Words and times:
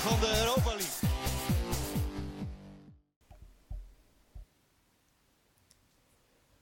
van 0.00 0.20
de 0.20 0.38
Europa 0.40 0.74
League. 0.74 1.08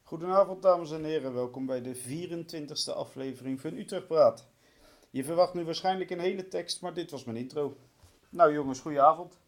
Goedenavond 0.03 0.63
dames 0.63 0.91
en 0.91 1.05
heren, 1.05 1.35
welkom 1.35 1.67
bij 1.67 1.83
de 1.83 1.97
24e 1.97 2.95
aflevering 2.95 3.61
van 3.61 3.73
Utrecht 3.73 4.07
Praat. 4.07 4.49
Je 5.11 5.25
verwacht 5.25 5.55
nu 5.55 5.65
waarschijnlijk 5.65 6.11
een 6.11 6.21
hele 6.21 6.49
tekst, 6.49 6.81
maar 6.81 6.95
dit 6.95 7.11
was 7.11 7.25
mijn 7.25 7.37
intro. 7.37 7.77
Nou 8.29 8.53
jongens, 8.53 8.81
goedenavond. 8.81 9.39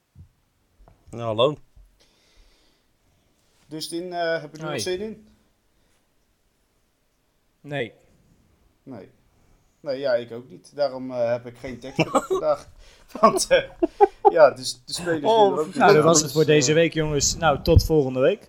Nou, 1.10 1.22
hallo. 1.22 1.56
Dustin, 3.66 4.12
eh 4.12 4.40
heb 4.40 4.56
je 4.56 4.62
er 4.62 4.70
nog 4.70 4.80
zin 4.80 5.00
in? 5.00 5.28
Nee. 7.60 7.92
Nee. 8.82 9.10
Nee, 9.80 9.98
ja, 9.98 10.14
ik 10.14 10.32
ook 10.32 10.48
niet. 10.48 10.72
Daarom 10.74 11.10
eh, 11.10 11.30
heb 11.30 11.46
ik 11.46 11.56
geen 11.58 11.78
tekst 11.78 11.96
bedacht 12.04 12.26
vandaag. 12.28 12.68
Want 13.20 13.46
eh, 13.46 13.62
ja, 14.30 14.50
dus 14.50 14.82
de 14.84 14.92
spelers 14.92 15.24
Oh, 15.24 15.48
doen 15.48 15.58
ook 15.58 15.66
niet 15.66 15.74
Nou, 15.74 15.94
dat 15.94 16.04
was 16.04 16.22
het 16.22 16.32
voor 16.32 16.44
Dus, 16.44 16.54
deze 16.54 16.68
eh, 16.70 16.74
week, 16.76 16.92
jongens. 16.92 17.36
Nou, 17.36 17.62
tot 17.62 17.84
volgende 17.84 18.20
week. 18.20 18.48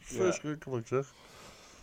Verschrikkelijk 0.00 0.86
zeg. 0.88 1.12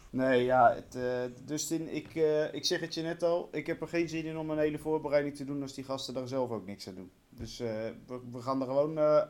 Nee, 0.09 0.43
ja, 0.43 0.73
het, 0.75 0.95
eh, 0.95 1.45
Dustin, 1.45 1.95
ik, 1.95 2.15
eh, 2.15 2.53
ik 2.53 2.65
zeg 2.65 2.79
het 2.79 2.93
je 2.93 3.01
net 3.01 3.23
al. 3.23 3.49
Ik 3.51 3.67
heb 3.67 3.81
er 3.81 3.87
geen 3.87 4.09
zin 4.09 4.25
in 4.25 4.37
om 4.37 4.49
een 4.49 4.57
hele 4.57 4.77
voorbereiding 4.79 5.35
te 5.35 5.45
doen 5.45 5.61
als 5.61 5.73
die 5.73 5.83
gasten 5.83 6.13
daar 6.13 6.27
zelf 6.27 6.49
ook 6.49 6.65
niks 6.65 6.87
aan 6.87 6.95
doen. 6.95 7.11
Dus 7.29 7.59
eh, 7.59 7.67
we, 8.07 8.19
we 8.31 8.41
gaan 8.41 8.61
er 8.61 8.67
gewoon 8.67 8.97
eh, 8.97 9.21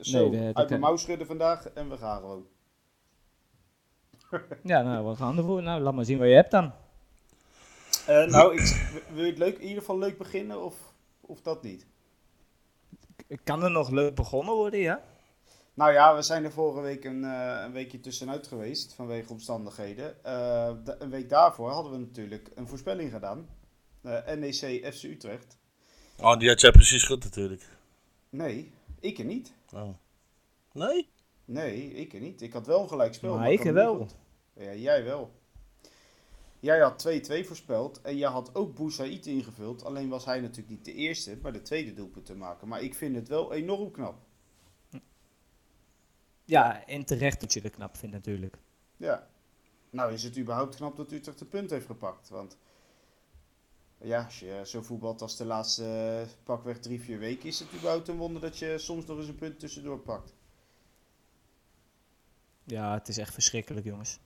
zo 0.00 0.18
Nee, 0.20 0.30
de- 0.30 0.46
de- 0.46 0.54
uit 0.54 0.68
de- 0.68 0.78
mouw 0.78 0.96
schudden 0.96 1.26
vandaag 1.26 1.68
en 1.68 1.90
we 1.90 1.96
gaan 1.96 2.20
gewoon. 2.20 2.46
Ja, 4.62 4.82
nou, 4.82 5.08
we 5.08 5.16
gaan 5.16 5.38
ervoor. 5.38 5.62
Nou, 5.62 5.80
laat 5.82 5.94
maar 5.94 6.04
zien 6.04 6.18
wat 6.18 6.28
je 6.28 6.34
hebt 6.34 6.50
dan. 6.50 6.72
Eh, 8.08 8.24
nou, 8.24 8.54
ik, 8.54 8.90
wil 9.14 9.24
je 9.24 9.30
het 9.30 9.38
leuk, 9.38 9.56
in 9.56 9.62
ieder 9.62 9.78
geval 9.78 9.98
leuk 9.98 10.18
beginnen 10.18 10.64
of, 10.64 10.74
of 11.20 11.40
dat 11.40 11.62
niet? 11.62 11.86
Kan 13.44 13.62
er 13.62 13.70
nog 13.70 13.90
leuk 13.90 14.14
begonnen 14.14 14.54
worden, 14.54 14.80
ja? 14.80 15.02
Nou 15.74 15.92
ja, 15.92 16.16
we 16.16 16.22
zijn 16.22 16.44
er 16.44 16.52
vorige 16.52 16.80
week 16.80 17.04
een, 17.04 17.24
eh, 17.24 17.62
een 17.64 17.72
weekje 17.72 18.00
tussenuit 18.00 18.46
geweest 18.46 18.94
vanwege 18.94 19.32
omstandigheden. 19.32 20.24
Eh, 20.24 20.74
een 20.98 21.10
week 21.10 21.28
daarvoor 21.28 21.70
hadden 21.70 21.92
we 21.92 21.98
natuurlijk 21.98 22.50
een 22.54 22.68
voorspelling 22.68 23.12
gedaan. 23.12 23.48
Eh, 24.02 24.34
NEC 24.34 24.94
FC 24.94 25.02
Utrecht. 25.02 25.58
Oh, 26.20 26.38
die 26.38 26.48
had 26.48 26.60
jij 26.60 26.70
precies 26.70 27.04
goed 27.04 27.24
natuurlijk. 27.24 27.68
Nee, 28.30 28.72
ik 29.00 29.18
er 29.18 29.24
niet. 29.24 29.52
Oh. 29.72 29.88
Nee? 30.72 31.08
Nee, 31.44 31.94
ik 31.94 32.14
er 32.14 32.20
niet. 32.20 32.42
Ik 32.42 32.52
had 32.52 32.66
wel 32.66 32.82
een 32.82 32.88
gelijkspel. 32.88 33.30
Maar 33.30 33.38
maar 33.38 33.52
ik 33.52 33.64
er 33.64 33.74
wel. 33.74 34.08
Ja, 34.54 34.74
jij 34.74 35.04
wel. 35.04 35.30
Jij 36.60 36.80
had 36.80 37.08
2-2 37.08 37.46
voorspeld 37.46 38.00
en 38.00 38.16
jij 38.16 38.30
had 38.30 38.54
ook 38.54 38.74
Boussaïd 38.74 39.26
ingevuld. 39.26 39.84
Alleen 39.84 40.08
was 40.08 40.24
hij 40.24 40.40
natuurlijk 40.40 40.68
niet 40.68 40.84
de 40.84 40.92
eerste 40.92 41.36
bij 41.36 41.52
de 41.52 41.62
tweede 41.62 41.94
doelpunt 41.94 42.26
te 42.26 42.34
maken. 42.34 42.68
Maar 42.68 42.82
ik 42.82 42.94
vind 42.94 43.14
het 43.14 43.28
wel 43.28 43.52
enorm 43.52 43.90
knap. 43.90 44.26
Ja, 46.44 46.86
en 46.86 47.04
terecht 47.04 47.40
dat 47.40 47.52
je 47.52 47.60
het 47.60 47.74
knap 47.74 47.96
vindt 47.96 48.14
natuurlijk. 48.14 48.58
Ja. 48.96 49.28
Nou 49.90 50.12
is 50.12 50.22
het 50.22 50.38
überhaupt 50.38 50.76
knap 50.76 50.96
dat 50.96 51.12
Utrecht 51.12 51.38
de 51.38 51.44
punt 51.44 51.70
heeft 51.70 51.86
gepakt. 51.86 52.28
Want 52.28 52.58
ja, 53.98 54.24
als 54.24 54.40
je 54.40 54.62
zo 54.64 54.82
voetbalt 54.82 55.22
als 55.22 55.36
de 55.36 55.44
laatste 55.44 55.84
eh, 55.84 56.28
pakweg 56.44 56.78
drie, 56.78 57.00
vier 57.00 57.18
weken... 57.18 57.48
is 57.48 57.58
het 57.58 57.74
überhaupt 57.74 58.08
een 58.08 58.16
wonder 58.16 58.40
dat 58.40 58.58
je 58.58 58.78
soms 58.78 59.06
nog 59.06 59.18
eens 59.18 59.28
een 59.28 59.34
punt 59.34 59.58
tussendoor 59.58 59.98
pakt. 59.98 60.34
Ja, 62.64 62.94
het 62.94 63.08
is 63.08 63.18
echt 63.18 63.34
verschrikkelijk, 63.34 63.86
jongens. 63.86 64.18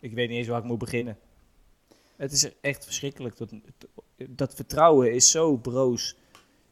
Ik 0.00 0.12
weet 0.14 0.28
niet 0.28 0.38
eens 0.38 0.48
waar 0.48 0.58
ik 0.58 0.64
moet 0.64 0.78
beginnen. 0.78 1.18
Het 2.20 2.32
is 2.32 2.60
echt 2.60 2.84
verschrikkelijk. 2.84 3.36
Dat, 3.36 3.52
dat 4.28 4.54
vertrouwen 4.54 5.12
is 5.12 5.30
zo 5.30 5.56
broos 5.56 6.16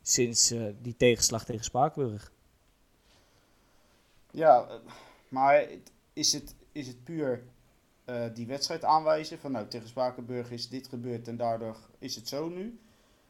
sinds 0.02 0.50
eh, 0.50 0.62
die 0.82 0.96
tegenslag 0.96 1.44
tegen 1.44 1.64
Spakenburg. 1.64 2.32
Ja, 4.30 4.80
maar 5.28 5.66
is 6.12 6.32
het, 6.32 6.54
is 6.72 6.86
het 6.86 7.04
puur 7.04 7.42
eh, 8.04 8.24
die 8.34 8.46
wedstrijd 8.46 8.84
aanwijzen? 8.84 9.38
Van 9.38 9.52
nou, 9.52 9.68
tegen 9.68 9.88
Spakenburg 9.88 10.50
is 10.50 10.68
dit 10.68 10.88
gebeurd 10.88 11.28
en 11.28 11.36
daardoor 11.36 11.76
is 11.98 12.14
het 12.14 12.28
zo 12.28 12.48
nu? 12.48 12.80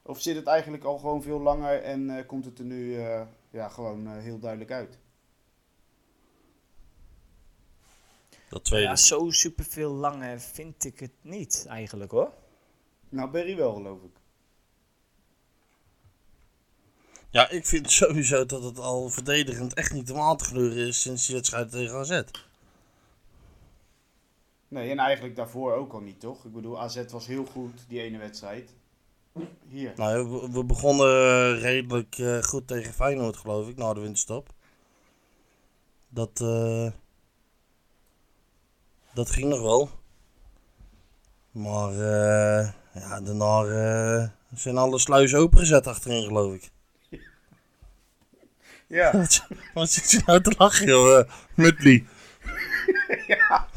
Of 0.03 0.21
zit 0.21 0.37
het 0.37 0.47
eigenlijk 0.47 0.85
al 0.85 0.99
gewoon 0.99 1.23
veel 1.23 1.41
langer 1.41 1.83
en 1.83 2.17
eh, 2.17 2.27
komt 2.27 2.45
het 2.45 2.59
er 2.59 2.65
nu 2.65 3.01
ja, 3.51 3.69
gewoon 3.69 4.09
heel 4.09 4.39
duidelijk 4.39 4.71
uit? 4.71 4.99
Dat 8.49 8.65
tweede. 8.65 8.87
Ja, 8.87 8.97
zo 8.97 9.31
superveel 9.31 9.91
langer 9.91 10.41
vind 10.41 10.85
ik 10.85 11.01
het 11.01 11.13
niet 11.21 11.67
eigenlijk, 11.69 12.11
hoor. 12.11 12.33
Nou, 13.09 13.31
Berry 13.31 13.57
wel 13.57 13.75
geloof 13.75 14.03
ik. 14.03 14.11
Ja, 17.31 17.49
ik 17.51 17.67
vind 17.67 17.91
sowieso 17.91 18.47
dat 18.47 18.63
het 18.63 18.79
al 18.79 19.09
verdedigend 19.09 19.75
echt 19.75 19.93
niet 19.93 20.11
om 20.11 20.21
aan 20.21 20.37
te 20.37 20.45
gluren 20.45 20.87
is 20.87 21.01
sinds 21.01 21.27
die 21.27 21.35
wedstrijd 21.35 21.71
tegen 21.71 21.97
AZ. 21.97 22.23
Nee, 24.69 24.91
en 24.91 24.99
eigenlijk 24.99 25.37
daarvoor 25.37 25.73
ook 25.73 25.93
al 25.93 26.01
niet, 26.01 26.21
toch? 26.21 26.45
Ik 26.45 26.53
bedoel, 26.53 26.81
AZ 26.81 27.05
was 27.11 27.27
heel 27.27 27.45
goed, 27.45 27.85
die 27.89 28.01
ene 28.01 28.19
wedstrijd. 28.19 28.75
Hier. 29.69 29.93
Nou, 29.97 30.31
we, 30.31 30.51
we 30.51 30.65
begonnen 30.65 31.59
redelijk 31.59 32.19
eh, 32.19 32.43
goed 32.43 32.67
tegen 32.67 32.93
Feyenoord, 32.93 33.37
geloof 33.37 33.69
ik, 33.69 33.77
na 33.77 33.95
de 33.95 34.01
winterstop. 34.01 34.49
Dat, 36.09 36.41
eh, 36.41 36.91
dat 39.19 39.31
ging 39.31 39.49
nog 39.49 39.61
wel. 39.61 39.91
Maar 41.51 41.91
eh, 41.91 42.69
ja, 42.93 43.21
daarna 43.21 43.63
eh, 43.65 44.29
zijn 44.55 44.77
alle 44.77 44.99
sluizen 44.99 45.39
opengezet 45.39 45.87
achterin, 45.87 46.23
geloof 46.23 46.55
ik. 46.55 46.71
Ja. 48.87 49.13
Wat, 49.13 49.47
wat 49.75 49.91
zit 49.91 50.11
je 50.11 50.23
nou 50.27 50.41
te 50.41 50.55
lachen, 50.59 50.87
joh, 50.87 51.19
uh, 51.19 51.33
Mutli? 51.55 52.07
ja, 53.27 53.69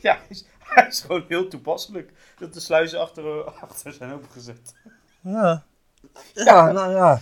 hij 0.00 0.20
is, 0.28 0.44
hij 0.58 0.86
is 0.86 1.00
gewoon 1.00 1.24
heel 1.28 1.48
toepasselijk 1.48 2.12
dat 2.38 2.54
de 2.54 2.60
sluizen 2.60 3.00
achter, 3.00 3.44
achter 3.44 3.92
zijn 3.92 4.12
opengezet. 4.12 4.74
Ja. 5.20 5.64
Ja, 6.34 6.72
nou 6.72 6.92
ja. 6.92 7.20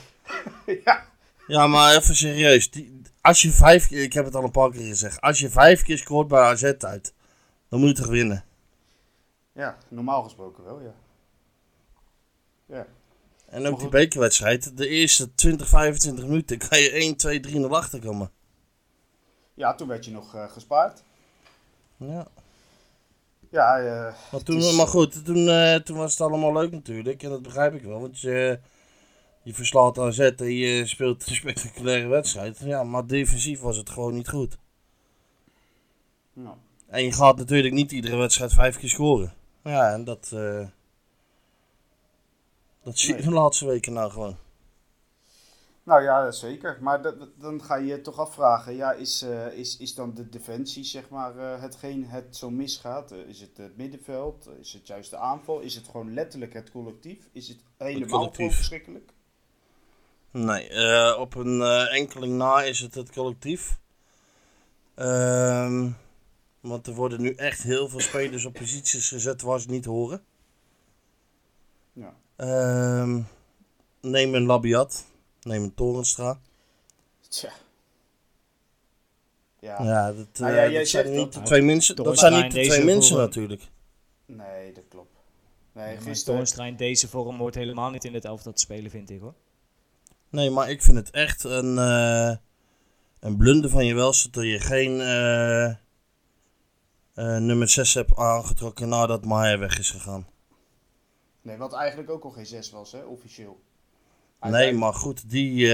ja. 0.84 1.06
Ja, 1.46 1.66
maar 1.66 1.96
even 1.96 2.16
serieus. 2.16 2.70
Die, 2.70 3.02
als 3.24 3.42
je 3.42 3.50
vijf 3.50 3.86
keer, 3.86 4.02
ik 4.02 4.12
heb 4.12 4.24
het 4.24 4.34
al 4.34 4.44
een 4.44 4.50
paar 4.50 4.70
keer 4.70 4.86
gezegd, 4.86 5.20
als 5.20 5.38
je 5.38 5.50
vijf 5.50 5.82
keer 5.82 5.98
scoort 5.98 6.28
bij 6.28 6.40
AZ 6.40 6.62
uit, 6.78 7.14
dan 7.68 7.80
moet 7.80 7.88
je 7.88 7.94
toch 7.94 8.06
winnen. 8.10 8.44
ja, 9.52 9.76
normaal 9.88 10.22
gesproken 10.22 10.64
wel, 10.64 10.80
ja. 10.80 10.94
Ja. 12.66 12.86
En 13.46 13.62
Maar 13.62 13.70
ook 13.70 13.78
die 13.80 13.88
bekerwedstrijd, 13.88 14.76
de 14.76 14.88
eerste 14.88 15.34
20, 15.34 15.68
25 15.68 16.24
minuten 16.24 16.58
kan 16.58 16.78
je 16.80 16.90
1, 16.90 17.16
2, 17.16 17.40
3 17.40 17.58
0 17.58 17.76
achter 17.76 18.00
komen. 18.00 18.30
Ja, 19.54 19.74
toen 19.74 19.88
werd 19.88 20.04
je 20.04 20.10
nog 20.10 20.34
eh, 20.34 20.50
gespaard. 20.50 21.02
Ja. 21.96 22.26
Ja, 23.50 23.78
eh, 23.78 24.14
Maar, 24.32 24.42
toen, 24.42 24.56
is- 24.58 24.76
maar 24.76 24.86
goed, 24.86 25.24
toen, 25.24 25.48
eh, 25.48 25.74
toen 25.74 25.96
was 25.96 26.10
het 26.10 26.20
allemaal 26.20 26.52
leuk 26.52 26.70
natuurlijk. 26.70 27.22
En 27.22 27.30
dat 27.30 27.42
begrijp 27.42 27.74
ik 27.74 27.82
wel. 27.82 28.00
Want 28.00 28.20
je, 28.20 28.58
je 29.44 29.54
verslaat 29.54 29.98
AZ 29.98 30.18
en 30.18 30.52
je 30.52 30.86
speelt 30.86 31.28
een 31.28 31.34
spectaculaire 31.34 32.08
wedstrijd. 32.08 32.58
Ja, 32.58 32.82
maar 32.84 33.06
defensief 33.06 33.60
was 33.60 33.76
het 33.76 33.90
gewoon 33.90 34.14
niet 34.14 34.28
goed. 34.28 34.58
nou, 36.32 36.56
En 36.86 37.04
je 37.04 37.12
gaat 37.12 37.36
natuurlijk 37.36 37.74
niet 37.74 37.92
iedere 37.92 38.16
wedstrijd 38.16 38.52
vijf 38.52 38.78
keer 38.78 38.88
scoren. 38.88 39.34
Ja, 39.64 39.92
en 39.92 40.04
dat, 40.04 40.30
eh, 40.34 40.66
dat 42.82 42.98
zie 42.98 43.08
je 43.08 43.14
Nee. 43.14 43.22
de 43.24 43.30
laatste 43.30 43.66
weken 43.66 43.92
nou 43.92 44.10
gewoon. 44.10 44.36
nou 45.82 46.02
ja, 46.02 46.30
zeker. 46.30 46.78
Maar 46.80 47.02
dat- 47.02 47.18
dat- 47.18 47.40
dan 47.40 47.62
ga 47.62 47.76
je 47.76 47.86
je 47.86 48.00
toch 48.00 48.18
afvragen, 48.18 48.74
ja, 48.74 48.92
is, 48.92 49.22
eh, 49.22 49.46
is, 49.52 49.76
is 49.76 49.94
dan 49.94 50.14
de 50.14 50.28
defensie, 50.28 50.84
zeg 50.84 51.08
maar, 51.08 51.36
eh, 51.38 51.60
hetgeen 51.60 52.04
het 52.06 52.36
zo 52.36 52.50
misgaat? 52.50 53.10
Is 53.10 53.40
het 53.40 53.56
het 53.56 53.76
middenveld? 53.76 54.48
Is 54.60 54.72
het 54.72 54.86
juist 54.86 55.10
de 55.10 55.16
aanval? 55.16 55.60
Is 55.60 55.74
het 55.74 55.86
gewoon 55.88 56.14
letterlijk 56.14 56.52
het 56.52 56.70
collectief? 56.70 57.28
Is 57.32 57.48
het 57.48 57.58
helemaal 57.78 58.30
gewoon 58.30 58.50
verschrikkelijk? 58.52 59.13
Nee, 60.34 60.68
eh, 60.68 61.18
op 61.20 61.34
een 61.34 61.60
eh, 61.62 61.94
enkeling 61.94 62.36
na 62.36 62.62
is 62.62 62.80
het 62.80 62.94
het 62.94 63.12
collectief. 63.12 63.78
Ehm, 64.94 65.90
want 66.60 66.86
er 66.86 66.94
worden 66.94 67.20
nu 67.20 67.34
echt 67.34 67.62
heel 67.62 67.88
veel 67.88 68.00
spelers 68.00 68.44
op 68.44 68.52
posities 68.52 69.08
gezet 69.08 69.42
waar 69.42 69.60
ze 69.60 69.70
niet 69.70 69.84
horen. 69.84 70.24
Ja. 71.92 72.14
Ehm, 72.36 73.20
neem 74.00 74.34
een 74.34 74.46
Labiat, 74.46 75.04
neem 75.42 75.62
een 75.62 75.74
Torenstra. 75.74 76.40
Tja. 77.28 77.52
Ja. 79.60 79.82
Ja, 79.82 80.12
dat, 80.12 80.26
Nou 80.38 80.52
eh, 80.56 80.72
ja, 80.72 80.78
dat 80.78 80.88
zijn 80.88 81.10
niet 81.10 81.16
dat. 81.16 81.32
de 81.32 81.42
twee 81.42 81.62
mensen. 81.62 81.96
Dat 81.96 82.04
Torenstra 82.04 82.30
zijn 82.30 82.42
niet 82.42 82.52
de 82.52 82.66
twee 82.66 82.84
mensen 82.84 83.14
vorm. 83.14 83.26
natuurlijk. 83.26 83.62
Nee, 84.26 84.72
dat 84.72 84.84
klopt. 84.88 85.12
Nee. 85.72 86.22
Toornstra 86.24 86.64
in 86.64 86.76
deze 86.76 87.08
vorm 87.08 87.36
hoort 87.36 87.54
helemaal 87.54 87.90
niet 87.90 88.04
in 88.04 88.14
het 88.14 88.24
elftal 88.24 88.52
te 88.52 88.60
spelen, 88.60 88.90
vind 88.90 89.10
ik 89.10 89.20
hoor. 89.20 89.34
Nee, 90.34 90.50
maar 90.50 90.70
ik 90.70 90.82
vind 90.82 90.96
het 90.96 91.10
echt 91.10 91.44
een, 91.44 91.78
eh, 91.78 92.36
een 93.20 93.36
blunder 93.36 93.70
van 93.70 93.86
je 93.86 93.94
welste 93.94 94.30
dat 94.30 94.44
je 94.44 94.60
geen 94.60 95.00
eh, 95.00 95.64
eh, 95.64 95.76
nummer 97.14 97.68
6 97.68 97.94
hebt 97.94 98.16
aangetrokken 98.16 98.88
nadat 98.88 99.24
Maier 99.24 99.58
weg 99.58 99.78
is 99.78 99.90
gegaan. 99.90 100.26
Nee, 101.42 101.56
wat 101.56 101.72
eigenlijk 101.72 102.10
ook 102.10 102.24
al 102.24 102.30
geen 102.30 102.46
6 102.46 102.70
was, 102.70 102.92
hè, 102.92 103.02
officieel. 103.02 103.60
Nee, 104.40 104.72
maar 104.72 104.94
goed, 104.94 105.30
die, 105.30 105.72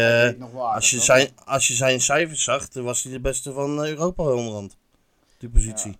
als, 0.54 0.90
je 0.90 1.00
zijn, 1.00 1.28
als 1.44 1.68
je 1.68 1.74
zijn 1.74 2.00
cijfers 2.00 2.44
zag, 2.44 2.68
dan 2.68 2.84
was 2.84 3.02
hij 3.02 3.12
de 3.12 3.20
beste 3.20 3.52
van 3.52 3.84
Europa 3.84 4.22
onderhand. 4.22 4.76
Die 5.38 5.48
positie. 5.48 5.90
Ja. 5.90 5.98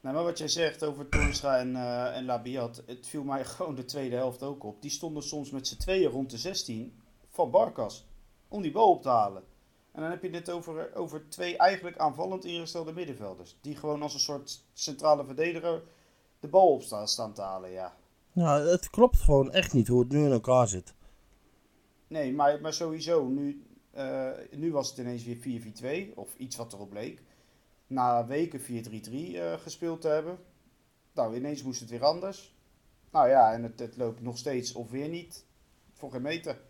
Nou, 0.00 0.14
maar 0.14 0.24
wat 0.24 0.38
jij 0.38 0.48
zegt 0.48 0.84
over 0.84 1.08
Toornstra 1.08 1.58
en, 1.58 1.76
en 2.14 2.24
Labiat, 2.24 2.82
het 2.86 3.06
viel 3.06 3.24
mij 3.24 3.44
gewoon 3.54 3.74
de 3.74 3.84
tweede 3.84 4.16
helft 4.16 4.42
ook 4.42 4.64
op. 4.64 4.82
Die 4.82 4.90
stonden 4.90 5.22
soms 5.22 5.50
met 5.50 5.68
z'n 5.68 5.76
tweeën 5.76 6.10
rond 6.10 6.30
de 6.30 6.38
16 6.38 7.02
van 7.34 7.50
Barkas 7.50 8.06
om 8.48 8.62
die 8.62 8.72
bal 8.72 8.90
op 8.90 9.02
te 9.02 9.08
halen. 9.08 9.42
En 9.92 10.00
dan 10.00 10.10
heb 10.10 10.22
je 10.22 10.30
dit 10.30 10.50
over, 10.50 10.94
over 10.94 11.28
twee 11.28 11.56
eigenlijk 11.56 11.98
aanvallend 11.98 12.44
ingestelde 12.44 12.92
middenvelders. 12.92 13.58
Die 13.60 13.76
gewoon 13.76 14.02
als 14.02 14.14
een 14.14 14.20
soort 14.20 14.64
centrale 14.72 15.24
verdediger 15.24 15.82
de 16.40 16.48
bal 16.48 16.72
op 16.72 16.82
staan, 16.82 17.32
te 17.32 17.42
halen, 17.42 17.70
ja. 17.70 17.96
Nou, 18.32 18.68
het 18.68 18.90
klopt 18.90 19.18
gewoon 19.18 19.52
echt 19.52 19.72
niet 19.72 19.88
hoe 19.88 20.00
het 20.00 20.12
nu 20.12 20.24
in 20.24 20.32
elkaar 20.32 20.68
zit. 20.68 20.94
Nee, 22.06 22.32
maar, 22.32 22.60
maar 22.60 22.72
sowieso, 22.72 23.26
nu, 23.26 23.66
eh, 23.90 24.30
nu 24.50 24.72
was 24.72 24.88
het 24.88 24.98
ineens 24.98 25.24
weer 25.24 26.10
4-4-2, 26.10 26.14
of 26.14 26.34
iets 26.36 26.56
wat 26.56 26.72
erop 26.72 26.92
leek. 26.92 27.22
Na 27.86 28.26
weken 28.26 28.60
4-3-3 28.60 28.64
eh, 28.64 29.52
gespeeld 29.52 30.00
te 30.00 30.08
hebben. 30.08 30.38
Nou, 31.12 31.36
ineens 31.36 31.62
moest 31.62 31.80
het 31.80 31.90
weer 31.90 32.04
anders. 32.04 32.56
Nou 33.10 33.28
ja, 33.28 33.52
en 33.52 33.62
het, 33.62 33.78
het 33.78 33.96
loopt 33.96 34.20
nog 34.20 34.38
steeds 34.38 34.72
of 34.72 34.90
weer 34.90 35.08
niet. 35.08 35.44
Voor 35.92 36.10
geen 36.10 36.22
meter. 36.22 36.60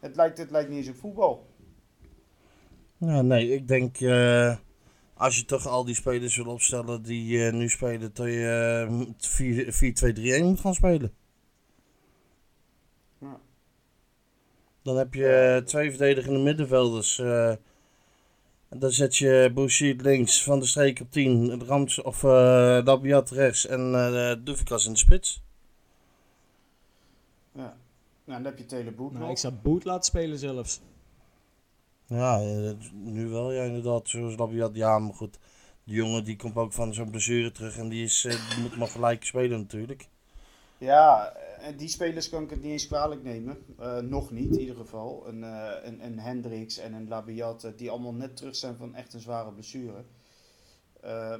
Het 0.00 0.16
lijkt, 0.16 0.38
het 0.38 0.50
lijkt 0.50 0.68
niet 0.68 0.78
eens 0.78 0.88
op 0.88 0.96
voetbal. 0.96 1.46
Ja, 2.98 3.22
nee, 3.22 3.54
ik 3.54 3.68
denk 3.68 4.00
eh, 4.00 4.56
als 5.14 5.36
je 5.36 5.44
toch 5.44 5.66
al 5.66 5.84
die 5.84 5.94
spelers 5.94 6.36
wil 6.36 6.46
opstellen 6.46 7.02
die 7.02 7.46
eh, 7.46 7.52
nu 7.52 7.68
spelen, 7.68 8.10
dat 8.14 8.26
je 8.26 8.86
eh, 10.32 10.40
4-2-3-1 10.40 10.44
moet 10.44 10.60
gaan 10.60 10.74
spelen. 10.74 11.12
Ja. 13.20 13.40
Dan 14.82 14.96
heb 14.96 15.14
je 15.14 15.62
twee 15.64 15.90
verdedigende 15.90 16.38
middenvelders. 16.38 17.18
en 17.18 17.58
dan 18.78 18.90
zet 18.90 19.16
je 19.16 19.50
Bouchid 19.54 20.02
links, 20.02 20.42
Van 20.42 20.60
de 20.60 20.66
Streek 20.66 21.00
op 21.00 21.10
10, 21.10 21.64
Rams 21.66 22.02
of 22.02 22.22
Labiat 22.22 23.30
rechts 23.30 23.66
en 23.66 23.94
eh 23.94 24.34
Doefikas 24.44 24.86
in 24.86 24.92
de 24.92 24.98
spits. 24.98 25.42
Ja. 27.52 27.76
Nou, 28.28 28.42
dan 28.42 28.50
heb 28.50 28.58
je 28.58 28.66
Teleboet 28.66 29.10
Nou, 29.12 29.22
nog. 29.22 29.30
ik 29.30 29.38
zou 29.38 29.54
Boet 29.54 29.84
laten 29.84 30.04
spelen 30.04 30.38
zelfs. 30.38 30.80
Ja, 32.06 32.40
eh, 32.40 32.70
nu 32.92 33.28
wel, 33.28 33.52
ja, 33.52 33.62
inderdaad. 33.62 34.08
Zoals 34.08 34.36
Labiat, 34.36 34.74
ja, 34.74 34.98
maar 34.98 35.14
goed. 35.14 35.38
Die 35.84 35.94
jongen 35.96 36.24
die 36.24 36.36
komt 36.36 36.56
ook 36.56 36.72
van 36.72 36.94
zo'n 36.94 37.10
blessure 37.10 37.52
terug 37.52 37.76
en 37.76 37.88
die, 37.88 38.04
is, 38.04 38.24
eh, 38.24 38.50
die 38.54 38.62
moet 38.62 38.76
maar 38.76 38.88
gelijk 38.88 39.24
spelen 39.24 39.58
natuurlijk. 39.58 40.08
Ja, 40.78 41.32
en 41.60 41.76
die 41.76 41.88
spelers 41.88 42.28
kan 42.28 42.42
ik 42.42 42.50
het 42.50 42.62
niet 42.62 42.72
eens 42.72 42.86
kwalijk 42.86 43.22
nemen. 43.22 43.64
Eh, 43.78 43.98
nog 43.98 44.30
niet, 44.30 44.52
in 44.54 44.60
ieder 44.60 44.76
geval. 44.76 45.28
Een, 45.28 45.44
eh, 45.44 45.72
een, 45.82 46.04
een 46.04 46.18
Hendricks 46.18 46.78
en 46.78 46.92
een 46.92 47.08
Labiat, 47.08 47.72
die 47.76 47.90
allemaal 47.90 48.14
net 48.14 48.36
terug 48.36 48.56
zijn 48.56 48.76
van 48.76 48.94
echt 48.94 49.14
een 49.14 49.20
zware 49.20 49.52
blessure. 49.52 50.04
Eh, 51.00 51.36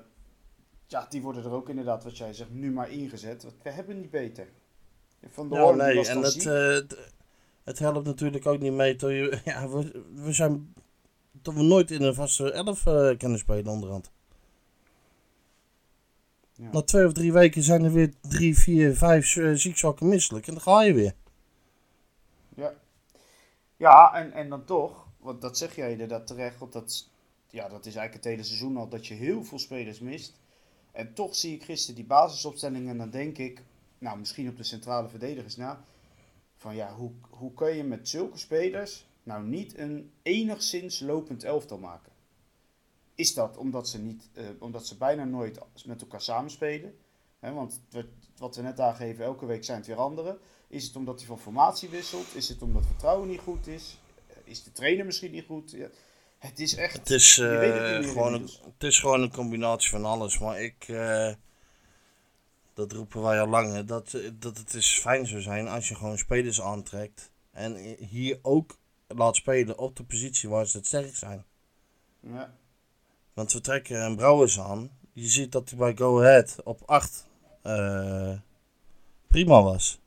ja, 0.87 1.07
die 1.09 1.23
worden 1.23 1.45
er 1.45 1.53
ook 1.53 1.69
inderdaad, 1.69 2.05
wat 2.05 2.19
jij 2.19 2.33
zegt, 2.33 2.51
nu 2.51 2.73
maar 2.73 2.91
ingezet. 2.91 3.43
Want 3.43 3.55
we 3.63 3.71
hebben 3.71 4.01
niet 4.01 4.11
beter. 4.11 4.49
Van 5.27 5.49
de 5.49 5.55
Ja, 5.55 5.73
die 5.73 5.83
nee, 5.83 5.97
was 5.97 6.09
en 6.09 6.23
het, 6.23 6.47
eh, 6.47 6.99
het, 7.65 7.79
helpt 7.79 8.07
natuurlijk 8.07 8.47
ook 8.47 8.61
niet 8.61 8.73
mee 8.73 8.97
dat 8.97 9.11
je, 9.11 9.41
ja, 9.45 9.69
we, 9.69 10.03
we 10.15 10.33
zijn, 10.33 10.75
dat 11.33 11.55
we 11.55 11.63
nooit 11.63 11.91
in 11.91 12.03
een 12.03 12.15
vaste 12.15 12.53
elf 12.53 12.87
eh, 12.87 13.19
kunnen 13.19 13.39
spelen 13.39 13.67
onderhand. 13.67 14.11
Ja. 16.53 16.69
Na 16.73 16.83
twee 16.83 17.07
of 17.07 17.13
drie 17.13 17.33
weken 17.33 17.63
zijn 17.63 17.85
er 17.85 17.93
weer 17.93 18.13
drie, 18.21 18.59
vier, 18.59 18.97
vijf 18.97 19.37
uh, 19.37 19.55
ziekzakken 19.55 20.09
misselijk 20.09 20.47
en 20.47 20.53
dan 20.53 20.63
ga 20.63 20.83
je 20.83 20.95
weer. 20.95 21.15
Ja, 22.55 22.75
ja 23.77 24.15
en, 24.15 24.33
en 24.33 24.49
dan 24.49 24.65
toch, 24.65 25.07
want 25.19 25.41
dat 25.41 25.59
zeg 25.59 25.75
jij 25.75 25.91
inderdaad 25.91 26.27
terecht, 26.27 26.73
dat, 26.73 27.09
ja, 27.51 27.69
dat 27.69 27.87
is 27.87 27.95
eigenlijk 27.95 28.15
het 28.15 28.25
hele 28.25 28.43
seizoen 28.43 28.77
al, 28.77 28.89
dat 28.89 29.07
je 29.07 29.15
heel 29.15 29.45
veel 29.45 29.59
spelers 29.59 30.01
mist. 30.01 30.41
En 30.93 31.15
toch 31.15 31.35
zie 31.35 31.55
ik 31.55 31.65
gisteren 31.65 31.95
die 31.95 32.05
basisopstellingen 32.05 32.89
en 32.89 32.99
dan 32.99 33.11
denk 33.11 33.39
ik, 33.39 33.63
nou 33.99 34.19
misschien 34.19 34.49
op 34.49 34.57
de 34.57 34.63
centrale 34.63 35.09
verdedigers 35.09 35.57
na, 35.57 35.85
van 36.57 36.75
ja, 36.75 36.95
hoe, 36.95 37.13
hoe 37.31 37.53
kun 37.55 37.77
je 37.77 37.85
met 37.85 38.09
zulke 38.09 38.39
spelers 38.39 39.07
nou 39.23 39.45
niet 39.45 39.79
een 39.79 40.13
enigszins 40.23 41.01
lopend 41.01 41.45
elftal 41.45 41.79
maken? 41.79 42.13
Is 43.15 43.35
dat 43.35 43.57
omdat 43.57 43.89
ze, 43.89 43.99
niet, 43.99 44.29
eh, 44.35 44.45
omdat 44.59 44.87
ze 44.87 44.97
bijna 44.97 45.25
nooit 45.25 45.59
met 45.85 46.01
elkaar 46.01 46.23
samenspelen? 46.23 46.99
Hè, 47.39 47.53
want 47.53 47.81
wat- 48.39 48.57
we 48.57 48.63
net 48.63 48.81
aangeven, 48.81 49.25
elke 49.25 49.47
week 49.47 49.65
zijn 49.65 49.79
het 49.79 49.87
weer 49.87 49.97
anderen. 49.97 50.39
Is 50.69 50.85
het 50.87 50.97
omdat 50.97 51.19
hij 51.19 51.27
van 51.27 51.39
formatie 51.41 51.89
wisselt? 51.89 52.35
Is 52.35 52.49
het 52.49 52.63
omdat 52.63 52.87
vertrouwen 52.87 53.29
niet 53.29 53.41
goed 53.41 53.67
is? 53.67 53.99
Is 54.45 54.63
de 54.63 54.73
trainer 54.73 55.07
misschien 55.07 55.31
niet 55.31 55.45
goed? 55.47 55.71
Ja, 55.71 55.89
het 56.39 56.61
is 56.61 56.75
echt. 56.75 56.97
Het 56.97 57.11
is, 57.11 57.37
het 57.37 58.05
eh, 58.05 58.09
gewoon 58.11 58.35
een, 58.35 58.49
het 58.65 58.83
is 58.83 58.99
gewoon 58.99 59.23
een 59.23 59.33
combinatie 59.33 59.91
van 59.91 60.05
alles, 60.05 60.39
maar 60.39 60.63
ik, 60.63 60.85
eh, 60.89 61.33
dat 62.79 62.93
roepen 62.93 63.23
wij 63.23 63.41
al 63.41 63.49
lang, 63.49 63.85
dat, 63.85 64.15
eh, 64.15 64.31
dat 64.35 64.59
het 64.59 64.75
is 64.75 64.99
fijn 64.99 65.27
zou 65.27 65.41
zijn 65.41 65.69
als 65.69 65.89
je 65.89 65.95
gewoon 65.95 66.19
spelers 66.19 66.61
aantrekt 66.61 67.31
en 67.51 67.77
hier 67.99 68.39
ook 68.43 68.79
laat 69.07 69.37
spelen 69.37 69.79
op 69.79 69.97
de 69.97 70.05
positie 70.05 70.49
waar 70.49 70.67
ze 70.67 70.77
het 70.77 70.87
sterk 70.87 71.17
zijn. 71.17 71.45
Ja, 72.21 72.55
Want 73.35 73.53
we 73.53 73.61
trekken 73.61 74.05
een 74.05 74.17
Brouwers 74.17 74.61
aan. 74.61 74.91
Je 75.13 75.27
ziet 75.27 75.53
dat 75.53 75.69
hij 75.69 75.79
bij 75.79 75.97
Go 75.97 76.21
Ahead 76.21 76.57
op 76.65 76.83
8 76.87 77.27
eh, 77.63 78.39
prima 79.29 79.63
was. 79.63 80.01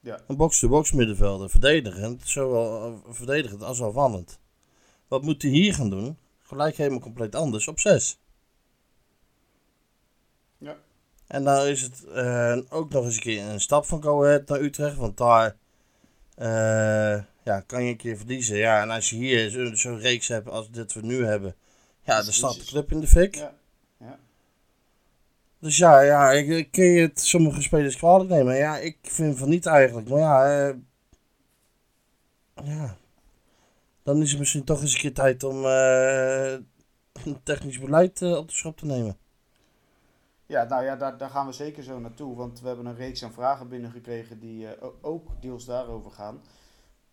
Ja. 0.00 0.20
Een 0.26 0.36
box-to-box 0.36 0.92
middenvelder, 0.92 1.50
verdedigend, 1.50 2.28
zowel 2.28 2.86
eh, 2.86 3.12
verdedigend 3.14 3.62
als 3.62 3.82
aanvallend. 3.82 4.38
Wat 5.08 5.22
moet 5.22 5.42
hij 5.42 5.50
hier 5.50 5.74
gaan 5.74 5.90
doen? 5.90 6.18
Gelijk 6.42 6.76
helemaal 6.76 7.00
compleet 7.00 7.34
anders 7.34 7.68
op 7.68 7.80
6. 7.80 8.18
Ja. 10.58 10.76
En 11.26 11.44
dan 11.44 11.66
is 11.66 11.82
het 11.82 12.04
eh, 12.04 12.58
ook 12.68 12.90
nog 12.90 13.04
eens 13.04 13.14
een 13.14 13.20
keer 13.20 13.44
een 13.44 13.60
stap 13.60 13.84
van 13.84 14.04
Ahead 14.06 14.48
naar 14.48 14.60
Utrecht, 14.60 14.96
want 14.96 15.16
daar 15.16 15.56
eh, 16.34 17.22
ja, 17.44 17.60
kan 17.66 17.82
je 17.84 17.90
een 17.90 17.96
keer 17.96 18.16
verliezen. 18.16 18.56
Ja, 18.56 18.82
en 18.82 18.90
als 18.90 19.10
je 19.10 19.16
hier 19.16 19.50
zo- 19.50 19.74
zo'n 19.74 19.98
reeks 20.00 20.28
hebt 20.28 20.48
als 20.48 20.70
dit 20.70 20.92
we 20.92 21.00
nu 21.02 21.24
hebben, 21.24 21.54
ja, 22.02 22.22
dan 22.22 22.32
staat 22.32 22.54
de 22.54 22.64
club 22.64 22.90
in 22.92 23.00
de 23.00 23.06
fik. 23.06 23.34
ja, 23.34 23.52
Dus 25.58 25.76
ja, 25.76 26.00
ja 26.00 26.30
ik, 26.32 26.70
kun 26.70 26.84
je 26.84 27.00
het 27.00 27.20
sommige 27.20 27.62
spelers 27.62 27.96
kwalijk 27.96 28.30
nemen. 28.30 28.56
Ja, 28.56 28.78
ik 28.78 28.96
vind 29.02 29.38
van 29.38 29.48
niet 29.48 29.66
eigenlijk. 29.66 30.08
Maar 30.08 30.18
ja, 30.18 30.66
eh, 30.68 30.74
ja. 32.64 32.96
Dan 34.02 34.22
is 34.22 34.30
het 34.30 34.38
misschien 34.38 34.64
toch 34.64 34.80
eens 34.80 34.92
een 34.94 35.00
keer 35.00 35.14
tijd 35.14 35.44
om 35.44 35.64
een 37.24 37.42
technisch 37.42 37.78
beleid 37.78 38.22
op 38.22 38.48
de 38.48 38.54
schop 38.54 38.76
te 38.76 38.86
nemen. 38.86 39.16
Ja 40.46 40.64
nou 40.64 40.84
ja, 40.84 40.96
daar, 40.96 41.30
gaan 41.30 41.46
we 41.46 41.52
zeker 41.52 41.82
zo 41.82 41.98
naartoe. 41.98 42.36
Want 42.36 42.60
we 42.60 42.66
hebben 42.66 42.86
een 42.86 42.96
reeks 42.96 43.24
aan 43.24 43.32
vragen 43.32 43.68
binnengekregen 43.68 44.38
die 44.38 44.68
eh, 44.68 44.88
ook 45.00 45.42
deels 45.42 45.64
daarover 45.64 46.10
gaan. 46.10 46.42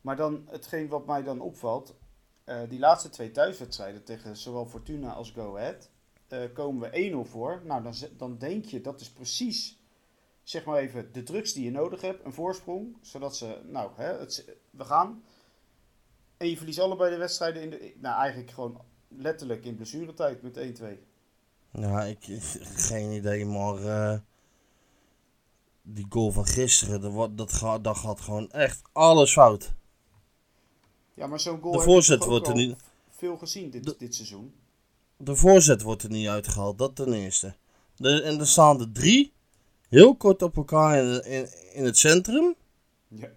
Maar 0.02 0.16
dan 0.16 0.48
hetgeen 0.50 0.88
wat 0.88 1.06
mij 1.06 1.24
dan 1.24 1.42
opvalt. 1.42 1.96
eh, 2.44 2.62
die 2.70 2.80
laatste 2.80 3.10
twee 3.10 3.32
thuiswedstrijden 3.32 4.04
tegen 4.04 4.38
zowel 4.38 4.66
Fortuna 4.66 5.14
als 5.14 5.32
Go 5.32 5.58
Ahead. 5.58 5.90
eh, 6.28 6.40
komen 6.54 6.92
we 6.92 7.26
1-0 7.26 7.30
voor. 7.30 7.62
Nou, 7.66 7.84
dan, 7.84 7.94
dan 8.18 8.38
denk 8.38 8.66
je 8.66 8.82
dat 8.82 9.02
is 9.02 9.12
precies, 9.12 9.80
zeg 10.44 10.66
maar 10.66 10.78
even, 10.78 11.12
de 11.12 11.24
drugs 11.24 11.54
die 11.54 11.64
je 11.64 11.72
nodig 11.72 12.02
hebt. 12.02 12.26
Een 12.26 12.34
voorsprong, 12.34 12.98
zodat 13.02 13.38
ze, 13.38 13.62
nou, 13.66 13.92
hè, 13.96 14.18
het, 14.18 14.58
we 14.70 14.84
gaan. 14.86 15.24
En 16.38 16.50
je 16.50 16.58
verliest 16.58 16.80
allebei 16.80 17.12
de 17.12 17.18
wedstrijden 17.18 17.62
in 17.62 17.70
de, 17.70 17.96
nou 17.98 18.20
eigenlijk 18.20 18.52
gewoon 18.52 18.82
letterlijk 19.08 19.66
in 19.66 19.76
blessuretijd 19.76 20.42
met 20.42 20.82
1-2. 20.82 21.13
Ja, 21.74 22.04
ik, 22.04 22.18
geen 22.76 23.12
idee, 23.12 23.46
maar 23.46 23.76
eh, 23.86 24.20
die 25.82 26.06
goal 26.10 26.32
van 26.32 26.46
gisteren, 26.46 27.02
dat, 27.02 27.38
dat, 27.38 27.54
gaat, 27.54 27.84
dat 27.84 27.98
gaat 27.98 28.22
gewoon 28.22 28.52
echt 28.52 28.82
alles 28.92 29.32
fout. 29.32 29.74
Ja, 31.14 31.28
maar 31.28 31.40
zo'n 31.40 31.62
goal 31.62 31.74
De 31.78 31.82
voorzet 31.84 32.26
wordt 32.26 32.48
er 32.48 32.54
niet- 32.56 32.76
veel 33.10 33.38
gezien 33.38 33.70
dit, 33.70 33.84
De- 33.84 33.96
dit 33.98 34.16
seizoen. 34.16 34.54
De 35.18 35.36
voorzet 35.36 35.82
wordt 35.82 36.04
er 36.04 36.10
niet 36.10 36.28
uitgehaald, 36.28 36.78
dat 36.78 36.96
ten 36.96 37.14
eerste. 37.14 37.56
De, 37.96 38.22
en 38.22 38.40
er 38.40 38.48
staan 38.48 38.80
er 38.80 38.92
drie, 38.92 39.34
heel 39.90 40.16
kort 40.16 40.42
op 40.42 40.58
elkaar 40.58 40.98
in, 41.04 41.24
in, 41.26 41.48
in 41.74 41.86
het 41.86 41.98
centrum. 41.98 42.56
Ja. 43.08 43.30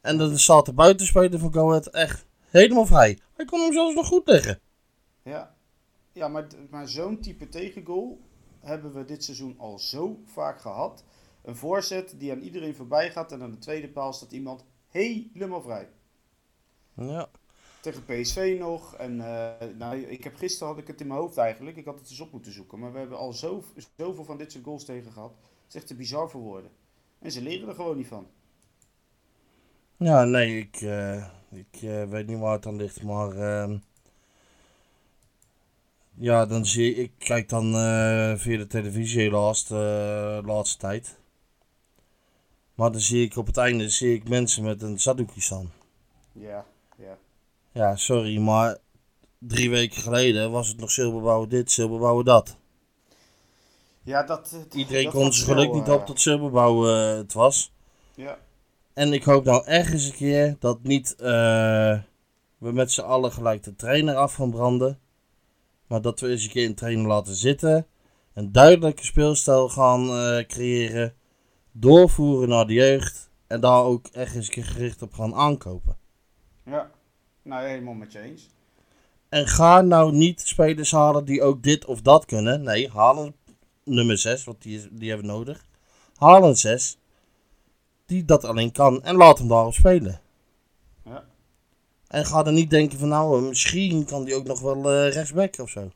En 0.00 0.18
dan 0.18 0.38
staat 0.38 0.66
de 0.66 0.72
buitenspeler 0.72 1.38
van 1.38 1.52
Go 1.52 1.68
Ahead 1.68 1.86
echt 1.86 2.26
helemaal 2.50 2.86
vrij. 2.86 3.18
Hij 3.34 3.44
kon 3.44 3.60
hem 3.60 3.72
zelfs 3.72 3.94
nog 3.94 4.06
goed 4.06 4.26
leggen. 4.28 4.60
Ja, 5.22 5.55
ja 6.16 6.28
maar, 6.28 6.46
maar 6.70 6.88
zo'n 6.88 7.20
type 7.20 7.48
tegengoal 7.48 8.18
hebben 8.60 8.92
we 8.92 9.04
dit 9.04 9.24
seizoen 9.24 9.54
al 9.58 9.78
zo 9.78 10.20
vaak 10.24 10.60
gehad. 10.60 11.04
Een 11.42 11.56
voorzet 11.56 12.14
die 12.18 12.32
aan 12.32 12.40
iedereen 12.40 12.74
voorbij 12.74 13.10
gaat 13.10 13.32
en 13.32 13.42
aan 13.42 13.50
de 13.50 13.58
tweede 13.58 13.88
paal 13.88 14.12
staat 14.12 14.32
iemand 14.32 14.64
helemaal 14.88 15.62
vrij. 15.62 15.88
Ja. 16.94 17.28
Tegen 17.80 18.04
PSV 18.04 18.56
nog. 18.58 18.94
En 18.94 19.20
eh, 19.20 19.68
nou, 19.78 19.96
ik 19.96 20.24
heb 20.24 20.36
gisteren 20.36 20.68
had 20.68 20.78
ik 20.78 20.86
het 20.86 21.00
in 21.00 21.06
mijn 21.06 21.20
hoofd 21.20 21.36
eigenlijk. 21.36 21.76
Ik 21.76 21.84
had 21.84 21.98
het 21.98 22.10
eens 22.10 22.20
op 22.20 22.32
moeten 22.32 22.52
zoeken. 22.52 22.78
Maar 22.78 22.92
we 22.92 22.98
hebben 22.98 23.18
al 23.18 23.32
zo, 23.32 23.62
zoveel 23.96 24.24
van 24.24 24.38
dit 24.38 24.52
soort 24.52 24.64
goals 24.64 24.84
tegen 24.84 25.12
gehad. 25.12 25.30
Het 25.30 25.68
is 25.68 25.74
echt 25.74 25.86
te 25.86 25.94
bizar 25.94 26.30
voor 26.30 26.40
woorden. 26.40 26.70
En 27.18 27.32
ze 27.32 27.42
leren 27.42 27.68
er 27.68 27.74
gewoon 27.74 27.96
niet 27.96 28.06
van. 28.06 28.26
Ja, 29.96 30.24
nee, 30.24 30.58
ik, 30.58 30.76
eh, 30.80 31.26
ik 31.50 31.82
eh, 31.82 32.04
weet 32.04 32.26
niet 32.26 32.38
waar 32.38 32.52
het 32.52 32.66
aan 32.66 32.76
ligt, 32.76 33.02
maar 33.02 33.36
ehm, 33.36 33.78
ja, 36.18 36.46
dan 36.46 36.66
zie 36.66 36.90
ik, 36.90 36.96
ik 36.96 37.12
kijk 37.18 37.48
dan 37.48 37.74
eh, 37.74 38.32
via 38.36 38.56
de 38.58 38.66
televisie 38.66 39.20
helaas 39.20 39.66
de 39.66 40.42
laatste 40.44 40.78
tijd. 40.78 41.18
Maar 42.74 42.92
dan 42.92 43.00
zie 43.00 43.24
ik 43.24 43.36
op 43.36 43.46
het 43.46 43.56
einde 43.56 43.88
zie 43.88 44.14
ik 44.14 44.28
mensen 44.28 44.64
met 44.64 44.82
een 44.82 44.98
Saduki 44.98 45.40
staan. 45.40 45.72
Ja, 46.32 46.64
ja. 46.98 47.16
Ja, 47.72 47.96
sorry, 47.96 48.38
maar 48.38 48.76
drie 49.38 49.70
weken 49.70 50.02
geleden 50.02 50.50
was 50.50 50.68
het 50.68 50.76
nog 50.80 50.90
zilverbouwen 50.90 51.48
dit, 51.48 51.72
zilverbouwen 51.72 52.24
dat. 52.24 52.56
Ja, 54.02 54.22
dat... 54.22 54.50
het- 54.50 54.74
Iedereen 54.74 55.04
dat 55.04 55.12
kon 55.12 55.32
zijn 55.32 55.46
geluk 55.56 55.72
niet 55.72 55.88
eh, 55.88 55.94
op 55.94 56.06
dat 56.06 56.20
zilverbouwen 56.20 57.10
eh, 57.10 57.16
het 57.16 57.32
was. 57.32 57.72
Ja, 58.14 58.38
En 58.92 59.12
ik 59.12 59.24
hoop 59.24 59.44
nou 59.44 59.64
ergens 59.66 60.04
een 60.04 60.14
keer 60.14 60.56
dat 60.58 60.82
niet 60.82 61.14
eh, 61.16 61.98
we 62.58 62.72
met 62.72 62.92
z'n 62.92 63.00
allen 63.00 63.32
gelijk 63.32 63.62
de 63.62 63.76
trainer 63.76 64.14
af 64.16 64.34
gaan 64.34 64.50
branden. 64.50 64.98
Maar 65.86 66.00
dat 66.00 66.20
we 66.20 66.28
eens 66.28 66.44
een 66.44 66.50
keer 66.50 66.66
een 66.66 66.74
trainer 66.74 67.06
laten 67.06 67.34
zitten. 67.34 67.86
Een 68.34 68.52
duidelijke 68.52 69.04
speelstijl 69.04 69.68
gaan 69.68 70.08
eh, 70.08 70.46
creëren. 70.46 71.14
Doorvoeren 71.72 72.48
naar 72.48 72.66
de 72.66 72.72
jeugd. 72.72 73.30
En 73.46 73.60
daar 73.60 73.82
ook 73.82 74.06
ergens 74.06 74.46
een 74.46 74.52
keer 74.52 74.64
gericht 74.64 75.02
op 75.02 75.12
gaan 75.12 75.34
aankopen. 75.34 75.96
ja. 76.64 76.90
Nou, 77.42 77.66
helemaal 77.66 77.94
met 77.94 78.12
je 78.12 78.20
eens. 78.20 78.48
En 79.28 79.46
ga 79.46 79.80
nou 79.80 80.12
niet 80.12 80.40
spelers 80.40 80.90
halen 80.90 81.24
die 81.24 81.42
ook 81.42 81.62
dit 81.62 81.84
of 81.84 82.02
dat 82.02 82.24
kunnen. 82.24 82.62
Nee, 82.62 82.90
haal 82.90 83.24
een 83.24 83.34
nummer 83.84 84.18
6, 84.18 84.44
want 84.44 84.62
die, 84.62 84.76
is, 84.76 84.88
die 84.90 85.08
hebben 85.08 85.26
we 85.26 85.32
nodig. 85.32 85.64
Haal 86.16 86.44
een 86.44 86.56
6 86.56 86.98
die 88.06 88.24
dat 88.24 88.44
alleen 88.44 88.72
kan 88.72 89.02
en 89.02 89.16
laat 89.16 89.38
hem 89.38 89.48
daarop 89.48 89.74
spelen. 89.74 90.20
En 92.16 92.26
ga 92.26 92.42
dan 92.42 92.54
niet 92.54 92.70
denken 92.70 92.98
van 92.98 93.08
nou, 93.08 93.42
misschien 93.42 94.04
kan 94.04 94.24
die 94.24 94.34
ook 94.34 94.44
nog 94.44 94.60
wel 94.60 94.90
eh 94.90 95.12
rechtsback 95.12 95.58
of 95.58 95.70
zo. 95.70 95.90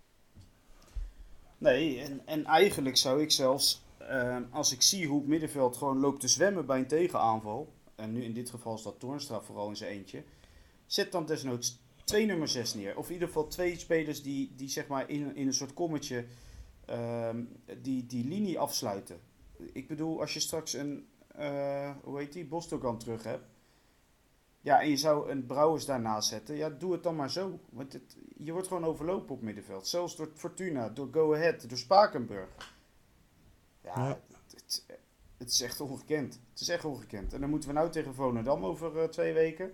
Nee, 1.58 2.00
en, 2.00 2.22
en 2.24 2.44
eigenlijk 2.44 2.96
zou 2.96 3.22
ik 3.22 3.30
zelfs, 3.30 3.82
eh, 3.98 4.36
als 4.50 4.72
ik 4.72 4.82
zie 4.82 5.06
hoe 5.06 5.18
het 5.18 5.28
middenveld 5.28 5.76
gewoon 5.76 5.98
loopt 5.98 6.20
te 6.20 6.28
zwemmen 6.28 6.66
bij 6.66 6.78
een 6.78 6.86
tegenaanval, 6.86 7.72
en 7.94 8.12
nu 8.12 8.24
in 8.24 8.32
dit 8.32 8.50
geval 8.50 8.74
is 8.74 8.82
dat 8.82 9.00
Toornstra 9.00 9.40
vooral 9.40 9.68
in 9.68 9.76
zijn 9.76 9.90
eentje, 9.90 10.22
zet 10.86 11.12
dan 11.12 11.26
desnoods 11.26 11.78
twee 12.04 12.26
nummer 12.26 12.48
6 12.48 12.74
neer. 12.74 12.96
Of 12.96 13.06
in 13.06 13.12
ieder 13.12 13.28
geval 13.28 13.46
twee 13.46 13.78
spelers 13.78 14.22
die, 14.22 14.52
die 14.56 14.68
zeg 14.68 14.86
maar 14.86 15.10
in, 15.10 15.36
in 15.36 15.46
een 15.46 15.54
soort 15.54 15.74
kommetje 15.74 16.24
ehm, 16.84 17.42
die, 17.82 18.06
die 18.06 18.24
linie 18.24 18.58
afsluiten. 18.58 19.20
Ik 19.72 19.88
bedoel, 19.88 20.20
als 20.20 20.34
je 20.34 20.40
straks 20.40 20.72
een, 20.72 21.06
eh, 21.34 21.90
hoe 22.02 22.18
heet 22.18 22.32
die, 22.32 22.44
Bostogan 22.44 22.98
terug 22.98 23.22
hebt, 23.22 23.44
ja, 24.60 24.80
en 24.80 24.88
je 24.88 24.96
zou 24.96 25.30
een 25.30 25.46
Brouwers 25.46 25.84
daarnaast 25.86 26.28
zetten, 26.28 26.56
ja, 26.56 26.68
doe 26.70 26.92
het 26.92 27.02
dan 27.02 27.16
maar 27.16 27.30
zo. 27.30 27.58
Want 27.70 27.92
het, 27.92 28.16
je 28.36 28.52
wordt 28.52 28.68
gewoon 28.68 28.84
overlopen 28.84 29.34
op 29.34 29.42
middenveld. 29.42 29.86
Zelfs 29.86 30.16
door 30.16 30.30
Fortuna, 30.34 30.88
door 30.88 31.08
Go 31.12 31.34
Ahead, 31.34 31.68
door 31.68 31.78
Spakenburg. 31.78 32.48
Ja, 33.84 33.92
Ja. 33.94 34.20
Het, 34.32 34.52
het- 34.54 34.98
het 35.36 35.50
is 35.50 35.60
echt 35.60 35.80
ongekend. 35.80 36.40
Het 36.50 36.60
is 36.60 36.68
echt 36.68 36.84
ongekend. 36.84 37.32
En 37.32 37.40
dan 37.40 37.50
moeten 37.50 37.68
we 37.68 37.74
nou 37.74 37.90
tegen 37.90 38.14
Volendam 38.14 38.64
over 38.64 38.98
eh, 38.98 39.08
twee 39.08 39.32
weken. 39.32 39.72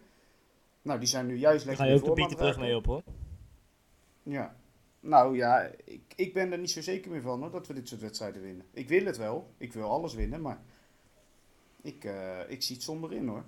Nou, 0.83 0.99
die 0.99 1.09
zijn 1.09 1.27
nu 1.27 1.37
juist 1.37 1.65
lekker 1.65 1.85
ga 1.85 1.91
je 1.91 1.99
in 1.99 2.09
ook 2.11 2.29
de 2.29 2.35
terug 2.37 2.59
mee 2.59 2.77
op 2.77 2.87
hoor. 2.87 3.03
Ja. 4.23 4.57
Nou 5.01 5.37
ja, 5.37 5.71
ik, 5.85 6.13
ik 6.17 6.35
ben 6.35 6.53
er 6.53 6.59
niet 6.59 6.71
zo 6.71 6.81
zeker 6.81 7.11
meer 7.11 7.21
van 7.23 7.41
hoor, 7.41 7.51
dat 7.51 7.67
we 7.67 7.75
dit 7.75 7.89
soort 7.89 8.01
wedstrijden 8.01 8.43
winnen. 8.43 8.67
Ik 8.73 8.89
wil 8.89 9.05
het 9.05 9.17
wel. 9.17 9.51
Ik 9.57 9.73
wil 9.73 9.91
alles 9.91 10.15
winnen, 10.15 10.41
maar 10.41 10.61
ik, 11.83 12.05
eh, 12.05 12.39
ik 12.51 12.63
zie 12.63 12.75
het 12.77 12.85
somber 12.85 13.13
in 13.13 13.29
hoor. 13.29 13.45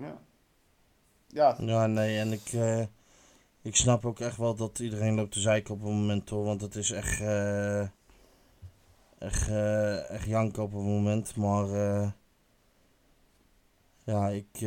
Ja. 0.00 0.18
Ja, 1.26 1.56
Ja, 1.58 1.86
nee, 1.86 2.18
en 2.18 2.32
ik, 2.32 2.52
eh, 2.52 2.84
ik 3.62 3.76
snap 3.76 4.06
ook 4.06 4.20
echt 4.20 4.36
wel 4.36 4.54
dat 4.54 4.78
iedereen 4.78 5.14
loopt 5.14 5.32
te 5.32 5.40
zeiken 5.40 5.74
op 5.74 5.80
het 5.80 5.88
moment 5.88 6.28
hoor. 6.28 6.44
Want 6.44 6.60
het 6.60 6.74
is 6.74 6.90
echt, 6.90 7.20
eh, 7.20 7.80
echt, 9.18 9.48
eh, 9.48 10.10
echt 10.10 10.26
janken 10.26 10.62
op 10.62 10.72
het 10.72 10.82
moment. 10.82 11.36
Maar 11.36 11.66
ja, 14.04 14.28
ik, 14.28 14.60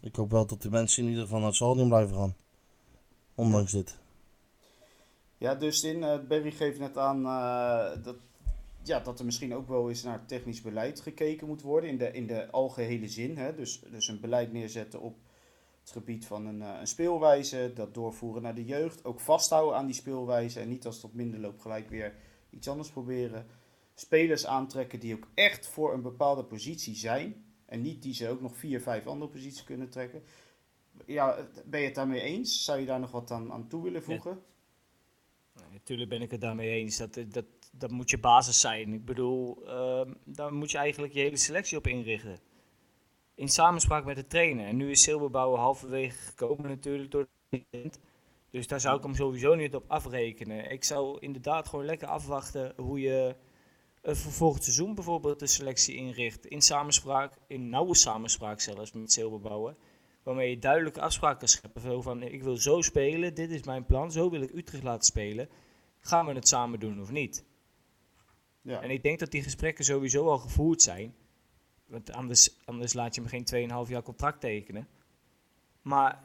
ik 0.00 0.16
hoop 0.16 0.30
wel 0.30 0.46
dat 0.46 0.62
de 0.62 0.70
mensen 0.70 1.02
in 1.02 1.08
ieder 1.08 1.22
geval 1.22 1.38
naar 1.38 1.48
het 1.48 1.56
stadion 1.56 1.88
blijven 1.88 2.16
gaan. 2.16 2.36
Ondanks 3.34 3.72
dit. 3.72 3.98
Ja, 5.38 5.54
dus 5.54 5.84
in 5.84 6.26
Berry 6.28 6.50
geeft 6.50 6.78
net 6.78 6.98
aan 6.98 7.22
dat, 8.02 8.16
ja, 8.86 9.00
dat 9.00 9.18
er 9.18 9.24
misschien 9.24 9.54
ook 9.54 9.68
wel 9.68 9.88
eens 9.88 10.02
naar 10.02 10.26
technisch 10.26 10.60
beleid 10.60 11.00
gekeken 11.00 11.46
moet 11.46 11.62
worden 11.62 11.90
in 11.90 11.98
de, 11.98 12.12
in 12.12 12.26
de 12.26 12.50
algehele 12.50 13.08
zin. 13.08 13.36
Hè? 13.36 13.54
Dus, 13.54 13.80
dus 13.80 14.08
een 14.08 14.20
beleid 14.20 14.52
neerzetten 14.52 15.00
op 15.00 15.16
het 15.80 15.90
gebied 15.90 16.26
van 16.26 16.46
een, 16.46 16.62
eh, 16.62 16.76
een 16.80 16.86
speelwijze, 16.86 17.72
dat 17.74 17.94
doorvoeren 17.94 18.42
naar 18.42 18.54
de 18.54 18.64
jeugd, 18.64 19.04
ook 19.04 19.20
vasthouden 19.20 19.76
aan 19.76 19.86
die 19.86 19.94
speelwijze 19.94 20.60
en 20.60 20.68
niet 20.68 20.86
als 20.86 20.94
het 20.94 21.04
op 21.04 21.14
minder 21.14 21.40
loopt 21.40 21.62
gelijk 21.62 21.88
weer 21.88 22.14
iets 22.50 22.68
anders 22.68 22.90
proberen. 22.90 23.46
Spelers 23.94 24.46
aantrekken 24.46 25.00
die 25.00 25.14
ook 25.14 25.28
echt 25.34 25.66
voor 25.66 25.92
een 25.92 26.02
bepaalde 26.02 26.44
positie 26.44 26.94
zijn 26.94 27.44
en 27.66 27.82
niet 27.82 28.02
die 28.02 28.14
ze 28.14 28.28
ook 28.28 28.40
nog 28.40 28.56
vier, 28.56 28.80
vijf 28.80 29.06
andere 29.06 29.30
posities 29.30 29.64
kunnen 29.64 29.90
trekken. 29.90 30.22
Ja, 31.06 31.48
ben 31.64 31.80
je 31.80 31.86
het 31.86 31.94
daarmee 31.94 32.20
eens? 32.20 32.64
Zou 32.64 32.80
je 32.80 32.86
daar 32.86 33.00
nog 33.00 33.10
wat 33.10 33.30
aan, 33.30 33.52
aan 33.52 33.68
toe 33.68 33.82
willen 33.82 34.02
voegen? 34.02 34.42
Natuurlijk 35.72 36.08
ben 36.08 36.22
ik 36.22 36.30
het 36.30 36.40
daarmee 36.40 36.70
eens. 36.70 36.96
Dat, 36.96 37.18
dat, 37.28 37.44
dat 37.78 37.90
moet 37.90 38.10
je 38.10 38.18
basis 38.18 38.60
zijn. 38.60 38.92
Ik 38.92 39.04
bedoel, 39.04 39.66
ehm, 39.66 40.12
daar 40.24 40.52
moet 40.52 40.70
je 40.70 40.78
eigenlijk 40.78 41.12
je 41.12 41.20
hele 41.20 41.36
selectie 41.36 41.78
op 41.78 41.86
inrichten. 41.86 42.38
In 43.34 43.48
samenspraak 43.48 44.04
met 44.04 44.16
de 44.16 44.26
trainer. 44.26 44.66
En 44.66 44.76
nu 44.76 44.90
is 44.90 45.02
Silberbouwer 45.02 45.58
halverwege 45.58 46.16
gekomen 46.16 46.68
natuurlijk 46.68 47.10
door 47.10 47.26
de. 47.48 47.90
Dus 48.50 48.66
daar 48.66 48.80
zou 48.80 48.96
ik 48.96 49.02
hem 49.02 49.14
sowieso 49.14 49.54
niet 49.54 49.74
op 49.74 49.84
afrekenen. 49.86 50.70
Ik 50.70 50.84
zou 50.84 51.18
inderdaad 51.20 51.68
gewoon 51.68 51.84
lekker 51.84 52.08
afwachten 52.08 52.72
hoe 52.76 53.00
je 53.00 53.36
uh, 54.02 54.14
volgend 54.14 54.64
seizoen 54.64 54.94
bijvoorbeeld 54.94 55.38
de 55.38 55.46
selectie 55.46 55.94
inricht. 55.94 56.46
In 56.46 56.62
samenspraak, 56.62 57.38
in 57.46 57.68
nauwe 57.68 57.94
samenspraak 57.94 58.60
zelfs 58.60 58.92
met 58.92 59.12
Silberbouwer. 59.12 59.74
Waarmee 60.22 60.50
je 60.50 60.58
duidelijke 60.58 61.00
afspraken 61.00 61.48
schept. 61.48 61.80
Zo 61.80 62.00
van, 62.00 62.22
ik 62.22 62.42
wil 62.42 62.56
zo 62.56 62.80
spelen, 62.80 63.34
dit 63.34 63.50
is 63.50 63.62
mijn 63.62 63.86
plan, 63.86 64.12
zo 64.12 64.30
wil 64.30 64.40
ik 64.42 64.54
Utrecht 64.54 64.82
laten 64.82 65.04
spelen. 65.04 65.48
Gaan 66.00 66.26
we 66.26 66.32
het 66.32 66.48
samen 66.48 66.80
doen 66.80 67.00
of 67.00 67.10
niet? 67.10 67.44
Ja. 68.64 68.82
En 68.82 68.90
ik 68.90 69.02
denk 69.02 69.18
dat 69.18 69.30
die 69.30 69.42
gesprekken 69.42 69.84
sowieso 69.84 70.28
al 70.28 70.38
gevoerd 70.38 70.82
zijn. 70.82 71.14
Want 71.86 72.12
anders, 72.12 72.58
anders 72.64 72.92
laat 72.92 73.14
je 73.14 73.20
hem 73.20 73.30
geen 73.44 73.68
2,5 73.86 73.90
jaar 73.90 74.02
contract 74.02 74.40
tekenen. 74.40 74.88
Maar 75.82 76.24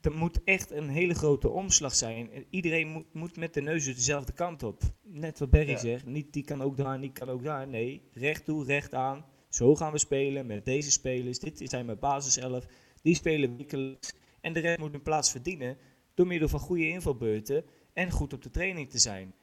er 0.00 0.12
moet 0.12 0.44
echt 0.44 0.70
een 0.70 0.88
hele 0.88 1.14
grote 1.14 1.48
omslag 1.48 1.94
zijn. 1.94 2.30
Iedereen 2.50 2.88
moet, 2.88 3.14
moet 3.14 3.36
met 3.36 3.54
de 3.54 3.60
neus 3.60 3.84
dezelfde 3.84 4.32
kant 4.32 4.62
op. 4.62 4.82
Net 5.02 5.38
wat 5.38 5.50
Berry 5.50 5.70
Ja. 5.70 5.78
zegt. 5.78 6.06
Niet 6.06 6.32
die 6.32 6.44
kan 6.44 6.62
ook 6.62 6.76
daar, 6.76 6.98
niet 6.98 7.18
kan 7.18 7.28
ook 7.28 7.42
daar. 7.42 7.68
Nee, 7.68 8.02
recht 8.12 8.44
toe, 8.44 8.64
recht 8.64 8.94
aan. 8.94 9.24
Zo 9.48 9.76
gaan 9.76 9.92
we 9.92 9.98
spelen 9.98 10.46
met 10.46 10.64
deze 10.64 10.90
spelers. 10.90 11.38
Dit 11.38 11.60
zijn 11.64 11.86
mijn 11.86 11.98
basiself. 11.98 12.66
Die 13.02 13.14
spelen 13.14 13.56
wekelijks. 13.56 14.14
En 14.40 14.52
de 14.52 14.60
rest 14.60 14.78
moet 14.78 14.94
een 14.94 15.02
plaats 15.02 15.30
verdienen. 15.30 15.78
Door 16.14 16.26
middel 16.26 16.48
van 16.48 16.60
goede 16.60 16.88
invalbeurten. 16.88 17.64
En 17.92 18.10
goed 18.10 18.32
op 18.32 18.42
de 18.42 18.50
training 18.50 18.90
te 18.90 18.98
zijn. 18.98 19.34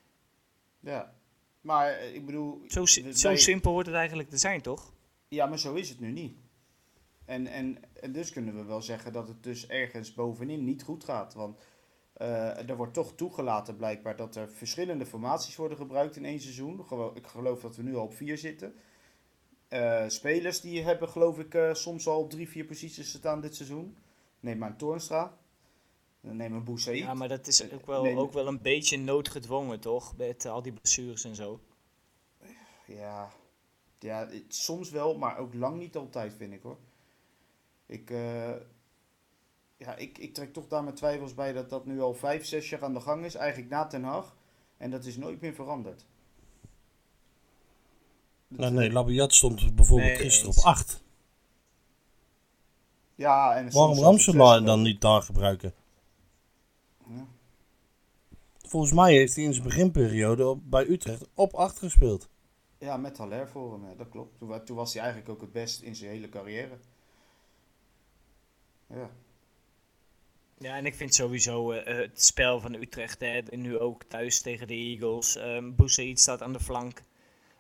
Ja, 0.80 1.17
maar 1.68 1.92
eh, 1.92 2.16
ik 2.16 2.26
bedoel... 2.26 2.62
Zo, 2.68 2.86
si- 2.86 3.04
wij- 3.04 3.14
zo 3.14 3.36
simpel 3.36 3.72
wordt 3.72 3.88
het 3.88 3.98
eigenlijk 3.98 4.30
te 4.30 4.38
zijn, 4.38 4.62
toch? 4.62 4.94
Ja, 5.28 5.46
maar 5.46 5.60
zo 5.60 5.74
is 5.74 5.90
het 5.90 6.00
nu 6.00 6.12
niet. 6.12 6.38
En, 7.26 7.48
en, 7.48 7.78
en 8.02 8.12
dus 8.12 8.32
kunnen 8.32 8.56
we 8.56 8.64
wel 8.64 8.82
zeggen 8.82 9.14
dat 9.14 9.28
het 9.28 9.44
dus 9.44 9.68
ergens 9.68 10.14
bovenin 10.14 10.64
niet 10.64 10.84
goed 10.84 11.04
gaat. 11.04 11.34
Want 11.34 11.58
eh, 12.14 12.70
er 12.70 12.76
wordt 12.76 12.94
toch 12.94 13.16
toegelaten 13.16 13.76
blijkbaar 13.76 14.16
dat 14.16 14.36
er 14.36 14.50
verschillende 14.50 15.06
formaties 15.06 15.56
worden 15.56 15.78
gebruikt 15.78 16.16
in 16.16 16.26
één 16.26 16.40
seizoen. 16.42 16.86
Ik 17.14 17.28
geloof 17.28 17.62
dat 17.62 17.76
we 17.76 17.84
nu 17.84 17.96
al 17.96 18.04
op 18.04 18.14
vier 18.16 18.38
zitten. 18.38 18.76
Eh, 19.68 20.04
spelers 20.08 20.62
die 20.62 20.84
hebben 20.84 21.10
geloof 21.10 21.40
ik 21.40 21.58
soms 21.76 22.08
al 22.08 22.28
drie, 22.28 22.50
vier 22.50 22.66
posities 22.66 23.10
staan 23.12 23.42
dit 23.42 23.56
seizoen. 23.56 23.98
Neem 24.40 24.58
maar 24.58 24.70
een 24.70 24.78
Toornstra. 24.78 25.38
Neem 26.20 26.54
een 26.54 26.64
Boussaïd. 26.64 27.00
Ja, 27.00 27.14
maar 27.14 27.28
dat 27.28 27.48
is 27.48 27.72
ook 27.72 27.86
wel, 27.86 28.18
ook 28.18 28.34
wel 28.34 28.48
een 28.48 28.62
beetje 28.62 28.98
noodgedwongen, 28.98 29.80
toch? 29.80 30.18
Met 30.18 30.46
eh, 30.46 30.52
al 30.52 30.62
die 30.62 30.72
blessures 30.74 31.24
en 31.24 31.36
zo. 31.36 31.60
Ja, 32.86 33.32
ja 34.00 34.28
het- 34.28 34.56
soms 34.56 34.90
wel, 34.90 35.18
maar 35.18 35.38
ook 35.38 35.54
lang 35.54 35.78
niet 35.80 35.96
altijd, 35.96 36.34
vind 36.38 36.54
ik 36.54 36.62
hoor. 36.62 36.78
Ik, 37.86 38.10
eh, 38.10 38.52
ja, 39.78 39.96
ik, 39.96 40.18
ik 40.18 40.34
trek 40.34 40.54
toch 40.54 40.68
daar 40.68 40.84
mijn 40.84 40.96
twijfels 40.96 41.34
bij 41.34 41.54
dat 41.54 41.70
dat 41.70 41.86
nu 41.86 42.02
al 42.02 42.14
vijf, 42.14 42.46
zes 42.46 42.70
jaar 42.70 42.84
aan 42.84 42.94
de 42.94 43.02
gang 43.02 43.26
is, 43.26 43.36
eigenlijk 43.36 43.70
na 43.70 43.88
Ten 43.88 44.04
Hag. 44.04 44.36
En 44.78 44.92
dat 44.92 45.06
is 45.06 45.18
nooit 45.18 45.42
meer 45.42 45.54
veranderd. 45.54 46.06
Nou, 48.48 48.74
nee, 48.74 48.92
Labiat 48.92 49.34
stond 49.34 49.76
bijvoorbeeld 49.76 50.10
Nee, 50.10 50.18
gisteren 50.20 50.48
eens. 50.48 50.58
op 50.58 50.64
8. 50.66 51.04
Ja, 53.16 53.56
en 53.56 53.72
Waarom 53.72 53.98
Ramselaar 54.00 54.64
dan 54.64 54.82
niet 54.82 55.02
daar 55.02 55.22
gebruiken? 55.22 55.74
Ja. 57.10 57.28
Volgens 58.58 58.92
mij 58.92 59.14
heeft 59.14 59.36
hij 59.36 59.44
in 59.44 59.54
zijn 59.54 59.68
beginperiode 59.68 60.48
op, 60.48 60.62
bij 60.70 60.88
Utrecht 60.88 61.28
op 61.34 61.54
8 61.54 61.80
gespeeld. 61.80 62.30
Ja, 62.78 62.98
met 62.98 63.18
Haller 63.18 63.48
voor 63.48 63.72
hem, 63.72 63.86
ja, 63.90 63.96
dat 63.96 64.10
klopt. 64.10 64.38
Toen, 64.38 64.64
toen 64.64 64.76
was 64.76 64.94
hij 64.94 65.02
eigenlijk 65.02 65.32
ook 65.32 65.42
het 65.42 65.52
best 65.52 65.82
in 65.82 65.96
zijn 65.96 66.12
hele 66.12 66.30
carrière. 66.30 66.78
Ja, 68.88 69.10
Ja, 70.58 70.76
en 70.76 70.86
ik 70.86 70.96
vind 70.96 71.14
sowieso 71.14 71.72
eh, 71.72 71.92
eh, 71.92 71.98
het 71.98 72.24
spel 72.24 72.60
van 72.60 72.74
Utrecht, 72.74 73.20
hè, 73.20 73.38
en 73.38 73.62
nu 73.62 73.80
ook 73.80 74.04
thuis 74.04 74.42
tegen 74.42 74.68
de 74.68 74.74
Eagles. 74.74 75.36
Um, 75.36 75.76
Boussaïd 75.76 76.20
staat 76.20 76.42
aan 76.42 76.54
de 76.54 76.60
flank. 76.60 77.02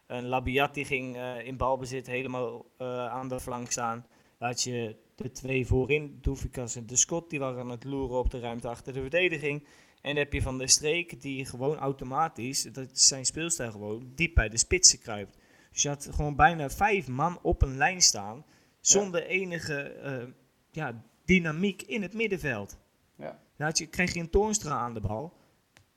En 0.07 0.25
Labiat 0.25 0.73
die 0.73 0.85
ging 0.85 1.15
eh, 1.15 1.45
in 1.45 1.57
balbezit 1.57 2.07
helemaal 2.07 2.65
eh, 2.77 3.07
aan 3.07 3.27
de 3.27 3.39
flank 3.39 3.71
staan. 3.71 4.05
Had 4.37 4.63
je 4.63 4.95
de 5.15 5.31
twee 5.31 5.67
voorin, 5.67 6.17
Doefikas 6.21 6.75
en 6.75 6.85
De 6.85 6.95
Scott, 6.95 7.29
die 7.29 7.39
waren 7.39 7.59
aan 7.59 7.69
het 7.69 7.83
loeren 7.83 8.17
op 8.17 8.31
de 8.31 8.39
ruimte 8.39 8.67
achter 8.67 8.93
de 8.93 9.01
verdediging. 9.01 9.63
En 10.01 10.13
dan 10.13 10.23
heb 10.23 10.33
je 10.33 10.41
Van 10.41 10.57
der 10.57 10.69
Streek, 10.69 11.21
die 11.21 11.45
gewoon 11.45 11.77
automatisch, 11.77 12.61
dat 12.61 12.91
is 12.91 13.07
zijn 13.07 13.25
speelstijl 13.25 13.71
gewoon, 13.71 14.11
diep 14.15 14.35
bij 14.35 14.49
de 14.49 14.57
spitsen 14.57 14.99
kruipt. 14.99 15.37
Dus 15.71 15.81
je 15.81 15.89
had 15.89 16.07
gewoon 16.11 16.35
bijna 16.35 16.69
vijf 16.69 17.07
man 17.07 17.39
op 17.41 17.61
een 17.61 17.77
lijn 17.77 18.01
staan, 18.01 18.45
zonder 18.79 19.25
enige 19.25 19.81
eh, 19.81 20.23
ja, 20.71 21.03
dynamiek 21.25 21.81
in 21.81 22.01
het 22.01 22.13
middenveld. 22.13 22.77
ja. 23.15 23.39
Dan 23.57 23.67
had 23.67 23.77
je, 23.77 23.87
kreeg 23.87 24.13
je 24.13 24.19
een 24.19 24.29
Toornstra 24.29 24.77
aan 24.77 24.93
de 24.93 24.99
bal. 24.99 25.33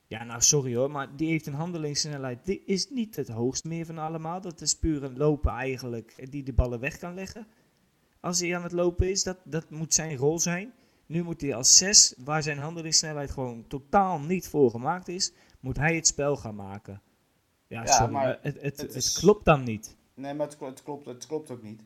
Ja, 0.06 0.24
nou 0.24 0.40
sorry 0.40 0.76
hoor, 0.76 0.90
maar 0.90 1.16
die 1.16 1.28
heeft 1.28 1.46
een 1.46 1.54
handelingssnelheid. 1.54 2.44
Die 2.44 2.62
is 2.66 2.90
niet 2.90 3.16
het 3.16 3.28
hoogst 3.28 3.64
meer 3.64 3.86
van 3.86 3.98
allemaal. 3.98 4.40
Dat 4.40 4.60
is 4.60 4.74
puur 4.74 5.02
een 5.02 5.16
lopen 5.16 5.52
eigenlijk, 5.52 6.30
die 6.30 6.42
de 6.42 6.52
ballen 6.52 6.80
weg 6.80 6.98
kan 6.98 7.14
leggen. 7.14 7.46
Als 8.20 8.40
hij 8.40 8.56
aan 8.56 8.62
het 8.62 8.72
lopen 8.72 9.10
is, 9.10 9.22
dat, 9.22 9.36
dat 9.44 9.70
moet 9.70 9.94
zijn 9.94 10.16
rol 10.16 10.38
zijn. 10.38 10.72
Nu 11.06 11.22
moet 11.22 11.40
hij 11.40 11.54
als 11.54 11.76
6, 11.76 12.14
waar 12.18 12.42
zijn 12.42 12.58
handelingssnelheid 12.58 13.30
gewoon 13.30 13.64
totaal 13.68 14.18
niet 14.20 14.48
voor 14.48 14.70
gemaakt 14.70 15.08
is, 15.08 15.32
moet 15.60 15.76
hij 15.76 15.94
het 15.94 16.06
spel 16.06 16.36
gaan 16.36 16.54
maken. 16.54 17.02
Ja, 17.66 17.82
Ja, 17.84 17.92
sorry, 17.92 18.12
maar 18.12 18.24
maar 18.24 18.38
het, 18.42 18.54
het, 18.54 18.62
het 18.62 18.80
het, 18.80 18.94
is- 18.94 19.18
klopt 19.18 19.44
dan 19.44 19.62
niet. 19.64 19.96
Nee, 20.14 20.34
maar 20.34 20.46
het, 20.46 20.56
kl- 20.56 20.64
het, 20.64 20.82
klopt, 20.82 21.06
het 21.06 21.26
klopt 21.26 21.50
ook 21.50 21.62
niet. 21.62 21.82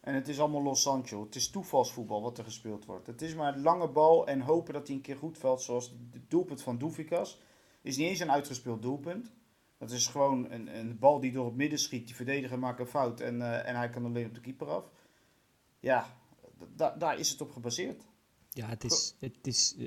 En 0.00 0.14
het 0.14 0.28
is 0.28 0.40
allemaal 0.40 0.62
Los 0.62 0.82
Sancho. 0.82 1.24
Het 1.24 1.34
is 1.34 1.50
toevalsvoetbal 1.50 2.22
wat 2.22 2.38
er 2.38 2.44
gespeeld 2.44 2.84
wordt. 2.84 3.06
Het 3.06 3.22
is 3.22 3.34
maar 3.34 3.58
lange 3.58 3.88
bal 3.88 4.26
en 4.26 4.40
hopen 4.40 4.72
dat 4.74 4.86
hij 4.86 4.96
een 4.96 5.02
keer 5.02 5.16
goed 5.16 5.38
valt. 5.38 5.62
Zoals 5.62 5.94
het 6.12 6.30
doelpunt 6.30 6.62
van 6.62 6.78
Doefikas. 6.78 7.40
Is 7.82 7.96
niet 7.96 8.08
eens 8.08 8.20
een 8.20 8.30
uitgespeeld 8.30 8.82
doelpunt. 8.82 9.30
Dat 9.78 9.90
is 9.90 10.06
gewoon 10.06 10.50
een, 10.50 10.78
een 10.78 10.98
bal 10.98 11.20
die 11.20 11.32
door 11.32 11.44
het 11.46 11.54
midden 11.56 11.78
schiet. 11.78 12.06
Die 12.06 12.14
verdediger 12.16 12.58
maakt 12.58 12.80
een 12.80 12.86
fout 12.86 13.20
en, 13.20 13.42
eh, 13.42 13.68
en 13.68 13.76
hij 13.76 13.90
kan 13.90 14.04
alleen 14.04 14.26
op 14.26 14.34
de 14.34 14.40
keeper 14.40 14.66
af. 14.68 14.84
Ja, 15.80 16.06
da- 16.76 16.96
daar 16.98 17.18
is 17.18 17.30
het 17.30 17.40
op 17.40 17.52
gebaseerd. 17.52 18.02
Ja, 18.50 18.68
het 18.68 18.84
is. 18.84 19.14
Het 19.18 19.46
is 19.46 19.74
eh, 19.78 19.86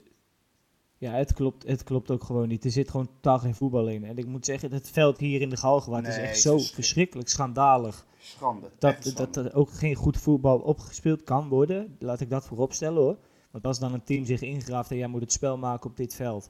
ja, 0.98 1.12
het 1.12 1.34
klopt, 1.34 1.68
het 1.68 1.84
klopt 1.84 2.12
ook 2.12 2.24
gewoon 2.24 2.48
niet. 2.48 2.66
Er 2.66 2.72
zit 2.72 2.90
gewoon 2.90 3.08
totaal 3.08 3.40
geen 3.40 3.56
voetbal 3.56 3.88
in. 3.88 4.04
En 4.04 4.18
ik 4.18 4.26
moet 4.26 4.46
zeggen, 4.46 4.72
het 4.74 4.90
veld 4.90 5.18
hier 5.20 5.42
in 5.42 5.50
de 5.50 5.58
Galgenwaard 5.58 6.08
is 6.08 6.18
echt 6.18 6.42
zo 6.42 6.58
verschrikkelijk 6.58 7.30
schandalig. 7.30 8.06
Schande. 8.20 8.72
Dat, 8.80 9.14
dat 9.16 9.36
er 9.36 9.56
ook 9.56 9.72
geen 9.72 9.96
goed 9.96 10.18
voetbal 10.18 10.60
opgespeeld 10.60 11.24
kan 11.24 11.48
worden. 11.48 11.96
Laat 12.00 12.20
ik 12.20 12.30
dat 12.30 12.46
voorop 12.46 12.74
stellen 12.74 13.02
hoor. 13.02 13.18
Want 13.52 13.66
als 13.66 13.80
dan 13.80 13.94
een 13.94 14.04
team 14.04 14.26
zich 14.26 14.42
ingraaft 14.42 14.92
en 14.92 14.98
jij 14.98 15.08
moet 15.08 15.22
het 15.22 15.32
spel 15.32 15.58
maken 15.58 15.90
op 15.90 15.98
dit 15.98 16.16
veld. 16.16 16.50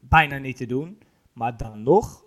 Bijna 0.00 0.38
niet 0.38 0.56
te 0.56 0.66
doen. 0.66 0.98
Maar 1.32 1.56
dan 1.56 1.82
nog, 1.82 2.24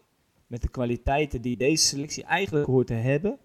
met 0.48 0.62
de 0.62 0.68
kwaliteiten 0.68 1.42
die 1.42 1.58
deze 1.58 1.86
selectie 1.86 2.24
eigenlijk 2.24 2.66
hoort 2.66 2.88
te 2.88 2.94
hebben, 2.94 3.38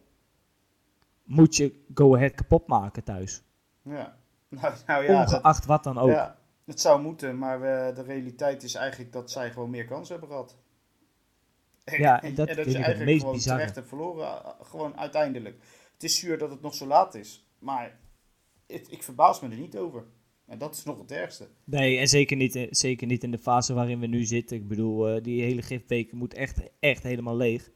moet 1.29 1.57
je 1.57 1.85
Go 1.95 2.14
Ahead 2.14 2.35
kapot 2.35 2.67
maken 2.67 3.05
thuis. 3.05 3.43
Ja. 3.83 4.17
Nou, 4.51 4.75
nou 4.87 5.05
ja, 5.05 5.25
dat- 5.25 5.35
Ongeacht 5.35 5.67
wat 5.67 5.85
dan 5.85 5.99
ook. 5.99 6.09
Ja, 6.11 6.38
het 6.64 6.81
zou 6.81 7.03
moeten, 7.03 7.38
maar 7.38 7.62
eh, 7.62 7.95
de 7.95 8.03
realiteit 8.03 8.62
is 8.62 8.75
eigenlijk 8.75 9.12
dat 9.12 9.31
zij 9.31 9.51
gewoon 9.51 9.71
meer 9.71 9.85
kansen 9.85 10.12
hebben 10.19 10.31
gehad. 10.31 10.57
Ja, 11.99 12.23
en 12.23 12.35
dat 12.35 12.49
en 12.49 12.55
vind 12.55 12.67
je 12.67 12.75
eigenlijk 12.75 13.05
meest 13.05 13.21
gewoon 13.21 13.35
bizarre. 13.35 13.57
terecht 13.59 13.75
hebt 13.77 13.88
verloren, 13.88 14.27
eh, 14.27 14.51
gewoon 14.62 14.97
uiteindelijk. 14.99 15.57
Het 15.93 16.03
is 16.05 16.19
zuur 16.19 16.38
dat 16.38 16.51
het 16.51 16.61
nog 16.61 16.75
zo 16.75 16.87
laat 16.87 17.14
is, 17.14 17.47
maar 17.59 17.99
het, 18.67 18.93
ik 18.93 19.03
verbaas 19.03 19.41
me 19.41 19.49
er 19.49 19.57
niet 19.57 19.77
over. 19.77 20.05
En 20.47 20.59
dat 20.59 20.75
is 20.75 20.85
nog 20.85 20.99
het 20.99 21.11
ergste. 21.12 21.49
Nee, 21.64 21.99
en 21.99 22.09
zeker 22.09 22.37
niet, 22.37 22.55
in- 22.55 22.69
zeker 22.71 23.07
niet 23.07 23.23
in 23.23 23.31
de 23.31 23.38
fase 23.38 23.75
waarin 23.75 24.01
we 24.01 24.07
nu 24.07 24.25
zitten. 24.25 24.57
Ik 24.57 24.69
bedoel, 24.69 25.09
eh, 25.09 25.23
die 25.23 25.43
hele 25.43 25.62
gifweek 25.62 26.12
moet 26.12 26.35
echt, 26.35 26.61
echt 26.81 27.03
helemaal 27.03 27.37
leeg. 27.37 27.71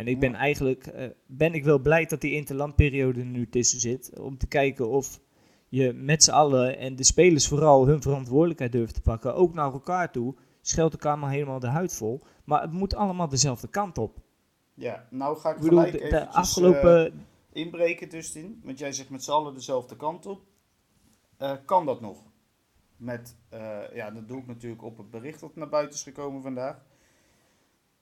En 0.00 0.08
ik 0.08 0.20
ben 0.20 0.34
eigenlijk 0.34 0.86
eh, 0.86 1.08
ben 1.26 1.54
ik 1.54 1.64
wel 1.64 1.78
blij 1.78 2.06
dat 2.06 2.20
die 2.20 2.34
interlandperiode 2.34 3.20
er 3.20 3.26
nu 3.26 3.48
tussen 3.48 3.80
zit. 3.80 4.18
Om 4.20 4.38
te 4.38 4.46
kijken 4.46 4.88
of 4.88 5.20
je 5.68 5.92
met 5.92 6.24
z'n 6.24 6.30
allen 6.30 6.78
en 6.78 6.96
de 6.96 7.04
spelers 7.04 7.48
vooral 7.48 7.86
hun 7.86 8.02
verantwoordelijkheid 8.02 8.72
durft 8.72 8.94
te 8.94 9.00
pakken. 9.00 9.34
Ook 9.34 9.54
naar 9.54 9.72
elkaar 9.72 10.12
toe. 10.12 10.34
Scheld 10.60 10.92
elkaar 10.92 11.18
maar 11.18 11.30
helemaal 11.30 11.58
de 11.58 11.66
huid 11.66 11.94
vol. 11.94 12.22
Maar 12.44 12.62
het 12.62 12.72
moet 12.72 12.94
allemaal 12.94 13.28
dezelfde 13.28 13.68
kant 13.68 13.98
op. 13.98 14.18
Ja, 14.74 15.06
nou 15.10 15.38
ga 15.38 15.50
ik, 15.50 15.56
Ik 15.56 15.62
bedoel, 15.62 15.78
gelijk 15.78 16.10
de, 16.10 16.28
afgelopen... 16.28 17.06
eh, 17.06 17.18
inbreken 17.52 18.08
Dustin. 18.08 18.60
Want 18.64 18.78
jij 18.78 18.92
zegt 18.92 19.10
met 19.10 19.24
z'n 19.24 19.30
allen 19.30 19.54
dezelfde 19.54 19.96
kant 19.96 20.26
op. 20.26 20.40
Eh, 21.36 21.52
kan 21.64 21.86
dat 21.86 22.00
nog? 22.00 22.22
Met, 22.96 23.36
ja, 23.92 24.10
dat 24.10 24.28
doe 24.28 24.38
ik 24.38 24.46
natuurlijk 24.46 24.82
op 24.82 24.98
het 24.98 25.10
bericht 25.10 25.40
dat 25.40 25.56
naar 25.56 25.68
buiten 25.68 25.94
is 25.94 26.02
gekomen 26.02 26.42
vandaag. 26.42 26.88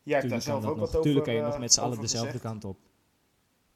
Jij 0.08 0.18
hebt 0.18 0.30
daar 0.30 0.42
zelf 0.42 0.64
ook 0.64 0.70
nog. 0.70 0.78
wat 0.78 0.88
over 0.88 1.02
Tuurlijk 1.02 1.24
kan 1.24 1.34
je 1.34 1.40
eh, 1.40 1.46
nog 1.46 1.58
met 1.58 1.72
z'n 1.72 1.80
allen 1.80 2.00
dezelfde 2.00 2.26
gezegd. 2.30 2.44
kant 2.44 2.64
op. 2.64 2.78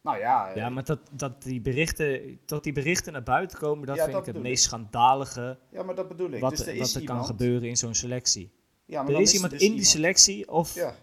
Nou 0.00 0.18
ja, 0.18 0.48
eh, 0.50 0.56
Ja, 0.56 0.68
maar 0.68 0.84
dat, 0.84 1.00
dat, 1.12 1.42
die 1.42 1.60
berichten, 1.60 2.38
dat 2.44 2.64
die 2.64 2.72
berichten 2.72 3.12
naar 3.12 3.22
buiten 3.22 3.58
komen, 3.58 3.86
dat 3.86 3.96
Ja, 3.96 4.02
vind 4.02 4.16
dat 4.16 4.26
ik 4.26 4.34
het 4.34 4.42
meest 4.42 4.64
schandalige 4.64 5.58
ja, 5.70 5.82
maar 5.82 5.94
dat 5.94 6.08
bedoel 6.08 6.30
ik. 6.30 6.40
wat, 6.40 6.50
dus 6.50 6.66
er 6.66 6.76
wat 6.76 6.86
is 6.86 6.94
er 6.94 7.00
iemand, 7.00 7.18
kan 7.18 7.26
gebeuren 7.28 7.68
in 7.68 7.76
zo'n 7.76 7.94
selectie. 7.94 8.52
Ja, 8.84 8.98
maar 8.98 9.06
Er 9.06 9.12
dan 9.12 9.22
is 9.22 9.34
iemand 9.34 9.50
dus 9.52 9.60
in 9.60 9.66
die 9.66 9.74
iemand. 9.76 9.92
selectie 9.92 10.48
of 10.50 10.74
Ja, 10.74 10.94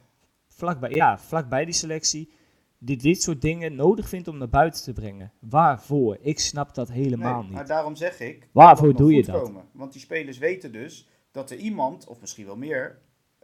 vlakbij, 0.47 0.89
ja, 0.89 1.19
vlakbij 1.19 1.65
die 1.65 1.73
selectie 1.73 2.31
die 2.77 2.97
dit 2.97 3.21
soort 3.21 3.41
dingen 3.41 3.75
nodig 3.75 4.09
vindt 4.09 4.27
om 4.27 4.37
naar 4.37 4.49
buiten 4.49 4.83
te 4.83 4.93
brengen. 4.93 5.31
Waarvoor? 5.39 6.17
Ik 6.21 6.39
snap 6.39 6.75
dat 6.75 6.91
helemaal 6.91 7.41
nee, 7.41 7.51
maar 7.51 7.59
niet. 7.59 7.67
daarom 7.67 7.95
zeg 7.95 8.19
ik. 8.19 8.49
Waarvoor 8.51 8.95
doe 8.95 9.13
je 9.13 9.23
dat? 9.23 9.41
Komen. 9.43 9.63
Want 9.71 9.91
die 9.91 10.01
spelers 10.01 10.37
weten 10.37 10.71
dus 10.71 11.07
dat 11.31 11.51
er 11.51 11.57
iemand, 11.57 12.07
of 12.07 12.21
misschien 12.21 12.45
wel 12.45 12.55
meer, 12.57 12.99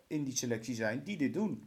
in 0.07 0.23
die 0.23 0.35
selectie 0.35 0.75
zijn 0.75 1.01
die 1.03 1.17
dit 1.17 1.33
doen. 1.33 1.63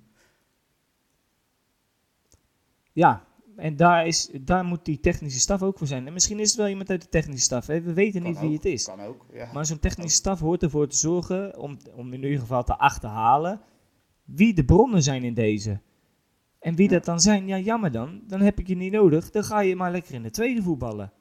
Ja, 2.99 3.25
en 3.57 3.77
daar, 3.77 4.07
is, 4.07 4.31
daar 4.41 4.65
moet 4.65 4.85
die 4.85 5.01
technische 5.01 5.41
staf 5.41 5.63
ook 5.63 5.79
voor 5.79 5.87
zijn. 5.87 6.07
En 6.07 6.13
misschien 6.13 6.39
is 6.41 6.49
het 6.49 6.57
wel 6.57 6.69
iemand 6.69 6.91
uit 6.91 7.03
de 7.03 7.09
technische 7.09 7.45
staf. 7.45 7.67
Hè? 7.67 7.81
We 7.81 7.93
weten 7.93 8.23
Kan 8.23 8.31
niet 8.31 8.41
wie 8.41 8.53
het 8.53 8.65
is. 8.65 8.85
Kan 8.85 9.01
ook, 9.01 9.27
ja. 9.33 9.53
Maar 9.53 9.67
zo'n 9.67 9.79
technische 9.79 10.17
staf 10.17 10.41
hoort 10.41 10.63
ervoor 10.63 10.89
te 10.89 10.97
zorgen 10.97 11.59
om, 11.59 11.77
om 11.95 12.13
in 12.13 12.23
ieder 12.23 12.39
geval 12.39 12.65
te 12.65 12.77
achterhalen 12.79 13.61
wie 14.25 14.55
de 14.55 14.65
bronnen 14.65 15.03
zijn 15.03 15.23
in 15.25 15.35
deze. 15.35 15.81
En 16.59 16.75
wie 16.75 16.89
Ja. 16.89 16.95
dat 16.95 17.05
dan 17.05 17.21
zijn, 17.21 17.47
ja 17.47 17.59
jammer 17.59 17.91
dan, 17.91 18.23
dan 18.27 18.41
heb 18.41 18.59
ik 18.59 18.67
je 18.67 18.77
niet 18.77 18.93
nodig. 18.93 19.31
Dan 19.31 19.45
ga 19.45 19.61
je 19.61 19.77
maar 19.77 19.91
lekker 19.91 20.15
in 20.15 20.23
de 20.23 20.31
tweede 20.31 20.63
voetballen. 20.63 21.13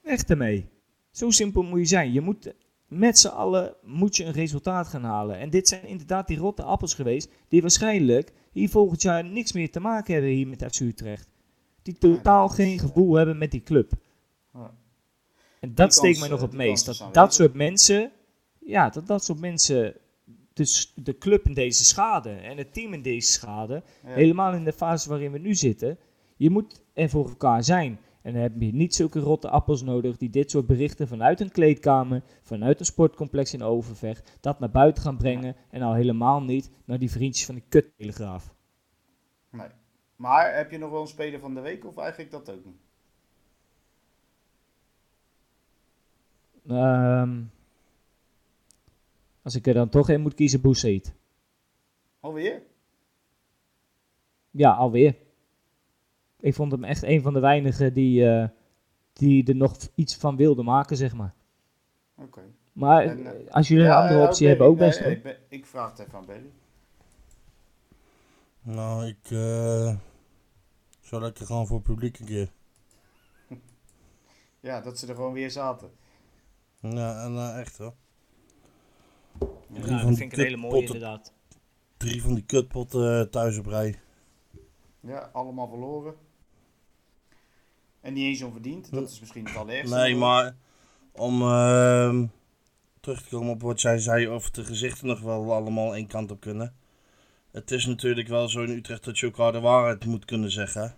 Weg 0.00 0.22
ermee. 0.22 0.68
Zo 1.10 1.30
simpel 1.30 1.62
moet 1.62 1.78
je 1.78 1.84
zijn. 1.84 2.12
Je 2.12 2.20
moet 2.20 2.54
met 2.98 3.18
z'n 3.18 3.28
allen 3.28 3.74
moet 3.82 4.16
je 4.16 4.24
een 4.24 4.32
resultaat 4.32 4.86
gaan 4.86 5.04
halen. 5.04 5.38
En 5.38 5.50
dit 5.50 5.68
zijn 5.68 5.86
inderdaad 5.86 6.26
die 6.26 6.38
rotte 6.38 6.62
appels 6.62 6.94
geweest 6.94 7.28
die 7.48 7.60
waarschijnlijk 7.60 8.32
hier 8.52 8.68
volgend 8.68 9.02
jaar 9.02 9.24
niks 9.24 9.52
meer 9.52 9.70
te 9.70 9.80
maken 9.80 10.12
hebben 10.12 10.30
hier 10.30 10.48
met 10.48 10.64
FC 10.70 10.80
Utrecht. 10.80 11.28
Die 11.82 11.98
totaal 11.98 12.48
geen 12.48 12.72
eh, 12.72 12.80
gevoel 12.80 13.14
hebben 13.14 13.38
met 13.38 13.50
die 13.50 13.62
club. 13.62 13.92
Ja. 14.52 14.74
En 15.60 15.74
dat 15.74 15.94
steekt 15.94 16.18
mij 16.18 16.28
nog 16.28 16.38
eh, 16.38 16.42
het 16.42 16.52
die 16.52 16.60
meest. 16.60 16.86
Dat 16.86 17.14
dat 17.14 17.34
soort 17.34 17.54
mensen, 17.54 18.12
ja, 18.58 18.88
dat 18.88 19.06
dat 19.06 19.24
soort 19.24 19.40
mensen 19.40 19.94
dus 20.52 20.92
de 20.94 21.18
club 21.18 21.46
in 21.46 21.54
deze 21.54 21.84
schade 21.84 22.30
en 22.30 22.56
het 22.56 22.72
team 22.72 22.92
in 22.92 23.02
deze 23.02 23.32
schade, 23.32 23.82
helemaal 24.04 24.52
in 24.52 24.64
de 24.64 24.72
fase 24.72 25.08
waarin 25.08 25.32
we 25.32 25.38
nu 25.38 25.54
zitten, 25.54 25.98
je 26.36 26.50
moet 26.50 26.82
er 26.92 27.08
voor 27.08 27.28
elkaar 27.28 27.64
zijn. 27.64 27.98
En 28.24 28.32
dan 28.32 28.42
heb 28.42 28.60
je 28.60 28.74
niet 28.74 28.94
zulke 28.94 29.20
rotte 29.20 29.48
appels 29.48 29.82
nodig 29.82 30.16
die 30.16 30.30
dit 30.30 30.50
soort 30.50 30.66
berichten 30.66 31.08
vanuit 31.08 31.40
een 31.40 31.50
kleedkamer, 31.50 32.22
vanuit 32.42 32.80
een 32.80 32.86
sportcomplex 32.86 33.54
in 33.54 33.62
Overvecht, 33.62 34.38
dat 34.40 34.58
naar 34.58 34.70
buiten 34.70 35.02
gaan 35.02 35.16
brengen 35.16 35.56
en 35.70 35.82
al 35.82 35.94
helemaal 35.94 36.42
niet 36.42 36.70
naar 36.84 36.98
die 36.98 37.10
vriendjes 37.10 37.46
van 37.46 37.54
die 37.54 37.64
kuttelegraaf. 37.68 38.54
Nee. 39.50 39.68
Maar 40.16 40.56
heb 40.56 40.70
je 40.70 40.78
nog 40.78 40.90
wel 40.90 41.00
een 41.00 41.06
speler 41.06 41.40
van 41.40 41.54
de 41.54 41.60
week 41.60 41.84
of 41.84 41.96
eigenlijk 41.96 42.30
dat 42.30 42.50
ook 42.50 42.64
niet? 42.64 42.80
Ehm, 46.66 47.42
als 49.42 49.54
ik 49.54 49.66
er 49.66 49.74
dan 49.74 49.88
toch 49.88 50.08
in 50.08 50.20
moet 50.20 50.34
kiezen, 50.34 50.60
Boussaïd. 50.60 51.14
Alweer? 52.20 52.62
Ja, 54.50 54.72
alweer. 54.72 55.16
Ik 56.44 56.54
vond 56.54 56.72
hem 56.72 56.84
echt 56.84 57.02
een 57.02 57.22
van 57.22 57.32
de 57.32 57.40
weinigen 57.40 57.92
die, 57.94 58.28
eh, 58.30 58.48
die 59.12 59.46
er 59.46 59.56
nog 59.56 59.76
iets 59.94 60.16
van 60.16 60.36
wilde 60.36 60.62
maken, 60.62 60.96
zeg 60.96 61.14
maar. 61.14 61.34
Oké. 62.16 62.40
Maar 62.72 63.02
En, 63.04 63.26
eh, 63.46 63.52
als 63.52 63.68
jullie 63.68 63.84
een 63.84 63.92
andere 63.92 64.20
ja, 64.20 64.26
optie 64.26 64.48
hebben, 64.48 64.66
ook 64.66 64.78
best 64.78 65.00
nee, 65.00 65.10
ik, 65.16 65.22
ben- 65.22 65.36
ik 65.48 65.66
vraag 65.66 65.90
het 65.90 65.98
even 65.98 66.14
aan 66.18 66.26
Belly. 66.26 66.50
Nou, 68.62 69.06
ik 69.06 69.30
eh 69.30 69.96
zou 71.00 71.22
lekker 71.22 71.46
gaan 71.46 71.66
voor 71.66 71.76
het 71.76 71.86
publiek 71.86 72.18
een 72.18 72.26
keer. 72.26 72.52
Ja, 74.60 74.80
dat 74.80 74.98
ze 74.98 75.06
er 75.06 75.14
gewoon 75.14 75.32
weer 75.32 75.50
zaten. 75.50 75.90
Ja, 76.80 77.24
en 77.24 77.34
eh, 77.36 77.60
echt 77.60 77.78
hoor. 77.78 77.94
Ja, 79.68 79.80
dat 79.86 80.00
vind 80.00 80.20
ik 80.20 80.32
een 80.32 80.44
hele 80.44 80.56
mooie 80.56 80.80
inderdaad. 80.80 81.32
Drie 81.96 82.22
van 82.22 82.34
die 82.34 82.44
kutpotten 82.44 83.30
thuis 83.30 83.58
op 83.58 83.66
rij. 83.66 83.98
Ja, 85.00 85.30
allemaal 85.32 85.68
verloren. 85.68 86.14
En 88.04 88.12
niet 88.12 88.24
eens 88.24 88.42
onverdiend. 88.42 88.92
Dat 88.92 89.10
is 89.10 89.20
misschien 89.20 89.44
het 89.44 89.56
allerergste. 89.56 89.96
Nee, 89.96 90.16
maar 90.16 90.56
om 91.12 91.42
ehm, 91.42 92.26
terug 93.00 93.22
te 93.22 93.28
komen 93.28 93.52
op 93.52 93.62
wat 93.62 93.80
jij 93.80 93.98
zei 93.98 94.28
of 94.28 94.50
de 94.50 94.64
gezichten 94.64 95.06
nog 95.06 95.20
wel 95.20 95.52
allemaal 95.52 95.94
één 95.94 96.06
kant 96.06 96.30
op 96.30 96.40
kunnen. 96.40 96.74
Het 97.50 97.70
is 97.70 97.86
natuurlijk 97.86 98.28
wel 98.28 98.48
zo 98.48 98.62
in 98.62 98.70
Utrecht 98.70 99.04
dat 99.04 99.18
je 99.18 99.26
elkaar 99.26 99.52
de 99.52 99.60
waarheid 99.60 100.04
moet 100.04 100.24
kunnen 100.24 100.50
zeggen. 100.50 100.94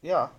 Ja, 0.00 0.32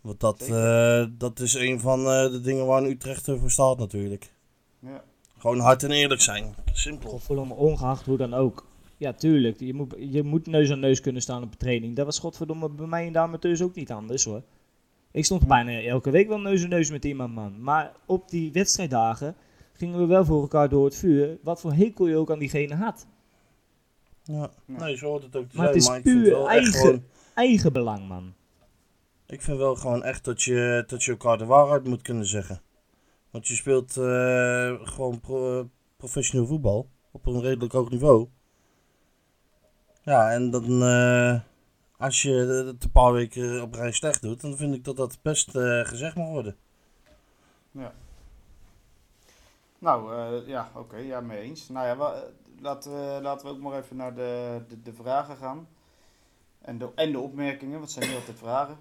Want 0.00 0.20
dat, 0.20 0.40
eh, 0.40 1.04
dat 1.10 1.40
is 1.40 1.54
een 1.54 1.80
van 1.80 2.00
eh, 2.00 2.30
de 2.30 2.40
dingen 2.40 2.66
waar 2.66 2.82
een 2.82 2.90
Utrecht 2.90 3.24
voor 3.24 3.50
staat 3.50 3.78
natuurlijk. 3.78 4.32
ja. 4.78 5.04
Gewoon 5.38 5.58
hard 5.58 5.82
en 5.82 5.90
eerlijk 5.90 6.20
zijn. 6.20 6.54
Simpel. 6.72 7.10
Godverdomme, 7.10 7.54
ongeacht 7.54 8.06
hoe 8.06 8.16
dan 8.16 8.34
ook. 8.34 8.66
Ja, 8.96 9.12
tuurlijk. 9.12 9.60
Je 9.60 9.74
moet, 9.74 9.94
je 9.98 10.22
moet 10.22 10.46
neus 10.46 10.70
aan 10.70 10.80
neus 10.80 11.00
kunnen 11.00 11.22
staan 11.22 11.42
op 11.42 11.50
een 11.50 11.58
training. 11.58 11.96
Dat 11.96 12.04
was 12.04 12.18
godverdomme 12.18 12.68
bij 12.68 12.86
mij 12.86 13.06
en 13.06 13.12
de 13.12 13.18
amateurs 13.18 13.62
ook 13.62 13.74
niet 13.74 13.90
anders 13.90 14.24
hoor. 14.24 14.42
Ik 15.18 15.24
stond 15.24 15.46
bijna 15.46 15.82
elke 15.82 16.10
week 16.10 16.28
wel 16.28 16.40
neus 16.40 16.62
aan 16.62 16.68
neus 16.68 16.90
met 16.90 17.04
iemand 17.04 17.34
man. 17.34 17.62
Maar 17.62 17.92
op 18.06 18.28
die 18.28 18.52
wedstrijddagen 18.52 19.34
gingen 19.72 19.98
we 19.98 20.06
wel 20.06 20.24
voor 20.24 20.40
elkaar 20.40 20.68
door 20.68 20.84
het 20.84 20.96
vuur. 20.96 21.38
Wat 21.42 21.60
voor 21.60 21.72
hekel 21.72 22.06
je 22.06 22.16
ook 22.16 22.30
aan 22.30 22.38
diegene 22.38 22.74
had. 22.74 23.06
Ja. 24.22 24.50
Nee, 24.64 24.96
zo 24.96 25.06
hoort 25.06 25.22
het 25.22 25.36
ook 25.36 25.48
te 25.48 25.56
Maar 25.56 25.64
zijn. 25.64 25.76
het 25.76 25.82
is 25.84 25.88
maar 25.88 26.00
puur 26.00 26.30
wel 26.30 26.48
eigen- 26.48 26.72
gewoon- 26.72 27.04
Eigen 27.34 27.72
belang 27.72 28.08
man. 28.08 28.34
Ik 29.26 29.42
vind 29.42 29.58
wel 29.58 29.74
gewoon 29.76 30.02
echt 30.04 30.24
dat 30.24 30.42
je, 30.42 30.84
dat 30.86 31.02
je 31.02 31.10
elkaar 31.10 31.38
de 31.38 31.44
waarheid 31.44 31.84
moet 31.84 32.02
kunnen 32.02 32.26
zeggen. 32.26 32.60
Want 33.30 33.48
je 33.48 33.54
speelt 33.54 33.96
eh, 33.96 34.74
gewoon 34.86 35.20
pro- 35.20 35.68
professioneel 35.96 36.46
voetbal 36.46 36.88
op 37.12 37.26
een 37.26 37.40
redelijk 37.40 37.72
hoog 37.72 37.90
niveau. 37.90 38.28
Ja, 40.02 40.30
en 40.32 40.50
dan 40.50 40.82
eh, 40.82 41.40
als 41.98 42.22
je 42.22 42.32
het 42.32 42.84
een 42.84 42.90
paar 42.90 43.12
weken 43.12 43.62
op 43.62 43.74
rij 43.74 43.92
slecht 43.92 44.22
doet, 44.22 44.40
dan 44.40 44.56
vind 44.56 44.74
ik 44.74 44.84
dat 44.84 44.96
dat 44.96 45.18
best 45.22 45.56
eh, 45.56 45.84
gezegd 45.84 46.16
mag 46.16 46.28
worden. 46.28 46.56
Nou, 49.78 50.14
eh, 50.14 50.48
ja, 50.48 50.70
oké, 50.74 50.96
ja, 50.96 51.20
mee 51.20 51.40
eens. 51.40 51.68
Nou 51.68 51.86
ja, 51.86 52.24
laten, 52.60 52.92
we, 52.92 53.22
laten 53.22 53.46
we 53.46 53.52
ook 53.52 53.60
maar 53.60 53.78
even 53.82 53.96
naar 53.96 54.14
de, 54.14 54.62
de, 54.68 54.82
de 54.82 54.92
vragen 54.92 55.36
gaan. 55.36 55.68
En 56.60 56.78
de, 56.78 56.90
en 56.94 57.12
de 57.12 57.18
opmerkingen, 57.18 57.80
wat 57.80 57.90
zijn 57.90 58.08
niet 58.08 58.16
altijd 58.16 58.38
vragen. 58.38 58.78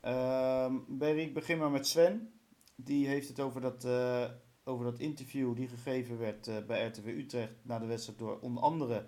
Ehm 0.00 0.74
Berry, 0.86 1.20
ik 1.20 1.34
begin 1.34 1.58
maar 1.58 1.70
met 1.70 1.86
Sven. 1.86 2.32
Die 2.74 3.06
heeft 3.06 3.28
het 3.28 3.40
over 3.40 3.60
dat, 3.60 3.84
eh, 3.84 4.24
over 4.64 4.84
dat 4.84 4.98
interview 4.98 5.56
die 5.56 5.68
gegeven 5.68 6.18
werd 6.18 6.66
bij 6.66 6.86
RTW 6.86 7.06
Utrecht 7.06 7.52
na 7.62 7.78
de 7.78 7.86
wedstrijd 7.86 8.18
door 8.18 8.38
onder 8.40 8.62
andere 8.62 9.04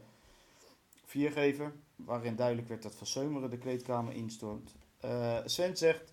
Viergever. 1.05 1.73
Waarin 1.97 2.37
duidelijk 2.37 2.69
werd 2.69 2.83
dat 2.83 2.95
Van 2.95 3.07
Seumeren 3.07 3.51
de 3.51 3.59
kleedkamer 3.59 4.15
instormt. 4.15 4.75
Eh, 5.01 5.39
Sven 5.45 5.77
zegt, 5.77 6.13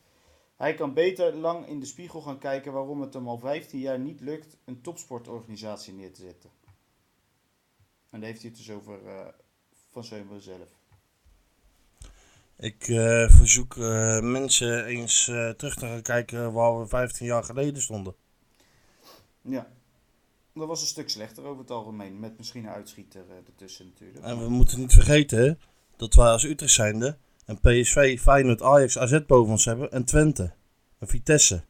hij 0.55 0.73
kan 0.73 0.93
beter 0.93 1.35
lang 1.35 1.67
in 1.67 1.79
de 1.79 1.85
spiegel 1.85 2.21
gaan 2.21 2.37
kijken 2.37 2.73
waarom 2.73 3.01
het 3.01 3.13
hem 3.13 3.27
al 3.27 3.37
15 3.37 3.79
jaar 3.79 3.99
niet 3.99 4.21
lukt 4.21 4.57
een 4.65 4.81
topsportorganisatie 4.81 5.93
neer 5.93 6.13
te 6.13 6.21
zetten. 6.21 6.49
En 8.09 8.19
daar 8.19 8.29
heeft 8.29 8.41
hij 8.41 8.49
het 8.49 8.59
dus 8.59 8.71
over 8.71 9.07
eh, 9.07 9.27
Van 9.89 10.03
Seumeren 10.03 10.41
zelf. 10.41 10.69
Ik 12.57 12.87
eh, 12.87 13.29
verzoek 13.29 13.75
mensen 14.21 14.85
eens 14.85 15.23
terug 15.57 15.75
te 15.75 15.85
gaan 15.85 16.01
kijken 16.01 16.53
waar 16.53 16.79
we 16.79 16.87
15 16.87 17.25
jaar 17.25 17.43
geleden 17.43 17.81
stonden. 17.81 18.15
Ja. 19.41 19.71
Dat 20.53 20.67
was 20.67 20.81
een 20.81 20.87
stuk 20.87 21.09
slechter 21.09 21.43
over 21.43 21.61
het 21.61 21.71
algemeen. 21.71 22.19
Met 22.19 22.37
misschien 22.37 22.63
een 22.63 22.69
uitschieter 22.69 23.25
ertussen 23.45 23.85
natuurlijk. 23.85 24.25
En 24.25 24.39
we 24.39 24.49
moeten 24.49 24.79
niet 24.79 24.93
vergeten 24.93 25.59
dat 26.01 26.13
wij 26.13 26.31
als 26.31 26.43
Utrecht 26.43 26.73
zijnde 26.73 27.17
en 27.45 27.59
PSV, 27.59 28.19
Feyenoord, 28.21 28.61
Ajax, 28.61 28.97
AZ 28.97 29.19
boven 29.27 29.51
ons 29.51 29.65
hebben 29.65 29.91
en 29.91 30.05
Twente. 30.05 30.51
En 30.99 31.07
Vitesse. 31.07 31.63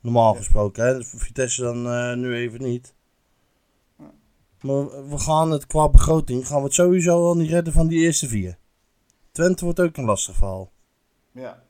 Normaal 0.00 0.32
Ja. 0.32 0.38
gesproken, 0.38 0.84
hè. 0.86 1.04
Vitesse 1.04 1.62
dan 1.62 1.86
eh, 1.86 2.14
nu 2.14 2.34
even 2.34 2.62
niet. 2.62 2.94
Maar 4.60 5.08
we 5.08 5.18
gaan 5.18 5.50
het 5.50 5.66
qua 5.66 5.88
begroting, 5.88 6.46
gaan 6.46 6.58
we 6.58 6.64
het 6.64 6.74
sowieso 6.74 7.26
al 7.26 7.36
niet 7.36 7.50
redden 7.50 7.72
van 7.72 7.86
die 7.88 7.98
eerste 7.98 8.28
vier. 8.28 8.58
Twente 9.32 9.64
wordt 9.64 9.80
ook 9.80 9.96
een 9.96 10.04
lastig 10.04 10.36
verhaal. 10.36 10.70
Ja. 11.32 11.62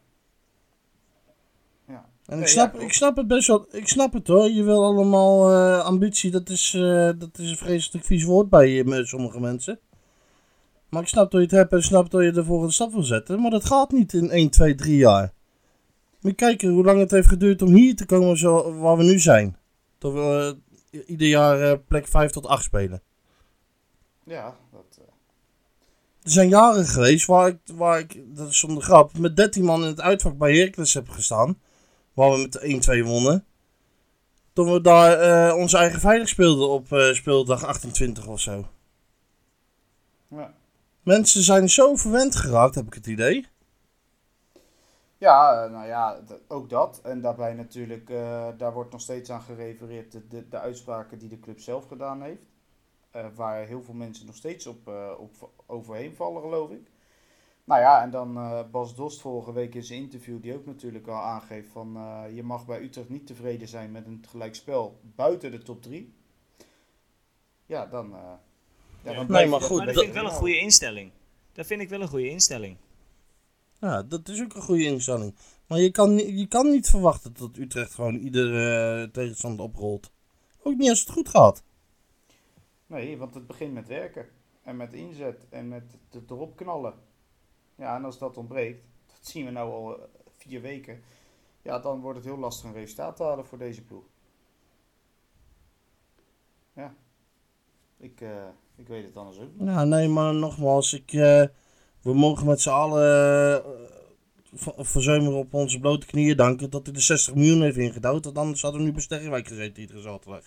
Ja. 1.89 2.09
En 2.27 2.41
ik, 2.41 2.47
snap, 2.47 2.75
ja, 2.75 2.81
ik 2.81 2.93
snap 2.93 3.17
het 3.17 3.27
best 3.27 3.47
wel. 3.47 3.67
Ik 3.71 3.89
snap 3.89 4.13
het 4.13 4.27
hoor. 4.27 4.51
Je 4.51 4.63
wil 4.63 4.85
allemaal 4.85 5.53
eh, 5.53 5.85
ambitie. 5.85 6.31
Dat 6.31 6.49
is, 6.49 6.75
eh, 6.75 7.11
dat 7.19 7.39
is 7.39 7.51
een 7.51 7.57
vreselijk 7.57 8.05
vies 8.05 8.25
woord 8.25 8.49
bij 8.49 8.85
sommige 9.05 9.41
mensen. 9.41 9.81
Maar 10.89 11.03
ik 11.03 11.09
snap 11.09 11.31
dat 11.31 11.41
je 11.41 11.47
het 11.47 11.57
hebt 11.57 11.73
en 11.73 11.83
snap 11.83 12.11
dat 12.11 12.23
je 12.23 12.31
de 12.31 12.45
volgende 12.45 12.73
stap 12.73 12.93
wil 12.93 13.03
zetten. 13.03 13.41
Maar 13.41 13.51
dat 13.51 13.65
gaat 13.65 13.91
niet 13.91 14.13
in 14.13 14.31
1, 14.31 14.51
2, 14.51 14.75
3 14.75 14.97
jaar. 14.97 15.33
Moet 16.21 16.35
kijken 16.35 16.71
hoe 16.71 16.85
lang 16.85 16.99
het 16.99 17.11
heeft 17.11 17.29
geduurd 17.29 17.63
om 17.63 17.75
hier 17.75 17.97
te 17.97 18.07
komen 18.07 18.37
zo, 18.39 18.79
waar 18.79 18.97
we 18.97 19.03
nu 19.03 19.19
zijn. 19.19 19.57
Dat 19.99 20.13
we 20.13 20.57
eh, 20.91 21.09
ieder 21.09 21.29
jaar 21.29 21.61
eh, 21.61 21.79
plek 21.89 22.07
5 22.07 22.31
tot 22.31 22.47
8 22.47 22.65
spelen. 22.65 23.03
Ja, 24.25 24.57
dat, 24.73 24.99
eh, 24.99 25.05
Er 26.23 26.31
zijn 26.31 26.49
jaren 26.49 26.87
geweest 26.87 27.27
waar 27.27 27.49
ik, 27.49 27.59
waar 27.75 27.99
ik, 27.99 28.37
dat 28.37 28.49
is 28.49 28.59
zonder 28.59 28.83
grap, 28.83 29.19
met 29.19 29.37
13 29.37 29.65
man 29.65 29.83
in 29.83 29.89
het 29.89 30.01
uitvak 30.01 30.39
bij 30.39 30.57
Heracles 30.57 30.95
heb 30.95 31.09
gestaan. 31.09 31.59
Waar 32.13 32.31
we 32.31 32.39
met 32.39 32.59
1-2 33.01 33.05
wonnen. 33.05 33.45
Toen 34.53 34.73
we 34.73 34.81
daar 34.81 35.55
onze 35.55 35.77
eigen 35.77 36.01
veilig 36.01 36.29
speelden 36.29 36.69
op 36.69 36.87
speeldag 37.13 37.65
28 37.65 38.27
of 38.27 38.41
zo. 38.41 38.69
ja. 40.29 40.55
Mensen 41.09 41.43
zijn 41.43 41.69
zo 41.69 41.97
verwend 41.97 42.37
geraakt, 42.37 42.75
heb 42.75 42.87
ik 42.87 42.95
het 42.95 43.07
idee. 43.07 43.47
Ja, 45.19 45.65
eh, 45.65 45.71
nou 45.71 45.87
ja, 45.87 46.21
ook 46.49 46.71
dat. 46.71 47.01
En 47.03 47.21
daarbij 47.21 47.55
natuurlijk, 47.55 48.11
eh, 48.11 48.49
daar 48.57 48.73
wordt 48.73 48.93
nog 48.93 49.01
steeds 49.01 49.31
aan 49.31 49.41
gerefereerd 49.41 50.13
de, 50.13 50.29
de, 50.29 50.49
de 50.49 50.59
uitspraken 50.59 51.19
die 51.19 51.29
de 51.29 51.41
club 51.41 51.61
zelf 51.61 51.87
gedaan 51.87 52.23
heeft. 52.23 52.43
Eh, 53.11 53.27
waar 53.35 53.67
heel 53.67 53.83
veel 53.83 53.95
mensen 53.95 54.27
nog 54.27 54.35
steeds 54.35 54.67
op, 54.67 54.89
op 55.19 55.51
overheen 55.67 56.15
vallen, 56.15 56.43
geloof 56.43 56.71
ik. 56.71 56.91
Nou 57.65 57.81
ja, 57.81 58.03
en 58.03 58.11
dan 58.11 58.35
Bas 58.71 58.95
Dost 58.95 59.21
vorige 59.21 59.53
week 59.53 59.75
in 59.75 59.85
zijn 59.85 60.03
interview, 60.03 60.43
die 60.43 60.55
ook 60.55 60.67
natuurlijk 60.67 61.07
al 61.07 61.23
aangeeft 61.23 61.69
van 61.69 61.99
je 62.33 62.43
mag 62.43 62.67
bij 62.67 62.83
Utrecht 62.83 63.09
niet 63.09 63.27
tevreden 63.27 63.69
zijn 63.69 63.91
met 63.91 64.07
een 64.07 64.25
gelijkspel 64.29 65.01
buiten 65.03 65.51
de 65.51 65.63
top 65.63 65.83
3. 65.83 66.15
Ja, 67.67 67.87
dan. 67.87 68.15
Ja, 69.03 69.23
Nee, 69.23 69.47
maar 69.47 69.61
dat 69.61 69.69
goed, 69.69 69.77
maar 69.77 69.87
dat 69.87 69.95
dat- 69.95 70.05
vind 70.05 70.17
ik 70.17 70.23
wel 70.23 70.31
een 70.31 70.37
goede 70.37 70.59
instelling. 70.59 71.11
Dat 71.53 71.67
vind 71.67 71.81
ik 71.81 71.89
wel 71.89 72.01
een 72.01 72.09
goede 72.09 72.29
instelling. 72.29 72.77
Ja, 73.81 74.03
dat 74.03 74.29
is 74.29 74.43
ook 74.43 74.55
een 74.55 74.63
goede 74.63 74.85
instelling. 74.85 75.35
Maar 75.67 75.79
je 75.81 75.91
kan, 75.91 76.17
je 76.37 76.47
kan 76.47 76.71
niet 76.71 76.89
verwachten 76.91 77.35
dat 77.39 77.57
Utrecht 77.57 77.95
gewoon 77.95 78.15
iedere 78.15 79.03
eh, 79.03 79.11
tegenstander 79.13 79.65
oprolt. 79.65 80.11
Ook 80.63 80.77
niet 80.77 80.89
als 80.89 81.01
het 81.01 81.11
goed 81.11 81.29
gaat. 81.29 81.63
Nee, 82.87 83.17
want 83.19 83.35
het 83.35 83.47
begint 83.47 83.73
met 83.75 83.89
werken. 83.89 84.29
En 84.63 84.77
met 84.77 84.93
inzet. 84.93 85.47
En 85.51 85.69
met 85.69 85.83
het 86.11 86.31
erop 86.31 86.57
knallen. 86.57 86.95
Ja, 87.75 87.97
en 87.97 88.05
als 88.05 88.19
dat 88.19 88.37
ontbreekt, 88.37 88.85
dat 89.07 89.27
zien 89.27 89.45
we 89.45 89.51
nou 89.51 89.71
al 89.73 89.97
eh, 89.99 90.05
vier 90.37 90.61
weken. 90.61 91.03
Ja, 91.63 91.79
dan 91.79 92.01
wordt 92.01 92.19
het 92.19 92.27
heel 92.27 92.39
lastig 92.39 92.65
een 92.65 92.73
resultaat 92.73 93.17
te 93.17 93.23
halen 93.23 93.47
voor 93.47 93.59
deze 93.59 93.83
ploeg. 93.83 94.05
Ja. 96.73 96.95
Ik, 97.97 98.21
eh, 98.21 98.49
ik 98.79 98.89
weet 98.89 99.05
het 99.05 99.17
anders 99.17 99.39
ook 99.39 99.49
niet. 99.55 99.69
Ja, 99.69 99.85
nee, 99.85 100.09
maar 100.09 100.35
nogmaals, 100.35 100.93
ik, 100.93 101.13
eh, 101.13 101.45
we 102.03 102.15
mogen 102.15 102.47
met 102.47 102.61
z'n 102.61 102.69
allen 102.69 103.63
uh, 104.55 104.69
verzuimeren 104.77 105.39
op 105.39 105.55
onze 105.55 105.81
blote 105.81 106.07
knieën 106.07 106.37
danken 106.37 106.71
dat 106.71 106.85
hij 106.85 106.95
de 106.95 107.01
60 107.01 107.35
miljoen 107.35 107.63
heeft 107.63 107.77
ingedouwd. 107.77 108.25
Want 108.25 108.39
anders 108.39 108.63
hadden 108.63 108.81
we 108.81 108.87
nu 108.87 108.93
bij 108.93 109.03
Sterrenwijk 109.03 109.47
gezeten 109.47 109.81
iedere 109.81 110.01
zaterdag. 110.01 110.45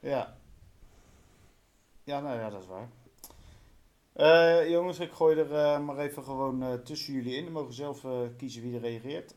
Ja. 0.00 0.36
Ja, 2.04 2.20
nou 2.20 2.38
ja, 2.38 2.50
dat 2.50 2.62
is 2.62 2.66
waar. 2.66 2.88
Eh, 4.12 4.70
jongens, 4.70 4.98
ik 4.98 5.12
gooi 5.12 5.38
er 5.38 5.82
maar 5.82 5.98
even 5.98 6.24
gewoon 6.24 6.82
tussen 6.84 7.12
jullie 7.12 7.36
in. 7.36 7.44
We 7.44 7.50
mogen 7.50 7.74
zelf 7.74 8.04
kiezen 8.36 8.62
wie 8.62 8.74
er 8.74 8.80
reageert. 8.80 9.34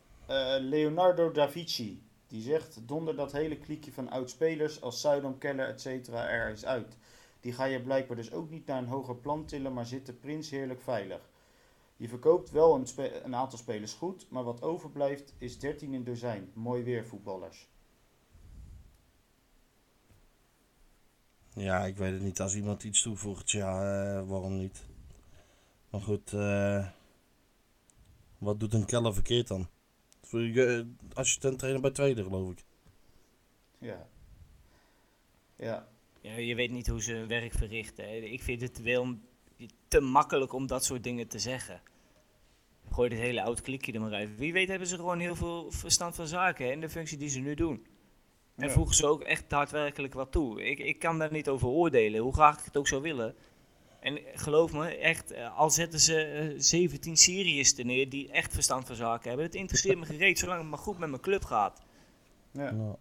Leonardo 0.60 1.32
da 1.32 1.50
Vinci, 1.50 2.04
die 2.28 2.42
zegt... 2.42 2.88
Donder 2.88 3.16
dat 3.16 3.32
hele 3.32 3.58
kliekje 3.58 3.92
van 3.92 4.10
oud-spelers 4.10 4.82
als 4.82 5.02
Zuidam, 5.02 5.38
Keller, 5.38 5.68
etc. 5.68 6.08
er 6.08 6.50
eens 6.50 6.66
uit. 6.66 6.98
Die 7.42 7.54
ga 7.54 7.66
je 7.66 7.82
blijkbaar 7.82 8.16
dus 8.16 8.32
ook 8.32 8.50
niet 8.50 8.66
naar 8.66 8.78
een 8.78 8.88
hoger 8.88 9.16
plan 9.16 9.46
tillen, 9.46 9.74
maar 9.74 9.86
zitten 9.86 10.20
prins 10.20 10.50
heerlijk 10.50 10.82
veilig. 10.82 11.30
Je 11.98 12.08
verkoopt 12.08 12.52
wel 12.52 12.76
een, 13.24 13.36
aantal 13.36 13.58
spelers 13.58 13.94
goed, 13.94 14.26
maar 14.30 14.44
wat 14.44 14.62
overblijft 14.62 15.34
is 15.38 15.60
13 15.60 15.94
in 15.94 16.04
dozijn. 16.04 16.52
Mooi 16.54 16.84
weer 16.84 17.06
voetballers. 17.06 17.70
Ja, 21.54 21.86
ik 21.86 21.98
weet 21.98 22.14
het 22.14 22.22
niet. 22.22 22.40
Als 22.40 22.56
iemand 22.56 22.84
iets 22.84 23.02
toevoegt, 23.02 23.52
ja, 23.52 23.74
eh, 23.74 24.28
waarom 24.28 24.58
niet? 24.58 24.86
Maar 25.90 26.02
goed, 26.02 26.34
eh, 26.34 26.88
wat 28.38 28.60
doet 28.60 28.74
een 28.74 28.86
Keller 28.86 29.14
verkeerd 29.14 29.48
dan? 29.48 29.68
Voor 30.22 30.42
je 30.42 30.66
eh, 30.66 31.18
assistent 31.18 31.60
trainer 31.60 31.82
bij 31.82 31.92
tweede, 31.92 32.24
geloof 32.24 32.52
ik. 32.52 32.64
Ja. 33.78 34.08
Ja. 35.56 35.88
Ja, 36.22 36.34
je 36.38 36.56
weet 36.56 36.72
niet 36.72 36.88
hoe 36.88 37.02
ze 37.02 37.14
hun 37.14 37.28
werk 37.28 37.54
verrichten. 37.54 38.06
hè. 38.10 38.16
Ik 38.16 38.42
vind 38.42 38.62
het 38.62 38.82
wel 38.82 39.16
te 39.88 40.00
makkelijk 40.00 40.54
om 40.54 40.68
dat 40.68 40.86
soort 40.86 41.04
dingen 41.04 41.28
te 41.28 41.40
zeggen. 41.40 41.82
Gooi 42.92 43.10
dit 43.10 43.20
hele 43.20 43.44
oud 43.44 43.62
klikje 43.62 43.92
er 43.94 44.02
maar 44.02 44.14
uit. 44.14 44.38
Wie 44.38 44.54
weet 44.54 44.68
hebben 44.68 44.88
ze 44.88 44.96
gewoon 44.96 45.20
heel 45.20 45.36
veel 45.36 45.72
verstand 45.72 46.16
van 46.16 46.28
zaken 46.28 46.66
hè, 46.66 46.72
in 46.72 46.82
de 46.82 46.90
functie 46.90 47.18
die 47.18 47.30
ze 47.30 47.40
nu 47.40 47.54
doen. 47.56 47.86
En 48.56 48.68
Ja. 48.68 48.74
voegen 48.74 48.96
ze 48.96 49.08
ook 49.08 49.22
echt 49.24 49.50
daadwerkelijk 49.50 50.14
wat 50.14 50.32
toe. 50.32 50.64
Ik, 50.66 50.80
ik 50.80 51.00
kan 51.00 51.20
daar 51.20 51.32
niet 51.32 51.50
over 51.50 51.68
oordelen, 51.68 52.22
hoe 52.22 52.34
graag 52.34 52.60
ik 52.60 52.66
het 52.66 52.78
ook 52.78 52.88
zou 52.88 53.02
willen. 53.02 53.36
En 54.00 54.20
geloof 54.34 54.72
me, 54.74 54.88
echt, 54.96 55.32
eh, 55.32 55.58
al 55.58 55.70
zetten 55.70 56.00
ze 56.00 56.22
eh, 56.24 56.54
17 56.58 57.18
Syriërs 57.18 57.78
er 57.78 57.86
neer 57.86 58.10
die 58.10 58.32
echt 58.32 58.54
verstand 58.54 58.88
van 58.88 58.96
zaken 58.96 59.28
hebben. 59.28 59.46
Het 59.46 59.56
interesseert 59.56 59.98
me 59.98 60.06
gereed, 60.06 60.40
zolang 60.40 60.60
het 60.62 60.70
maar 60.70 60.80
goed 60.80 60.98
met 60.98 61.10
mijn 61.10 61.22
club 61.22 61.44
gaat. 61.44 61.82
Ja. 62.52 62.98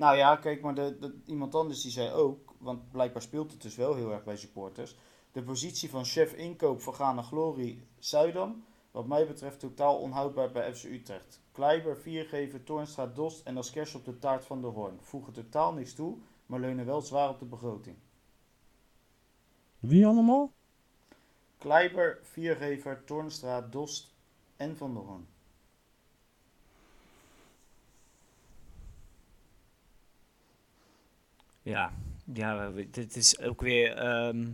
Nou 0.00 0.16
ja, 0.16 0.36
kijk, 0.36 0.60
maar 0.62 0.74
de, 0.74 0.96
de- 0.98 1.20
iemand 1.26 1.54
anders 1.54 1.82
die 1.82 1.90
zei 1.90 2.10
ook, 2.12 2.54
want 2.58 2.90
blijkbaar 2.90 3.22
speelt 3.22 3.50
het 3.52 3.62
dus 3.62 3.76
wel 3.76 3.94
heel 3.94 4.12
erg 4.12 4.24
bij 4.24 4.36
supporters. 4.36 4.96
De 5.32 5.42
positie 5.42 5.90
van 5.90 6.04
chef 6.04 6.32
inkoop 6.32 6.80
van 6.80 6.94
Ghana 6.94 7.22
Glory 7.22 7.86
Zuidam, 7.98 8.64
wat 8.90 9.06
mij 9.06 9.26
betreft 9.26 9.60
totaal 9.60 9.98
onhoudbaar 9.98 10.50
bij 10.50 10.74
FC 10.74 10.84
Utrecht. 10.84 11.40
Kleiber, 11.52 11.96
Viergever, 11.96 12.64
Toornstra, 12.64 13.06
Dost 13.06 13.46
en 13.46 13.56
als 13.56 13.70
kers 13.70 13.94
op 13.94 14.04
de 14.04 14.18
taart 14.18 14.44
van 14.44 14.60
de 14.60 14.66
Hoorn. 14.66 14.98
Voegen 15.00 15.32
totaal 15.32 15.72
niks 15.72 15.94
toe, 15.94 16.16
maar 16.46 16.60
leunen 16.60 16.86
wel 16.86 17.00
zwaar 17.00 17.28
op 17.28 17.38
de 17.38 17.44
begroting. 17.44 17.96
Wie 19.78 20.06
allemaal? 20.06 20.52
Kleiber, 21.58 22.18
Viergever, 22.22 23.04
Toornstra, 23.04 23.60
Dost 23.60 24.14
en 24.56 24.76
Van 24.76 24.94
der 24.94 25.02
Hoorn. 25.02 25.26
Ja, 31.62 31.92
ja 32.34 32.70
dit 32.90 33.16
is 33.16 33.40
ook 33.40 33.60
weer. 33.60 33.96
ehm, 33.96 34.46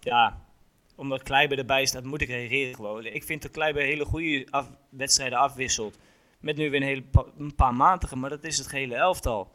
ja, 0.00 0.46
omdat 0.94 1.22
Kleiber 1.22 1.58
erbij 1.58 1.86
staat, 1.86 2.04
moet 2.04 2.20
ik 2.20 2.28
reageren 2.28 2.74
gewoon. 2.74 3.04
Ik 3.04 3.24
vind 3.24 3.42
dat 3.42 3.50
Kleiber 3.50 3.82
hele 3.82 4.04
goede 4.04 4.46
af- 4.50 4.70
wedstrijden 4.88 5.38
afwisselt. 5.38 5.98
Met 6.40 6.56
nu 6.56 6.70
weer 6.70 6.80
een, 6.80 6.86
hele 6.86 7.02
pa- 7.02 7.26
een 7.38 7.54
paar 7.54 7.74
matige, 7.74 8.16
maar 8.16 8.30
dat 8.30 8.44
is 8.44 8.58
het 8.58 8.66
gehele 8.66 8.94
elftal. 8.94 9.50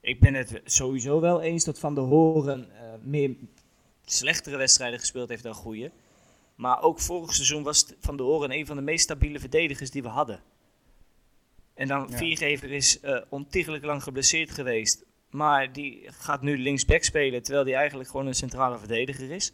Ik 0.00 0.20
ben 0.20 0.34
het 0.34 0.60
sowieso 0.64 1.20
wel 1.20 1.40
eens 1.42 1.64
dat 1.64 1.78
Van 1.78 1.94
der 1.94 2.04
Horen 2.04 2.70
eh, 2.70 2.92
meer 3.02 3.34
slechtere 4.04 4.56
wedstrijden 4.56 4.98
gespeeld 4.98 5.28
heeft 5.28 5.42
dan 5.42 5.54
goede. 5.54 5.90
Maar 6.54 6.82
ook 6.82 7.00
vorig 7.00 7.34
seizoen 7.34 7.62
was 7.62 7.86
Van 8.00 8.16
der 8.16 8.26
Horen 8.26 8.52
een 8.52 8.66
van 8.66 8.76
de 8.76 8.82
meest 8.82 9.04
stabiele 9.04 9.40
verdedigers 9.40 9.90
die 9.90 10.02
we 10.02 10.08
hadden. 10.08 10.40
En 11.74 11.88
dan 11.88 12.06
Ja. 12.10 12.16
Viergever 12.16 12.70
is 12.72 13.00
eh 13.00 13.20
ontiegelijk 13.28 13.84
lang 13.84 14.02
geblesseerd 14.02 14.50
geweest. 14.50 15.04
Maar 15.30 15.72
die 15.72 16.02
gaat 16.06 16.42
nu 16.42 16.58
linksback 16.58 17.02
spelen, 17.02 17.42
terwijl 17.42 17.64
hij 17.64 17.74
eigenlijk 17.74 18.10
gewoon 18.10 18.26
een 18.26 18.34
centrale 18.34 18.78
verdediger 18.78 19.30
is. 19.30 19.52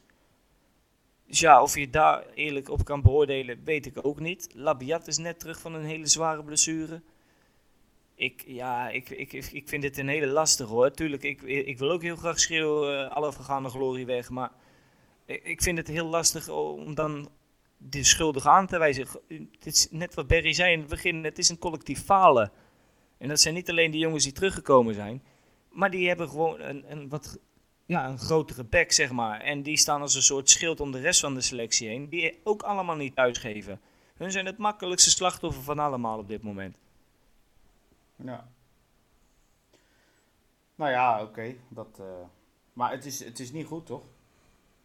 Dus 1.26 1.40
ja, 1.40 1.62
of 1.62 1.78
je 1.78 1.90
daar 1.90 2.26
eerlijk 2.34 2.68
op 2.68 2.84
kan 2.84 3.02
beoordelen, 3.02 3.64
weet 3.64 3.86
ik 3.86 4.06
ook 4.06 4.20
niet. 4.20 4.48
Labiat 4.54 5.06
is 5.06 5.18
net 5.18 5.40
terug 5.40 5.60
van 5.60 5.74
een 5.74 5.84
hele 5.84 6.06
zware 6.06 6.44
blessure. 6.44 7.02
Ik, 8.14 8.44
ja, 8.46 8.88
ik, 8.88 9.10
ik, 9.10 9.32
ik 9.32 9.68
vind 9.68 9.82
dit 9.82 9.98
een 9.98 10.08
hele 10.08 10.26
lastige 10.26 10.72
hoor. 10.72 10.90
Tuurlijk, 10.90 11.22
ik, 11.22 11.42
ik 11.42 11.78
wil 11.78 11.90
ook 11.90 12.02
heel 12.02 12.16
graag 12.16 12.38
schreeuwen, 12.38 13.04
uh, 13.04 13.10
alle 13.10 13.32
vergaande 13.32 13.68
glorie 13.68 14.06
weg. 14.06 14.30
Maar 14.30 14.50
ik, 15.26 15.44
ik 15.44 15.62
vind 15.62 15.78
het 15.78 15.88
heel 15.88 16.06
lastig 16.06 16.48
om 16.48 16.94
dan 16.94 17.30
de 17.76 18.04
schuldige 18.04 18.48
aan 18.48 18.66
te 18.66 18.78
wijzen. 18.78 19.06
Het 19.28 19.66
is 19.66 19.88
net 19.90 20.14
wat 20.14 20.26
Berry 20.26 20.52
zei 20.52 20.72
in 20.72 20.78
het 20.78 20.88
begin, 20.88 21.24
het 21.24 21.38
is 21.38 21.48
een 21.48 21.58
collectief 21.58 22.04
falen. 22.04 22.52
En 23.18 23.28
dat 23.28 23.40
zijn 23.40 23.54
niet 23.54 23.70
alleen 23.70 23.90
die 23.90 24.00
jongens 24.00 24.24
die 24.24 24.32
teruggekomen 24.32 24.94
zijn. 24.94 25.22
Maar 25.72 25.90
die 25.90 26.08
hebben 26.08 26.28
gewoon 26.28 26.60
een, 26.60 26.90
een 26.90 27.08
wat 27.08 27.38
ja, 27.86 28.08
een 28.08 28.18
grotere 28.18 28.64
bek, 28.64 28.92
zeg 28.92 29.10
maar. 29.10 29.40
En 29.40 29.62
die 29.62 29.76
staan 29.76 30.00
als 30.00 30.14
een 30.14 30.22
soort 30.22 30.50
schild 30.50 30.80
om 30.80 30.92
de 30.92 31.00
rest 31.00 31.20
van 31.20 31.34
de 31.34 31.40
selectie 31.40 31.88
heen. 31.88 32.08
Die 32.08 32.40
ook 32.44 32.62
allemaal 32.62 32.96
niet 32.96 33.14
thuisgeven. 33.14 33.80
Hun 34.16 34.30
zijn 34.32 34.46
het 34.46 34.58
makkelijkste 34.58 35.10
slachtoffer 35.10 35.62
van 35.62 35.78
allemaal 35.78 36.18
op 36.18 36.28
dit 36.28 36.42
moment. 36.42 36.76
Ja. 38.16 38.48
Nou 40.74 40.90
ja, 40.90 41.22
oké. 41.22 41.54
dat. 41.68 41.98
eh, 41.98 42.06
maar 42.72 42.90
het 42.90 43.04
is, 43.04 43.24
het 43.24 43.40
is 43.40 43.52
niet 43.52 43.66
goed, 43.66 43.86
toch? 43.86 44.02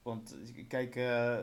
Want 0.02 0.36
kijk, 0.68 0.96
eh, 0.96 1.38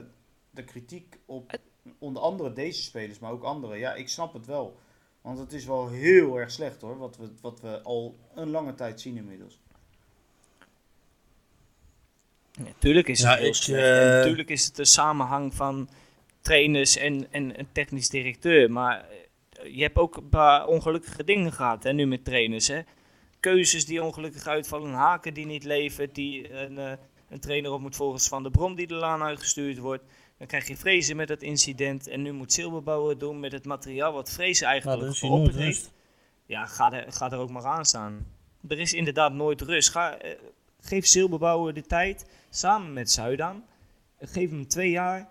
de 0.50 0.64
kritiek 0.64 1.18
op 1.26 1.58
onder 1.98 2.22
andere 2.22 2.52
deze 2.52 2.82
spelers, 2.82 3.18
maar 3.18 3.32
ook 3.32 3.42
andere. 3.42 3.76
Ja, 3.76 3.94
ik 3.94 4.08
snap 4.08 4.32
het 4.32 4.46
wel. 4.46 4.78
Want 5.24 5.38
het 5.38 5.52
is 5.52 5.64
wel 5.64 5.88
heel 5.88 6.38
erg 6.40 6.50
slecht 6.50 6.80
hoor, 6.80 6.98
wat 6.98 7.16
we, 7.16 7.28
wat 7.40 7.60
we 7.60 7.80
al 7.82 8.16
een 8.34 8.50
lange 8.50 8.74
tijd 8.74 9.00
zien 9.00 9.16
inmiddels. 9.16 9.58
Ja, 12.52 12.72
tuurlijk 12.78 13.08
is 13.08 13.18
het 13.22 13.28
Ja, 13.28 13.36
ik, 13.36 13.54
slecht. 13.54 13.82
eh, 13.84 14.16
natuurlijk 14.16 14.48
is 14.48 14.64
het 14.64 14.76
de 14.76 14.84
samenhang 14.84 15.54
van 15.54 15.88
trainers 16.40 16.96
en, 16.96 17.26
en 17.32 17.58
een 17.58 17.68
technisch 17.72 18.08
directeur. 18.08 18.70
Maar 18.70 19.04
eh, 19.08 19.74
je 19.76 19.82
hebt 19.82 19.96
ook 19.96 20.16
een 20.16 20.28
paar 20.28 20.66
ongelukkige 20.66 21.24
dingen 21.24 21.52
gehad 21.52 21.82
hè, 21.82 21.92
nu 21.92 22.06
met 22.06 22.24
trainers. 22.24 22.68
Hè. 22.68 22.80
Keuzes 23.40 23.86
die 23.86 24.02
ongelukkig 24.02 24.46
uitvallen, 24.46 24.92
haken 24.92 25.34
die 25.34 25.46
niet 25.46 25.64
levert, 25.64 26.14
die 26.14 26.52
een, 26.52 26.78
eh, 26.78 26.92
een 27.28 27.40
trainer 27.40 27.72
op 27.72 27.80
moet 27.80 27.96
volgens 27.96 28.28
Van 28.28 28.42
de 28.42 28.50
Brom 28.50 28.74
die 28.74 28.86
de 28.86 28.94
laan 28.94 29.22
uitgestuurd 29.22 29.78
wordt. 29.78 30.04
Dan 30.44 30.52
krijg 30.52 30.68
je 30.68 30.82
Vrezen 30.82 31.16
met 31.16 31.28
dat 31.28 31.42
incident 31.42 32.08
en 32.08 32.22
nu 32.22 32.32
moet 32.32 32.52
Silberbouwer 32.52 33.18
doen 33.18 33.40
met 33.40 33.52
het 33.52 33.64
materiaal 33.64 34.12
wat 34.12 34.30
Vrezen 34.30 34.66
Nou, 34.66 34.72
eigenlijk 34.80 35.16
geopperd 35.16 35.54
nooit 35.54 35.64
heeft. 35.64 35.92
Ja, 36.46 36.66
ga 36.66 36.92
er, 36.92 37.12
ga 37.12 37.30
er 37.30 37.38
ook 37.38 37.50
maar 37.50 37.64
aan 37.64 37.84
staan. 37.84 38.26
Er 38.68 38.78
is 38.78 38.92
inderdaad 38.92 39.32
nooit 39.32 39.60
rust. 39.60 39.90
Ga, 39.90 40.18
eh, 40.18 40.30
geef 40.80 41.06
Silberbouwer 41.06 41.74
de 41.74 41.82
tijd, 41.82 42.26
samen 42.50 42.92
met 42.92 43.10
Zuidaan. 43.10 43.64
Eh, 44.18 44.28
Geef 44.28 44.50
hem 44.50 44.68
twee 44.68 44.90
jaar. 44.90 45.28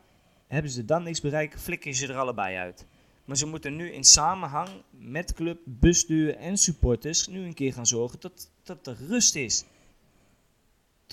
Hebben 0.48 0.72
ze 0.72 0.86
dan 0.86 1.04
niks 1.04 1.22
bereikt, 1.22 1.62
flikken 1.62 1.94
ze 1.94 2.08
er 2.08 2.18
allebei 2.18 2.58
uit. 2.58 2.86
Maar 3.26 3.38
ze 3.38 3.46
moeten 3.46 3.76
nu 3.76 3.92
in 3.92 4.04
samenhang 4.04 4.70
met 4.90 5.34
club, 5.34 5.60
bestuur 5.66 6.36
en 6.36 6.58
supporters 6.58 7.28
nu 7.28 7.46
een 7.46 7.54
keer 7.54 7.74
gaan 7.74 7.88
zorgen 7.88 8.20
dat, 8.20 8.50
dat 8.64 8.88
er 8.88 8.98
rust 9.08 9.36
is. 9.36 9.66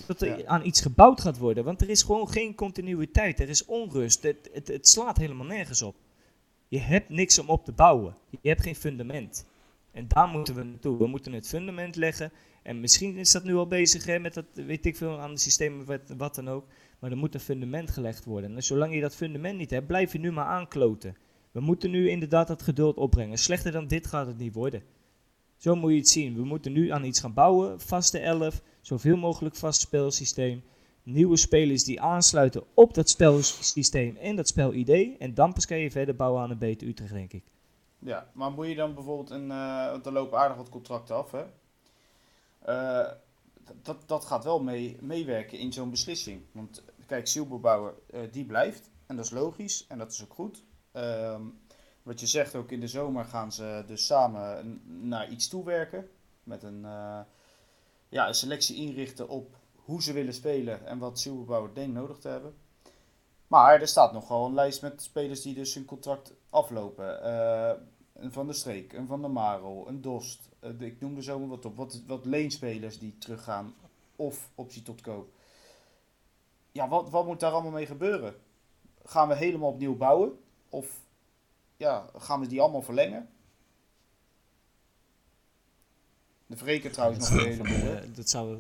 Dat 0.07 0.21
er 0.21 0.39
Ja. 0.39 0.47
aan 0.47 0.67
iets 0.67 0.81
gebouwd 0.81 1.21
gaat 1.21 1.39
worden. 1.39 1.65
Want 1.65 1.81
er 1.81 1.89
is 1.89 2.03
gewoon 2.03 2.29
geen 2.29 2.55
continuïteit. 2.55 3.41
Er 3.41 3.49
is 3.49 3.65
onrust. 3.65 4.23
Het, 4.23 4.51
het, 4.53 4.69
het 4.69 4.89
slaat 4.89 5.17
helemaal 5.17 5.47
nergens 5.47 5.83
op. 5.83 5.97
Je 6.69 6.79
hebt 6.79 7.09
niks 7.09 7.39
om 7.39 7.49
op 7.49 7.65
te 7.65 7.73
bouwen. 7.73 8.17
Je 8.41 8.49
hebt 8.49 8.63
geen 8.63 8.75
fundament. 8.77 9.47
En 9.93 10.09
daar 10.09 10.29
moeten 10.29 10.55
we 10.55 10.63
naartoe. 10.63 10.99
We 10.99 11.07
moeten 11.07 11.33
het 11.33 11.49
fundament 11.49 11.97
leggen. 11.97 12.33
En 12.63 12.81
misschien 12.81 13.17
is 13.17 13.31
dat 13.31 13.45
nu 13.45 13.55
al 13.55 13.67
bezig 13.67 14.05
hè, 14.05 14.19
met 14.19 14.35
dat, 14.35 14.45
weet 14.53 14.87
ik 14.87 14.97
veel, 14.97 15.21
aan 15.21 15.35
de 15.35 15.41
systemen, 15.41 15.85
wat, 15.87 16.01
wat 16.17 16.35
dan 16.35 16.49
ook. 16.49 16.67
Maar 16.99 17.11
er 17.11 17.17
moet 17.17 17.35
een 17.35 17.41
fundament 17.41 17.91
gelegd 17.91 18.25
worden. 18.25 18.57
En 18.57 18.63
zolang 18.63 18.95
je 18.95 19.01
dat 19.01 19.15
fundament 19.17 19.59
niet 19.59 19.71
hebt, 19.71 19.87
blijf 19.87 20.13
je 20.13 20.19
nu 20.19 20.33
maar 20.33 20.45
aankloten. 20.45 21.17
We 21.51 21.61
moeten 21.61 21.91
nu 21.91 22.09
inderdaad 22.09 22.49
dat 22.49 22.63
geduld 22.63 22.97
opbrengen. 22.97 23.39
Slechter 23.39 23.73
dan 23.73 23.87
dit 23.87 24.07
gaat 24.07 24.27
het 24.27 24.39
niet 24.39 24.55
worden. 24.55 24.83
Zo 25.57 25.75
moet 25.77 25.91
je 25.91 25.97
het 25.97 26.09
zien. 26.09 26.35
We 26.35 26.45
moeten 26.45 26.73
nu 26.73 26.89
aan 26.91 27.05
iets 27.05 27.21
gaan 27.21 27.35
bouwen. 27.35 27.81
Vaste 27.81 28.19
elf, 28.19 28.63
zoveel 28.81 29.17
mogelijk 29.17 29.55
vast 29.57 29.81
spelsysteem. 29.81 30.63
Nieuwe 31.03 31.37
spelers 31.37 31.85
die 31.85 32.01
aansluiten 32.01 32.63
op 32.75 32.95
dat 32.95 33.09
spelsysteem 33.09 34.17
en 34.17 34.37
dat 34.37 34.49
spelidee. 34.49 35.17
En 35.19 35.35
dan 35.35 35.53
pas 35.53 35.67
kan 35.67 35.79
je 35.79 35.91
verder 35.91 36.17
bouwen 36.17 36.43
aan 36.43 36.51
een 36.51 36.59
beter 36.59 36.89
Utrecht, 36.89 37.13
denk 37.13 37.33
ik. 37.33 37.45
Ja, 37.99 38.31
maar 38.33 38.51
moet 38.51 38.67
je 38.69 38.75
dan 38.75 38.95
bijvoorbeeld 38.95 39.31
een. 39.31 39.51
eh 39.51 39.91
want 39.91 40.07
er 40.07 40.13
lopen 40.13 40.39
aardig 40.39 40.57
wat 40.57 40.69
contracten 40.69 41.17
af, 41.17 41.31
hè? 41.31 41.45
Eh, 42.59 43.13
dat, 43.83 44.03
dat 44.07 44.25
gaat 44.25 44.45
wel 44.45 44.63
mee, 44.63 44.97
meewerken 45.01 45.59
in 45.59 45.73
zo'n 45.73 45.91
beslissing. 45.91 46.43
Want 46.53 46.83
kijk, 47.07 47.27
Silberbouwer, 47.27 47.95
eh 48.11 48.21
die 48.33 48.45
blijft. 48.45 48.91
En 49.07 49.17
dat 49.17 49.25
is 49.25 49.31
logisch 49.31 49.87
en 49.89 49.99
dat 49.99 50.13
is 50.13 50.23
ook 50.23 50.35
goed. 50.35 50.65
Ehm, 50.93 51.43
wat 52.03 52.21
je 52.21 52.27
zegt, 52.27 52.55
ook 52.55 52.71
in 52.71 52.81
de 52.81 52.89
zomer 52.89 53.25
gaan 53.25 53.53
ze 53.53 53.85
dus 53.87 54.07
samen 54.07 54.81
naar 55.09 55.31
iets 55.31 55.49
toewerken. 55.49 56.09
Met 56.43 56.63
een, 56.63 56.85
ja, 58.11 58.29
een 58.29 58.35
selectie 58.35 58.77
inrichten 58.77 59.29
op 59.29 59.57
hoe 59.75 60.03
ze 60.03 60.13
willen 60.13 60.35
spelen 60.35 60.87
en 60.87 60.99
wat 60.99 61.19
Silberbouwer 61.19 61.75
denkt 61.75 61.95
nodig 61.95 62.19
te 62.19 62.29
hebben. 62.29 62.55
Maar 63.47 63.81
er 63.81 63.89
staat 63.89 64.13
nogal 64.13 64.47
een 64.47 64.55
lijst 64.55 64.83
met 64.83 65.03
spelers 65.03 65.43
die 65.43 65.55
dus 65.55 65.75
hun 65.75 65.85
contract 65.85 66.33
aflopen. 66.51 67.23
Eh, 67.23 67.73
een 68.15 68.33
Van 68.33 68.47
der 68.47 68.55
Streek, 68.55 68.93
een 68.93 69.07
Van 69.07 69.21
der 69.21 69.31
Marel, 69.31 69.89
een 69.89 70.01
Dost. 70.01 70.49
eh, 70.61 70.81
ik 70.81 71.01
noem 71.01 71.17
er 71.17 71.23
zomaar 71.23 71.49
wat 71.49 71.65
op. 71.65 71.77
Wat, 71.77 72.03
wat 72.07 72.25
leenspelers 72.25 72.99
die 72.99 73.19
teruggaan 73.19 73.75
of 74.17 74.51
optie 74.55 74.83
tot 74.83 75.01
koop. 75.01 75.29
Ja, 76.73 76.89
wat, 76.89 77.11
wat 77.11 77.27
moet 77.27 77.41
daar 77.41 77.53
allemaal 77.53 77.71
mee 77.71 77.87
gebeuren? 77.87 78.35
Gaan 79.05 79.29
we 79.29 79.35
helemaal 79.35 79.71
opnieuw 79.71 79.97
bouwen? 79.97 80.39
Of 80.69 81.01
ja, 81.77 82.07
gaan 82.17 82.41
we 82.41 82.47
die 82.47 82.61
allemaal 82.61 82.83
verlengen? 82.83 83.29
De 86.51 86.57
Vreken 86.57 86.93
trouwens 86.93 87.31
nog 87.31 87.39
een 87.39 87.51
heleboel. 87.51 88.15
dat 88.15 88.31
zou, 88.31 88.59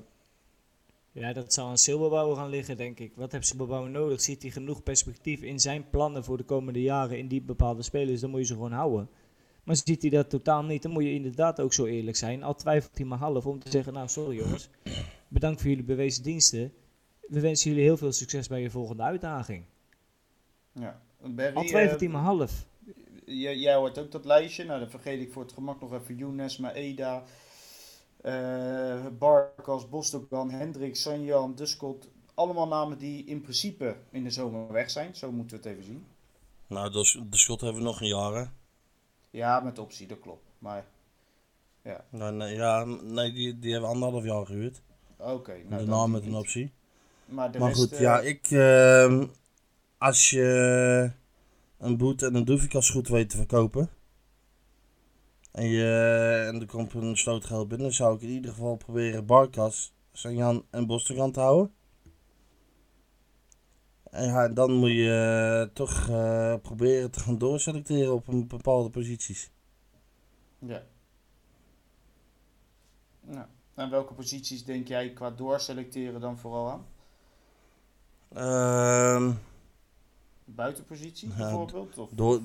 ja, 1.13 1.33
dat 1.33 1.53
zou 1.53 1.69
aan 1.69 1.79
Silberbouwer 1.79 2.37
gaan 2.37 2.49
liggen, 2.49 2.77
denk 2.77 2.99
ik. 2.99 3.13
Wat 3.15 3.33
heeft 3.33 3.47
Silberbouwer 3.47 3.91
nodig? 3.91 4.21
Ziet 4.21 4.43
hij 4.43 4.51
genoeg 4.51 4.83
perspectief 4.83 5.43
in 5.43 5.61
zijn 5.61 5.91
plannen 5.91 6.25
voor 6.25 6.37
de 6.37 6.45
komende 6.45 6.83
jaren 6.83 7.19
in 7.19 7.29
die 7.29 7.43
bepaalde 7.43 7.83
spelers? 7.83 8.21
Dan 8.21 8.31
moet 8.31 8.41
je 8.41 8.47
ze 8.47 8.53
gewoon 8.53 8.73
houden. 8.73 9.09
Maar 9.65 9.77
ziet 9.77 10.03
hij 10.03 10.11
dat 10.11 10.31
totaal 10.31 10.65
niet, 10.65 10.83
dan 10.83 10.93
moet 10.93 11.03
je 11.03 11.13
inderdaad 11.13 11.61
ook 11.61 11.73
zo 11.73 11.85
eerlijk 11.85 12.17
zijn. 12.17 12.43
Al 12.43 12.55
twijfelt 12.55 12.97
hij 12.97 13.07
maar 13.07 13.19
half 13.19 13.47
om 13.47 13.59
te 13.59 13.71
zeggen, 13.71 13.93
nou 13.93 14.09
sorry 14.09 14.37
jongens, 14.37 14.69
bedankt 15.29 15.61
voor 15.61 15.71
jullie 15.71 15.85
bewezen 15.85 16.23
diensten. 16.23 16.73
we 17.21 17.41
wensen 17.41 17.71
jullie 17.71 17.85
heel 17.85 17.97
veel 17.97 18.13
succes 18.13 18.49
bij 18.49 18.61
je 18.61 18.71
volgende 18.71 19.03
uitdaging. 19.03 19.65
Ja. 20.73 21.01
Barry, 21.21 21.55
Al 21.55 21.65
twee 21.65 21.89
eh, 21.89 21.97
tien 21.97 22.11
maar 22.11 22.23
half. 22.23 22.67
Jij, 23.25 23.57
jij 23.57 23.75
hoort 23.75 23.99
ook 23.99 24.11
dat 24.13 24.25
lijstje. 24.25 24.65
Nou, 24.65 24.81
dan 24.81 24.91
vergeet 24.91 25.21
ik 25.21 25.33
voor 25.33 25.43
het 25.43 25.53
gemak 25.53 25.81
nog 25.81 25.93
even 25.93 26.17
Younes, 26.17 26.57
Maeda, 26.57 27.25
eh 28.23 29.07
Barkas, 29.19 29.89
Bosdogan, 29.89 30.51
Hendrik, 30.51 30.97
Sanjan, 30.97 31.55
Duskot. 31.55 32.09
Allemaal 32.35 32.69
namen 32.69 32.99
die 32.99 33.25
in 33.25 33.41
principe 33.41 33.97
in 34.11 34.25
de 34.25 34.31
zomer 34.31 34.73
weg 34.73 34.91
zijn. 34.91 35.15
Zo 35.15 35.33
moeten 35.33 35.57
we 35.57 35.63
het 35.63 35.73
even 35.73 35.85
zien. 35.85 36.05
Nou, 36.67 36.91
dus, 36.91 37.21
de 37.31 37.37
schot 37.39 37.61
hebben 37.61 37.79
we 37.83 37.87
nog 37.89 38.01
een 38.01 38.07
jaar, 38.07 38.35
hè? 38.35 38.45
Ja, 39.31 39.61
met 39.61 39.79
optie, 39.79 40.07
dat 40.07 40.19
klopt. 40.21 40.45
Maar 40.59 40.85
Nou, 42.11 42.35
nee, 42.35 42.55
ja, 42.55 42.85
nee, 42.85 43.33
die, 43.33 43.59
die 43.59 43.73
hebben 43.73 43.91
anderhalf 43.91 44.25
jaar 44.25 44.47
gehuurd. 44.47 44.81
oké. 45.17 45.53
nou, 45.69 45.87
Daarna 45.87 46.07
met 46.07 46.27
een 46.27 46.35
optie. 46.35 46.73
Maar, 47.25 47.53
de 47.53 47.59
Maar 47.59 47.69
rest, 47.69 47.81
goed, 47.81 47.93
eh, 47.93 48.01
ja, 48.01 48.21
ik... 48.21 48.47
ehm, 48.51 49.27
als 49.99 50.31
je 50.31 51.11
een 51.79 51.97
boet 51.97 52.23
en 52.23 52.35
een 52.35 52.45
doefikas 52.45 52.91
goed 52.91 53.09
weet 53.09 53.31
te 53.31 53.37
verkopen... 53.37 53.91
En, 55.53 55.67
je, 55.67 56.45
en 56.53 56.61
er 56.61 56.67
komt 56.67 56.95
een 56.95 57.17
slootgeld 57.17 57.69
binnen, 57.69 57.93
zou 57.93 58.15
ik 58.17 58.23
in 58.23 58.29
ieder 58.29 58.51
geval 58.51 58.77
proberen 58.77 59.27
Barkas, 59.27 59.95
Sanjan 60.13 60.65
en 60.71 60.87
Bostogan 60.87 61.33
te 61.33 61.41
houden. 61.41 61.75
En 64.11 64.25
ja, 64.25 64.49
dan 64.49 64.73
moet 64.73 64.91
je 64.91 65.63
eh, 65.67 65.75
toch 65.75 66.09
eh, 66.09 66.55
proberen 66.63 67.11
te 67.11 67.21
gaan 67.21 67.39
doorselecteren 67.39 68.15
op 68.15 68.29
een 68.29 68.47
bepaalde 68.47 68.91
posities. 68.91 69.51
Ja. 70.59 70.83
Nou, 73.21 73.47
en 73.75 73.91
welke 73.91 74.15
posities 74.15 74.65
denk 74.65 74.89
jij 74.89 75.13
qua 75.13 75.31
doorselecteren 75.31 76.21
dan 76.21 76.39
vooral 76.39 76.71
aan? 76.71 76.87
Ehm, 78.33 79.33
Buitenpositie 80.45 81.29
bijvoorbeeld? 81.29 81.99
Of? 81.99 82.11
door, 82.11 82.41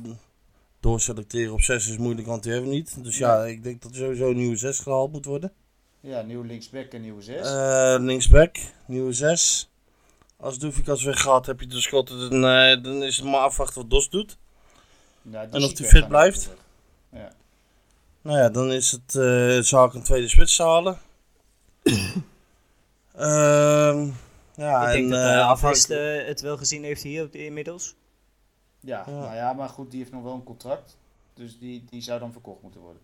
doorselecteren 0.86 1.54
op 1.54 1.62
6 1.62 1.88
is 1.90 1.98
moeilijk, 1.98 2.28
want 2.28 2.44
die 2.44 2.52
hebben 2.52 2.70
we 2.70 2.76
niet. 2.76 3.04
Dus 3.04 3.18
ja, 3.18 3.44
ik 3.46 3.64
denk 3.64 3.82
dat 3.82 3.92
er 3.92 3.98
sowieso 3.98 4.30
een 4.30 4.36
nieuwe 4.36 4.56
6 4.56 4.80
gehaald 4.80 5.12
moet 5.12 5.26
worden. 5.26 5.52
Ja, 6.00 6.22
nieuw 6.22 6.42
linksback 6.42 6.92
en 6.92 7.02
nieuwe 7.02 7.22
6. 7.22 7.48
Eh, 7.48 7.96
linksback, 8.00 8.58
nieuwe 8.88 9.14
6. 9.14 9.70
Als 10.38 10.60
Doefikas 10.60 11.04
weggaat, 11.04 11.46
heb 11.46 11.60
je 11.60 11.68
de 11.68 11.82
schotten. 11.82 12.30
Dan, 12.30 12.46
eh, 12.46 12.84
dan 12.84 13.04
is 13.04 13.18
het 13.18 13.26
maar 13.26 13.40
afwachten 13.40 13.82
wat 13.82 13.90
Dos 13.90 14.10
doet. 14.10 14.38
ja, 15.22 15.42
en 15.52 15.64
of 15.64 15.78
weg 15.80 15.90
fit 15.90 16.08
blijft? 16.08 16.48
weg. 17.10 17.22
Ja. 17.22 17.32
Nou 18.22 18.38
ja, 18.38 18.50
dan 18.50 18.72
is 18.72 18.92
het 18.92 19.16
eh 19.16 19.60
zaak 19.60 19.94
een 19.94 20.04
tweede 20.04 20.28
spits 20.28 20.56
te 20.56 20.64
halen. 20.64 20.98
Ehm, 23.16 24.08
ja, 24.56 24.88
ik 24.88 24.94
denk 24.94 25.04
en, 25.06 25.10
dat 25.10 25.90
uh, 25.90 26.28
het 26.28 26.42
wel 26.42 26.58
gezien 26.58 26.84
heeft 26.84 27.04
hier 27.04 27.24
op 27.24 27.32
de- 27.32 27.46
inmiddels. 27.46 27.96
Ja, 28.86 29.04
Ja. 29.08 29.12
nou 29.20 29.36
ja, 29.36 29.54
maar 29.54 29.70
goed, 29.70 29.92
die 29.92 30.00
heeft 30.00 30.12
nog 30.12 30.24
wel 30.24 30.34
een 30.34 30.44
contract. 30.44 30.98
Dus 31.34 31.60
die, 31.60 31.84
die 31.90 32.02
zou 32.02 32.20
dan 32.20 32.32
verkocht 32.32 32.62
moeten 32.62 32.82
worden. 32.82 33.02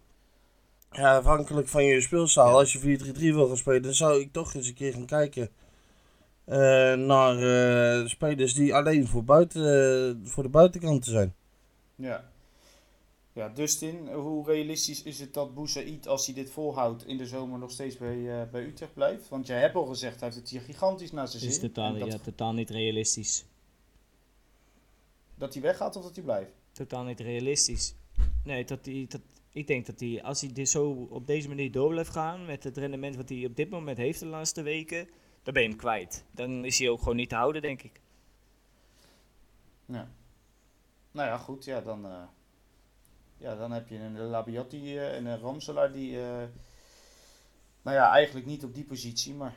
Ja, 0.91 1.17
afhankelijk 1.17 1.67
van 1.67 1.83
je 1.83 2.01
speelstijl. 2.01 2.47
Ja. 2.47 2.51
Als 2.53 2.73
je 2.73 2.79
4-3-3 2.79 3.33
wil 3.33 3.47
gaan 3.47 3.57
spelen, 3.57 3.81
dan 3.81 3.93
zou 3.93 4.19
ik 4.21 4.31
toch 4.31 4.53
eens 4.53 4.67
een 4.67 4.73
keer 4.73 4.93
gaan 4.93 5.05
kijken 5.05 5.49
eh, 6.45 6.57
naar 6.93 7.37
eh, 8.01 8.07
spelers 8.07 8.53
die 8.53 8.75
alleen 8.75 9.07
voor, 9.07 9.23
buiten, 9.23 9.61
eh, 9.63 10.29
voor 10.29 10.43
de 10.43 10.49
buitenkant 10.49 11.05
zijn. 11.05 11.35
Ja. 11.95 12.29
Ja, 13.33 13.49
Dustin, 13.49 14.07
hoe 14.13 14.45
realistisch 14.45 15.03
is 15.03 15.19
het 15.19 15.33
dat 15.33 15.53
Boussaïd, 15.53 16.07
als 16.07 16.25
hij 16.25 16.35
dit 16.35 16.49
volhoudt, 16.51 17.05
in 17.05 17.17
de 17.17 17.25
zomer 17.25 17.59
nog 17.59 17.71
steeds 17.71 17.97
bij, 17.97 18.41
eh, 18.41 18.49
bij 18.51 18.63
Utrecht 18.63 18.93
blijft? 18.93 19.29
Want 19.29 19.47
jij 19.47 19.59
hebt 19.59 19.75
al 19.75 19.85
gezegd, 19.85 20.19
hij 20.19 20.29
heeft 20.29 20.41
het 20.41 20.49
hier 20.49 20.61
gigantisch 20.61 21.11
naar 21.11 21.27
zijn 21.27 21.41
Dat 21.43 21.51
is 21.51 21.59
zin. 21.59 21.71
totaal, 21.71 21.97
dat, 21.99 22.11
ja, 22.11 22.17
totaal 22.17 22.53
niet 22.53 22.69
realistisch. 22.69 23.45
Dat 25.41 25.53
hij 25.53 25.61
weggaat 25.61 25.95
of 25.95 26.03
dat 26.03 26.15
hij 26.15 26.23
blijft? 26.23 26.51
Totaal 26.71 27.03
niet 27.03 27.19
realistisch. 27.19 27.95
Nee, 28.43 28.65
dat 28.65 28.83
die, 28.83 29.07
dat, 29.07 29.21
ik 29.51 29.67
denk 29.67 29.85
dat 29.85 29.99
hij, 29.99 30.23
als 30.23 30.41
hij 30.41 30.53
dit 30.53 30.69
zo 30.69 31.07
op 31.09 31.27
deze 31.27 31.47
manier 31.47 31.71
door 31.71 31.89
blijft 31.89 32.09
gaan, 32.09 32.45
met 32.45 32.63
het 32.63 32.77
rendement 32.77 33.15
wat 33.15 33.29
hij 33.29 33.45
op 33.45 33.55
dit 33.55 33.69
moment 33.69 33.97
heeft 33.97 34.19
de 34.19 34.25
laatste 34.25 34.61
weken, 34.61 35.09
dan 35.43 35.53
ben 35.53 35.63
je 35.63 35.69
hem 35.69 35.77
kwijt. 35.77 36.25
Dan 36.31 36.65
is 36.65 36.79
hij 36.79 36.89
ook 36.89 36.99
gewoon 36.99 37.15
niet 37.15 37.29
te 37.29 37.35
houden, 37.35 37.61
denk 37.61 37.81
ik. 37.81 38.01
Ja. 39.85 40.11
Nou 41.11 41.27
ja, 41.27 41.37
goed, 41.37 41.65
ja, 41.65 41.81
dan, 41.81 42.05
eh, 42.05 42.23
ja, 43.37 43.55
dan 43.55 43.71
heb 43.71 43.87
je 43.87 43.97
een 43.97 44.19
Labiotti 44.19 44.97
eh, 44.97 45.15
en 45.15 45.25
een 45.25 45.39
Ramselaar 45.39 45.91
die, 45.91 46.19
eh, 46.19 46.43
nou 47.81 47.97
ja, 47.97 48.11
eigenlijk 48.11 48.45
niet 48.45 48.63
op 48.63 48.73
die 48.73 48.83
positie, 48.83 49.33
maar 49.33 49.55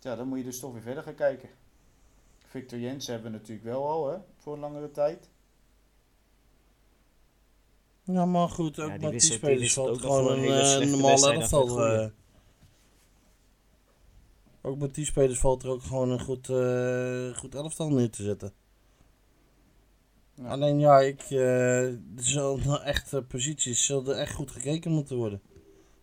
ja, 0.00 0.16
dan 0.16 0.28
moet 0.28 0.38
je 0.38 0.44
dus 0.44 0.60
toch 0.60 0.72
weer 0.72 0.82
verder 0.82 1.02
gaan 1.02 1.14
kijken. 1.14 1.48
Victor 2.38 2.78
Jens 2.78 3.06
hebben 3.06 3.32
we 3.32 3.38
natuurlijk 3.38 3.66
wel 3.66 3.88
al, 3.88 4.10
hè, 4.10 4.18
voor 4.42 4.54
een 4.54 4.60
langere 4.60 4.90
tijd. 4.90 5.30
Ja, 8.04 8.24
maar 8.24 8.48
goed, 8.48 8.80
ook 8.80 8.88
Ja, 8.88 8.98
die 8.98 9.10
met 9.10 9.20
die 9.20 9.32
spelers 9.32 9.72
valt 9.72 10.00
gewoon 10.00 10.38
een, 10.38 10.44
eh, 10.80 10.88
normaal 10.90 11.26
af 11.26 11.32
elftal. 11.34 11.84
eh. 11.86 12.08
ook 14.62 14.78
met 14.78 14.94
die 14.94 15.04
spelers 15.04 15.38
valt 15.38 15.62
er 15.62 15.68
ook 15.70 15.82
gewoon 15.82 16.10
een 16.10 16.20
goed, 16.20 16.48
eh, 16.48 17.36
goed 17.38 17.54
elftal 17.54 17.88
neer 17.90 18.10
te 18.10 18.22
zetten. 18.22 18.52
Ja. 20.34 20.48
Alleen 20.48 20.78
ja, 20.78 21.00
ik, 21.00 21.22
eh, 21.22 21.86
er 21.86 21.98
zullen 22.16 22.82
echt 22.82 23.28
posities 23.28 23.84
zullen 23.86 24.06
er 24.14 24.20
echt 24.20 24.34
goed 24.34 24.50
gekeken 24.50 24.90
moeten 24.90 25.16
worden. 25.16 25.42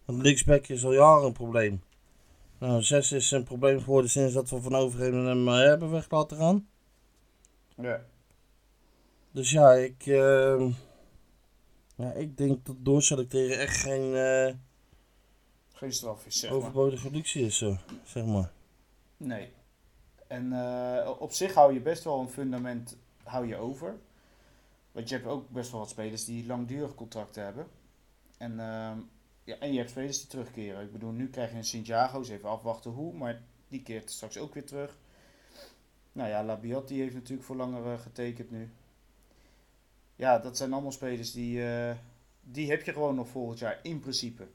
Want 0.06 0.22
linksback 0.22 0.68
is 0.68 0.86
al 0.86 0.94
jaren 0.94 1.26
een 1.26 1.34
probleem. 1.34 1.82
Nou, 2.60 2.82
6 2.84 3.12
is 3.12 3.32
een 3.32 3.44
probleem 3.44 3.80
geworden 3.80 4.10
sinds 4.10 4.34
dat 4.34 4.50
we 4.50 4.62
van 4.62 4.76
Overheden 4.76 5.26
hem 5.26 5.48
hebben 5.48 5.92
weg 5.92 6.10
laten 6.10 6.38
gaan. 6.38 6.68
Ja. 7.76 8.06
Dus 9.32 9.52
ja, 9.52 9.74
ik, 9.74 10.06
eh, 10.06 10.72
ja, 11.96 12.12
ik 12.12 12.38
denk 12.38 12.66
dat 12.66 12.76
doorselecteren 12.80 13.60
echt 13.60 13.78
geen 13.78 14.16
eh, 14.16 14.54
Geen 15.74 15.94
straf 15.94 16.26
is, 16.26 16.40
zeg 16.40 16.50
maar. 16.50 16.60
overbodige 16.60 17.12
luxe 17.12 17.40
is, 17.40 17.58
zo, 17.58 17.78
zeg 18.04 18.26
maar. 18.26 18.52
Nee. 19.18 19.52
En 20.28 20.54
eh, 20.54 21.12
op 21.20 21.32
zich 21.32 21.54
hou 21.54 21.74
je 21.74 21.80
best 21.80 22.04
wel 22.04 22.20
een 22.20 22.30
fundament 22.30 22.98
hou 23.24 23.48
je 23.48 23.56
over. 23.56 23.98
Want 24.92 25.10
je 25.10 25.16
hebt 25.16 25.28
ook 25.28 25.50
best 25.50 25.72
wel 25.72 25.80
wat 25.80 25.90
spelers 25.90 26.26
die 26.26 26.46
langdurig 26.46 26.96
contracten 26.96 27.44
hebben. 27.44 27.68
En, 28.38 28.60
ehm, 28.60 28.98
ja, 29.44 29.56
en 29.60 29.72
je 29.72 29.78
hebt 29.78 29.90
spelers 29.90 30.20
die 30.20 30.28
terugkeren. 30.28 30.82
Ik 30.82 30.92
bedoel, 30.92 31.12
nu 31.12 31.30
krijg 31.30 31.52
je 31.52 31.58
een 31.58 31.64
Santiago, 31.64 32.18
eens 32.18 32.30
even 32.30 32.50
afwachten 32.50 32.92
hoe, 32.92 33.14
maar 33.14 33.42
die 33.68 33.84
keert 33.84 34.12
straks 34.12 34.38
ook 34.38 34.54
weer 34.54 34.66
terug. 34.66 34.98
Nou 36.12 36.30
ja, 36.30 36.44
Labiat 36.44 36.88
die 36.88 37.02
heeft 37.02 37.14
natuurlijk 37.14 37.44
voor 37.44 37.56
langer 37.56 37.94
eh, 37.94 38.00
getekend 38.00 38.52
nu. 38.52 38.70
Ja, 40.20 40.40
dat 40.40 40.58
zijn 40.58 40.74
allemaal 40.74 40.92
spelers 40.92 41.32
die, 41.32 41.66
eh, 41.68 41.96
die 42.42 42.70
heb 42.70 42.84
je 42.84 42.94
gewoon 42.94 43.16
nog 43.16 43.28
volgend 43.28 43.60
jaar 43.60 43.80
in 43.84 44.00
principe. 44.00 44.48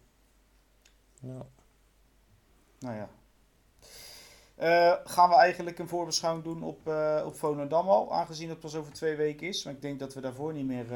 Ja. 1.21 1.47
Nou 2.79 2.97
ja. 2.97 3.09
Eh, 4.55 4.97
gaan 5.05 5.29
we 5.29 5.35
eigenlijk 5.35 5.79
een 5.79 5.89
voorbeschouwing 5.89 6.45
doen 6.45 6.63
op, 6.63 6.89
eh 6.89 7.23
op 7.27 7.37
Volendam 7.37 7.89
al, 7.89 8.13
aangezien 8.13 8.49
het 8.49 8.61
pas 8.61 8.75
over 8.75 8.93
twee 8.93 9.17
weken 9.17 9.49
is. 9.49 9.65
Maar 9.65 9.73
ik 9.73 9.83
denk 9.83 9.99
dat 9.99 10.15
we 10.15 10.21
daarvoor 10.21 10.53
niet 10.53 10.67
meer 10.67 10.87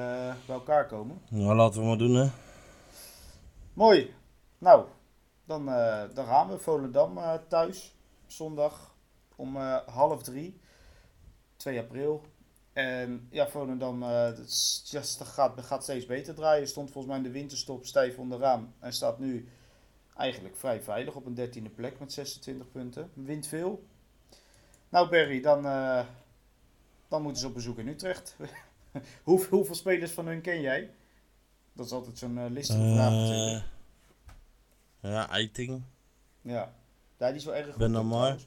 bij 0.46 0.54
elkaar 0.54 0.86
komen. 0.86 1.20
Nou, 1.28 1.54
laten 1.54 1.80
we 1.80 1.86
maar 1.86 1.98
doen, 1.98 2.14
hè. 2.14 2.28
Mooi. 3.72 4.14
Nou, 4.58 4.86
dan, 5.44 5.64
dan 6.14 6.26
gaan 6.26 6.48
we. 6.48 6.58
Volendam 6.58 7.18
thuis, 7.48 7.94
zondag 8.26 8.94
om 9.36 9.56
half 9.86 10.22
drie, 10.22 10.60
2 11.56 11.78
april. 11.78 12.22
En 12.78 13.28
ja, 13.30 13.48
Volendam 13.48 14.02
eh, 14.02 14.30
just, 14.84 15.18
dat 15.18 15.28
gaat, 15.28 15.60
gaat 15.60 15.82
steeds 15.82 16.06
beter 16.06 16.34
draaien. 16.34 16.68
Stond 16.68 16.90
volgens 16.90 17.06
mij 17.06 17.16
in 17.16 17.32
de 17.32 17.38
winterstop 17.38 17.86
stijf 17.86 18.18
onderaan. 18.18 18.74
En 18.78 18.92
staat 18.92 19.18
nu 19.18 19.48
eigenlijk 20.16 20.56
vrij 20.56 20.82
veilig 20.82 21.14
op 21.14 21.26
een 21.26 21.34
dertiende 21.34 21.70
plek 21.70 21.98
met 21.98 22.12
26 22.12 22.70
punten. 22.70 23.10
Wint 23.14 23.46
veel. 23.46 23.86
Nou 24.88 25.08
Berry, 25.08 25.40
dan, 25.40 25.66
eh, 25.66 26.06
dan 27.08 27.22
moeten 27.22 27.40
ze 27.40 27.46
op 27.46 27.54
bezoek 27.54 27.78
in 27.78 27.88
Utrecht. 27.88 28.36
Hoe, 29.22 29.46
hoeveel 29.46 29.74
spelers 29.74 30.10
van 30.10 30.26
hun 30.26 30.40
ken 30.40 30.60
jij? 30.60 30.90
Dat 31.72 31.86
is 31.86 31.92
altijd 31.92 32.18
zo'n 32.18 32.38
eh, 32.38 32.50
listige 32.50 32.92
vraag 32.94 33.10
natuurlijk. 33.10 33.64
Ja, 35.00 35.28
Eiting. 35.28 35.82
Ja. 36.40 36.74
ja, 37.18 37.26
die 37.26 37.36
is 37.36 37.44
wel 37.44 37.54
erg 37.54 37.66
goed. 37.66 37.76
Ben 37.76 37.94
maar. 38.06 38.38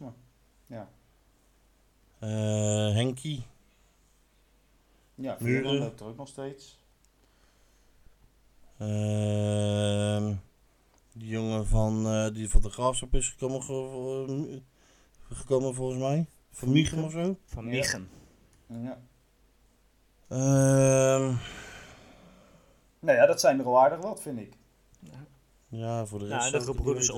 eh 2.19 2.93
Henkie. 2.93 3.49
Ja, 5.21 5.37
Muren. 5.39 5.61
Veerman 5.61 5.77
loopt 5.77 5.99
er 5.99 6.05
ook 6.05 6.17
nog 6.17 6.27
steeds. 6.27 6.79
Ehm, 8.77 10.33
die 11.13 11.27
jongen 11.27 11.67
van, 11.67 12.05
eh, 12.07 12.33
die 12.33 12.49
van 12.49 12.61
de 12.61 12.69
Graafschap 12.69 13.13
is 13.15 13.29
gekomen, 13.29 13.63
ge- 13.63 14.61
eh, 15.29 15.35
gekomen 15.37 15.73
volgens 15.73 15.99
mij. 15.99 16.25
Van 16.51 16.71
Michel 16.71 17.03
of 17.03 17.11
zo. 17.11 17.37
Van. 17.45 17.65
Michen. 17.65 18.09
Ja. 18.67 19.01
Ehm, 20.27 21.33
Nou 22.99 23.17
ja, 23.17 23.25
dat 23.25 23.39
zijn 23.39 23.59
er 23.59 23.65
al 23.65 23.79
aardig 23.81 23.99
wat, 23.99 24.21
vind 24.21 24.39
ik. 24.39 24.53
ja, 25.69 26.05
voor 26.05 26.19
de 26.19 26.25
Nou, 26.25 26.35
rest. 26.41 26.53
en 26.53 26.61
zou 26.61 26.71
de 26.71 26.77
gebroeders 26.77 27.07
te- 27.07 27.13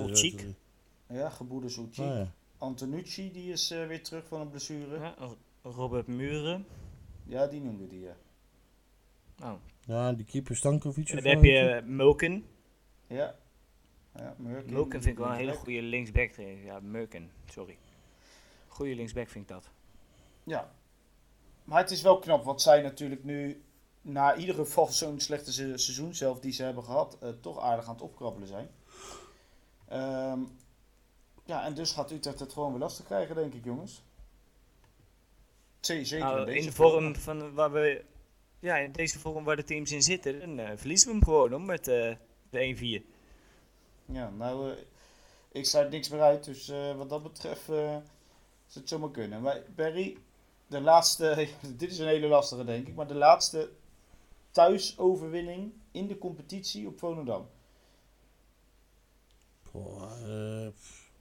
Ja, 1.08 1.30
geboeders 1.30 1.78
Oetjie. 1.78 2.06
Ah, 2.06 2.18
ja. 2.18 2.32
Antonucci, 2.58 3.32
die 3.32 3.52
is 3.52 3.72
eh, 3.72 3.88
weer 3.88 4.04
terug 4.04 4.28
van 4.28 4.42
een 4.42 4.50
blessure. 4.50 5.00
Ja, 5.00 5.16
Robert 5.62 6.08
Muren. 6.08 6.66
Die 7.24 7.62
noemde 7.62 7.88
die, 7.88 8.00
ja. 8.00 8.16
Oh. 9.44 9.54
Ja, 9.86 10.14
die 10.14 10.26
keeper 10.26 10.56
Stankovic. 10.56 11.10
En 11.10 11.18
of 11.18 11.24
dan 11.24 11.34
heb 11.34 11.44
je 11.44 11.82
Mulken. 11.86 12.46
Ja. 13.08 13.36
Ja. 14.16 14.36
Mulken 14.38 15.02
vind 15.02 15.06
ik 15.06 15.18
wel 15.18 15.30
een 15.30 15.36
hele 15.36 15.54
goede 15.54 15.82
linksback. 15.82 16.32
Ja, 16.64 16.80
Mulken, 16.80 17.32
sorry. 17.46 17.78
Goede 18.68 18.96
linksback 18.96 19.30
vind 19.30 19.44
ik 19.44 19.50
dat. 19.56 19.70
Ja. 20.44 20.72
Maar 21.64 21.80
het 21.82 21.92
is 21.92 22.02
wel 22.02 22.20
knap, 22.20 22.44
wat 22.44 22.62
zij 22.62 22.82
natuurlijk 22.82 23.24
nu, 23.24 23.64
na 24.02 24.36
ieder 24.36 24.56
geval 24.56 24.88
zo'n 25.02 25.20
slechte 25.20 25.54
se- 25.54 25.78
seizoen 25.78 26.14
zelf 26.16 26.40
die 26.40 26.52
ze 26.52 26.64
hebben 26.64 26.84
gehad, 26.84 27.18
eh, 27.22 27.30
toch 27.30 27.60
aardig 27.60 27.86
aan 27.86 27.94
het 27.94 28.04
opkrabbelen 28.04 28.48
zijn. 28.48 28.70
Ehm, 29.88 30.40
ja, 31.46 31.66
en 31.66 31.74
dus 31.74 31.92
gaat 31.92 32.12
Utrecht 32.12 32.40
het 32.40 32.54
gewoon 32.54 32.72
weer 32.72 32.80
lastig 32.80 33.06
krijgen, 33.06 33.36
denk 33.36 33.54
ik, 33.54 33.64
jongens. 33.64 34.04
Zeker 35.86 36.20
Nou, 36.20 36.40
in 36.40 36.46
deze 36.46 36.60
in 36.60 36.66
de 36.66 36.72
vorm 36.72 37.16
van 37.16 37.54
waar 37.54 37.72
we. 37.72 38.04
Ja, 38.60 38.78
in 38.78 38.92
deze 38.92 39.20
vorm 39.20 39.44
waar 39.44 39.56
de 39.56 39.64
teams 39.64 39.92
in 39.92 40.02
zitten, 40.02 40.40
dan 40.40 40.60
eh, 40.60 40.78
verliezen 40.78 41.08
we 41.08 41.14
hem 41.14 41.24
gewoon 41.24 41.52
hoor, 41.52 41.62
met 41.62 41.88
eh, 41.88 42.16
de 42.50 43.02
1-4. 43.04 43.14
Ja, 44.06 44.30
nou, 44.30 44.72
eh, 44.72 44.78
ik 45.52 45.66
sluit 45.66 45.90
niks 45.90 46.10
meer 46.10 46.22
uit, 46.22 46.44
dus 46.44 46.70
eh, 46.70 46.96
wat 46.96 47.10
dat 47.10 47.24
betreft 47.24 47.66
zou 47.66 48.02
het 48.74 48.90
zomaar 48.90 49.12
kunnen. 49.12 49.42
Maar 49.42 49.62
Barry, 49.76 50.18
de 50.68 50.82
laatste, 50.82 51.48
dit 51.78 51.92
is 51.92 52.00
een 52.00 52.08
hele 52.08 52.28
lastige 52.28 52.64
denk 52.64 52.88
ik, 52.88 52.96
maar 52.96 53.08
de 53.08 53.16
laatste 53.16 53.70
thuisoverwinning 54.52 55.74
in 55.92 56.08
de 56.08 56.18
competitie 56.18 56.88
op 56.88 57.00
Volendam. 57.00 57.50
Pff. 59.64 61.12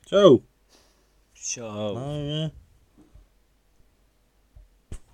Zo. 0.00 0.42
Zo. 1.44 1.96
Eh. 1.96 2.48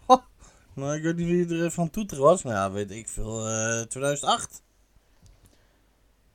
Ha, 0.06 0.24
nou, 0.74 0.96
ik 0.96 1.02
weet 1.02 1.16
niet 1.16 1.48
wie 1.48 1.58
er 1.58 1.70
van 1.70 1.90
toeter 1.90 2.18
was. 2.18 2.42
Nou 2.42 2.56
ja, 2.56 2.70
weet 2.70 2.90
ik 2.90 3.08
veel. 3.08 3.48
eh 3.48 3.82
2008. 3.82 4.62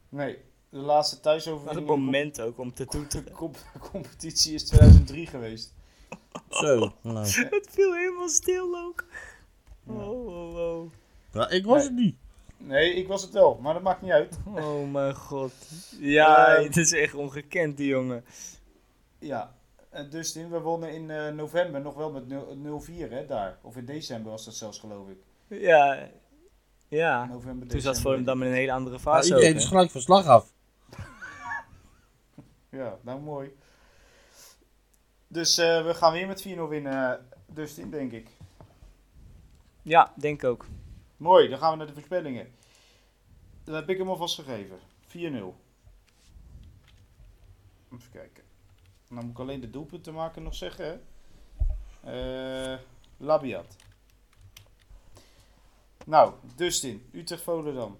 Nee, 0.10 0.38
de 0.70 0.78
laatste 0.78 1.20
thuisoverwinning 1.20 1.88
de 1.88 1.93
moment 1.96 2.41
ook 2.41 2.58
om 2.58 2.74
te 2.74 2.86
toeteren. 2.86 3.32
com- 3.32 3.52
competitie 3.91 4.54
is 4.54 4.64
2003 4.64 5.28
geweest. 5.28 5.74
Zo. 6.50 6.93
Nou. 7.02 7.26
Het 7.50 7.68
viel 7.70 7.93
helemaal 7.93 8.30
stil 8.30 8.78
ook. 8.78 9.06
Oh, 9.88 10.26
oh, 10.28 10.56
oh. 10.56 10.91
Ja, 11.34 11.50
ik 11.50 11.66
was 11.66 11.78
Nee. 11.78 11.84
het 11.88 11.96
niet. 11.98 12.16
Nee, 12.58 12.93
ik 12.93 13.08
was 13.08 13.22
het 13.22 13.32
wel, 13.32 13.56
maar 13.62 13.74
dat 13.74 13.84
maakt 13.84 14.02
niet 14.02 14.12
uit. 14.12 14.38
Oh 14.46 14.91
mijn 14.91 15.16
god. 15.16 15.54
Ja, 16.00 16.62
het 16.62 16.78
is 16.78 16.91
echt 16.91 17.14
ongekend 17.14 17.78
die 17.78 17.88
jongen. 17.88 18.26
Ja, 19.20 19.55
Dustin, 20.04 20.50
we 20.50 20.60
wonnen 20.60 20.93
in 20.93 21.12
eh, 21.12 21.32
november 21.34 21.82
nog 21.82 21.93
wel 21.93 22.12
met 22.12 22.28
0 22.28 22.82
0-4 22.86 23.10
hè, 23.10 23.26
daar. 23.26 23.58
Of 23.62 23.78
in 23.78 23.86
december 23.86 24.32
was 24.32 24.46
dat 24.46 24.54
zelfs, 24.56 24.80
geloof 24.80 25.10
ik. 25.10 25.18
Ja. 25.48 26.10
Ja. 26.88 27.26
November, 27.26 27.68
Toen 27.68 27.82
zat 27.82 27.93
december. 27.93 28.02
Volendam 28.02 28.41
in 28.41 28.48
een 28.48 28.56
hele 28.56 28.72
andere 28.72 28.96
Ja, 28.96 29.02
fase 29.02 29.28
iedereen 29.28 29.54
ook, 29.54 29.60
is 29.60 29.66
gelijk 29.66 29.91
van 29.91 30.02
slag 30.02 30.26
af. 30.26 30.54
Ja, 32.70 32.98
nou 33.02 33.22
mooi. 33.22 33.56
Dus 35.28 35.58
eh, 35.58 35.86
we 35.86 35.93
gaan 35.93 36.14
weer 36.14 36.28
met 36.28 36.48
4-0 36.48 36.62
winnen, 36.70 37.12
eh, 37.12 37.20
Dustin, 37.46 37.89
denk 37.89 38.12
ik. 38.12 38.30
Ja, 39.82 40.14
denk 40.16 40.43
ook. 40.43 40.66
Mooi, 41.18 41.50
dan 41.50 41.60
gaan 41.60 41.72
we 41.72 41.78
naar 41.78 41.88
de 41.88 41.93
voorspellingen. 41.93 42.48
Dan 43.64 43.76
heb 43.76 43.89
ik 43.89 43.98
hem 43.98 44.10
alvast 44.10 44.36
gegeven. 44.36 44.80
4-0. 45.08 45.56
Even 47.93 48.12
kijken. 48.12 48.45
Dan 49.16 49.24
moet 49.24 49.34
ik 49.34 49.39
alleen 49.39 49.61
de 49.61 49.70
doelpunten 49.70 50.13
maken 50.13 50.43
nog 50.43 50.55
zeggen. 50.55 51.01
Eh 52.03 52.78
Labiat. 53.18 53.76
Nou, 56.05 56.34
Dustin, 56.55 57.05
Utrecht 57.11 57.41
Volendam. 57.43 57.97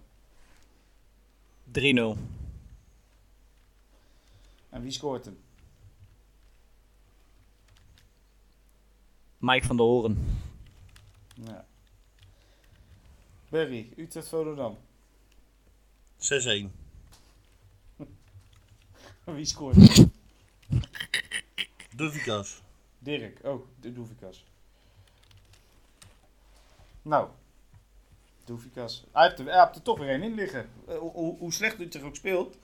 3-0. 1.72 2.18
En 4.70 4.82
wie 4.82 4.92
scoort 4.92 5.26
hem? 5.26 5.38
Mike 9.38 9.66
van 9.66 9.78
der 9.78 9.86
Horen. 9.86 10.42
Ja. 11.34 11.66
Berry, 13.50 13.94
Utrecht 13.96 14.28
Volendam. 14.28 14.78
6-1. 16.18 16.70
Wie 19.36 19.46
scoort 19.46 19.76
hem? 19.76 20.15
Dovikas. 21.96 22.62
Dirk. 23.00 23.40
Oh, 23.44 23.66
de 23.80 23.94
Doevikas. 23.94 24.44
Nou. 27.02 27.28
Doevikas. 28.46 29.04
Hij 29.12 29.24
heeft, 29.28 29.40
er, 29.40 29.46
hij 29.46 29.60
heeft 29.64 29.76
er 29.76 29.82
toch 29.82 29.98
weer 30.00 30.10
één 30.10 30.24
in 30.24 30.34
liggen. 30.34 30.70
Eh, 30.88 30.98
hoe- 30.98 31.12
hoe, 31.12 31.38
hoe 31.38 31.54
slecht 31.54 31.80
Utrecht 31.80 32.06
ook 32.06 32.16
speelt. 32.16 32.58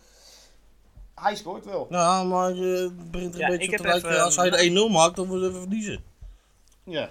Hij 1.16 1.36
scoort 1.36 1.66
wel. 1.66 1.88
Ja, 1.89 2.24
maar 2.24 2.51
eh, 2.51 2.80
het 2.80 3.12
begint 3.12 3.34
er 3.34 3.39
Ja, 3.39 3.49
een 3.49 3.57
beetje 3.57 3.72
op 3.72 3.78
te 3.78 3.88
lijken. 3.88 4.24
Als 4.24 4.36
hij 4.36 4.49
de 4.49 4.88
1-0 4.89 4.91
maakt, 4.91 5.16
dan 5.16 5.28
worden 5.28 5.53
we 5.53 5.59
verliezen. 5.59 6.03
Ja. 6.84 7.09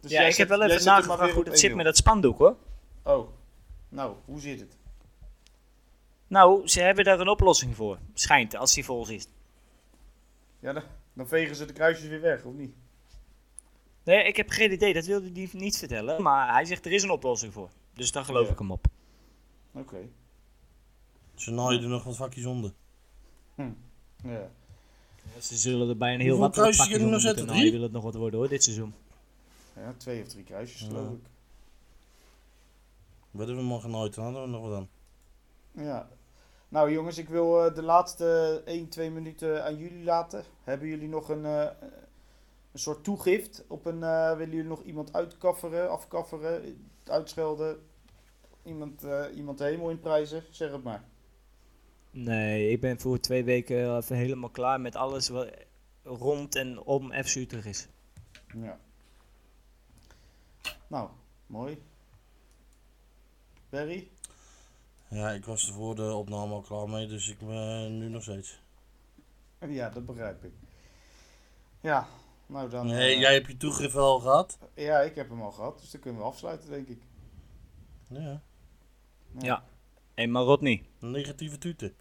Dus 0.00 0.10
ja, 0.10 0.20
ik 0.22 0.26
zet- 0.28 0.36
heb 0.38 0.48
wel 0.58 0.62
even 0.68 0.84
nagevraagd 0.84 1.20
weer 1.20 1.34
hoe 1.34 1.44
het 1.44 1.58
zit 1.58 1.70
1-0. 1.70 1.74
met 1.76 1.84
dat 1.84 1.96
spandoek 1.96 2.38
hoor. 2.38 2.56
Oh. 3.02 3.28
Nou, 3.88 4.14
hoe 4.24 4.40
zit 4.40 4.60
het? 4.60 4.76
Nou, 6.26 6.68
ze 6.68 6.80
hebben 6.80 7.04
daar 7.04 7.20
een 7.20 7.28
oplossing 7.28 7.76
voor. 7.76 7.98
Schijnt, 8.14 8.56
als 8.56 8.74
die 8.74 8.84
vol 8.84 9.08
is. 9.08 9.26
Ja, 10.60 10.72
dan, 10.72 10.82
dan 11.12 11.28
vegen 11.28 11.56
ze 11.56 11.64
de 11.64 11.72
kruisjes 11.72 12.08
weer 12.08 12.20
weg, 12.20 12.44
of 12.44 12.54
niet? 12.54 12.74
Nee, 14.04 14.24
ik 14.24 14.36
heb 14.36 14.48
geen 14.48 14.72
idee. 14.72 14.92
Dat 14.94 15.04
wilde 15.06 15.30
hij 15.32 15.48
niet 15.52 15.78
vertellen. 15.78 16.22
Maar 16.22 16.52
hij 16.52 16.64
zegt 16.64 16.86
er 16.86 16.92
is 16.92 17.02
een 17.02 17.10
oplossing 17.10 17.52
voor. 17.52 17.70
Dus 17.94 18.12
dan 18.12 18.24
geloof 18.24 18.46
Ja. 18.46 18.52
ik 18.52 18.58
hem 18.58 18.70
op. 18.70 18.86
Oké. 19.72 20.08
Ze 21.34 21.50
naaien 21.50 21.82
er 21.82 21.88
nog 21.88 22.04
wat 22.04 22.16
vakjes 22.16 22.44
onder. 22.44 22.72
Ja. 24.24 24.50
Ze 25.40 25.56
zullen 25.56 25.88
er 25.88 25.96
bij 25.96 26.14
een 26.14 26.20
heel 26.20 26.28
Hoeveel 26.36 26.46
wat 26.46 26.56
wat 26.56 26.64
kruisjes 26.74 26.96
onder 26.96 27.10
nog 27.12 27.20
zetten? 27.20 27.46
Nou, 27.46 27.58
je 27.58 27.70
wil 27.70 27.82
het 27.82 27.92
nog 27.92 28.02
wat 28.02 28.14
worden 28.14 28.38
hoor, 28.38 28.48
dit 28.48 28.62
seizoen. 28.64 28.94
ja, 29.76 29.94
twee 29.96 30.22
of 30.22 30.28
drie 30.28 30.44
kruisjes, 30.44 30.80
Ja. 30.80 30.86
geloof 30.86 31.12
ik. 31.12 31.20
Werden 33.30 33.56
we 33.56 33.62
morgen 33.62 33.90
nooit, 33.90 34.14
dan 34.14 34.24
hadden 34.24 34.42
we 34.42 34.48
nog 34.48 34.60
wat 34.68 34.76
aan. 34.76 34.88
Ja. 35.84 36.08
Nou 36.68 36.92
jongens, 36.92 37.18
ik 37.18 37.28
wil 37.28 37.64
eh, 37.64 37.74
de 37.74 37.82
laatste 37.82 38.62
1, 38.64 38.88
2 38.88 39.10
minuten 39.10 39.64
aan 39.64 39.76
jullie 39.76 40.04
laten. 40.04 40.44
Hebben 40.64 40.88
jullie 40.88 41.08
nog 41.08 41.28
een, 41.28 41.44
eh, 41.44 41.68
een 42.72 42.78
soort 42.78 43.04
toegift? 43.04 43.64
Op 43.68 43.86
een, 43.86 44.02
eh, 44.02 44.36
willen 44.36 44.54
jullie 44.54 44.68
nog 44.68 44.82
iemand 44.82 45.12
uitkafferen, 45.12 45.90
afkafferen, 45.90 46.88
uitschelden? 47.04 47.86
Iemand, 48.62 49.02
iemand 49.34 49.58
de 49.58 49.64
hemel 49.64 49.90
inprijzen? 49.90 50.44
Zeg 50.50 50.72
het 50.72 50.82
maar. 50.82 51.04
Nee, 52.10 52.70
ik 52.70 52.80
ben 52.80 53.00
voor 53.00 53.20
twee 53.20 53.44
weken 53.44 53.96
even 53.96 54.16
helemaal 54.16 54.50
klaar 54.50 54.80
met 54.80 54.96
alles 54.96 55.28
wat 55.28 55.50
rond 56.02 56.54
en 56.54 56.80
om 56.80 57.12
FC 57.12 57.34
Utrecht 57.34 57.66
is. 57.66 57.88
Ja. 58.54 58.78
Nou, 60.86 61.10
mooi. 61.46 61.82
Barry? 63.68 64.08
Ja, 65.10 65.30
ik 65.30 65.44
was 65.44 65.68
er 65.68 65.74
voor 65.74 65.94
de 65.94 66.12
opname 66.12 66.52
al 66.54 66.60
klaar 66.60 66.88
mee, 66.88 67.06
dus 67.06 67.28
ik 67.28 67.38
ben 67.38 67.98
nu 67.98 68.08
nog 68.08 68.22
steeds. 68.22 68.60
Ja, 69.68 69.90
dat 69.90 70.06
begrijp 70.06 70.44
ik. 70.44 70.52
Ja, 71.80 72.06
nou 72.46 72.70
dan... 72.70 72.86
Nee, 72.86 73.14
eh, 73.14 73.20
jij 73.20 73.32
hebt 73.32 73.46
je 73.46 73.56
toegift 73.56 73.92
wel 73.94 74.20
gehad? 74.20 74.58
Ja, 74.74 75.00
ik 75.00 75.14
heb 75.14 75.28
hem 75.28 75.42
al 75.42 75.52
gehad, 75.52 75.80
dus 75.80 75.90
dan 75.90 76.00
kunnen 76.00 76.20
we 76.20 76.26
afsluiten, 76.26 76.70
denk 76.70 76.88
ik. 76.88 77.02
Ja. 78.08 78.42
Ja. 79.38 79.64
Hé, 80.14 80.26
maar 80.26 80.42
Rodney. 80.42 80.84
Een 81.00 81.10
negatieve 81.10 81.58
tute. 81.58 81.92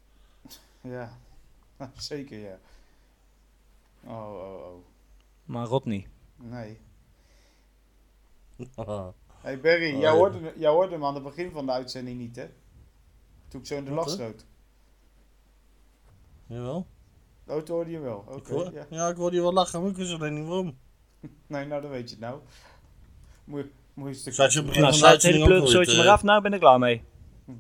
Ja, 0.82 1.18
zeker 1.98 2.40
ja. 2.40 2.60
Oh, 4.04 4.34
oh, 4.34 4.66
oh. 4.66 4.84
Maar 5.46 5.66
Rodney. 5.66 6.08
Nee. 6.36 6.80
Hey 9.42 9.60
Barry, 9.60 9.94
Oh, 9.94 10.00
jij, 10.00 10.12
ja. 10.12 10.16
hoorde, 10.16 10.54
jij 10.56 10.70
hoorde 10.70 10.92
hem 10.92 11.06
aan 11.06 11.14
het 11.14 11.24
begin 11.24 11.52
van 11.52 11.66
de 11.66 11.72
uitzending 11.72 12.20
niet, 12.20 12.36
hè? 12.36 12.50
Toen 13.48 13.60
ik 13.60 13.68
zo 13.68 13.76
in 13.76 13.86
de 13.86 13.92
hè? 13.92 14.10
schoot. 14.10 14.46
Jawel. 16.48 16.88
Oh, 17.48 17.58
toen 17.62 17.76
hoorde 17.76 17.92
je 17.92 18.00
wel. 18.00 18.24
Oké, 18.28 18.54
hoor, 18.54 18.74
ja. 18.74 18.86
ja. 18.90 19.08
ik 19.08 19.16
hoorde 19.16 19.36
je 19.36 19.42
wel 19.42 19.54
lachen, 19.54 19.82
maar 19.82 19.90
ik 19.90 19.96
wist 19.98 20.14
alleen 20.14 20.34
niet 20.34 20.46
waarom. 20.48 20.78
Nee, 21.48 21.66
nou, 21.66 21.82
dan 21.82 21.92
weet 21.92 22.10
je 22.10 22.16
het 22.16 22.20
nou. 22.24 22.40
Moet, 23.44 23.60
je- 23.64 23.72
moet 23.94 24.08
je 24.08 24.14
een 24.14 24.20
stuk... 24.20 24.34
Zat 24.34 24.54
je 24.54 24.60
op 24.60 24.66
Nou, 24.66 24.80
van 24.80 24.90
de 24.92 24.94
sluit 24.98 25.24
hele 25.24 25.44
alweer 25.44 25.98
maar 25.98 26.08
af. 26.08 26.24
Nou 26.24 26.42
ben 26.42 26.54
ik 26.54 26.60
klaar 26.60 26.80
mee. 26.80 27.04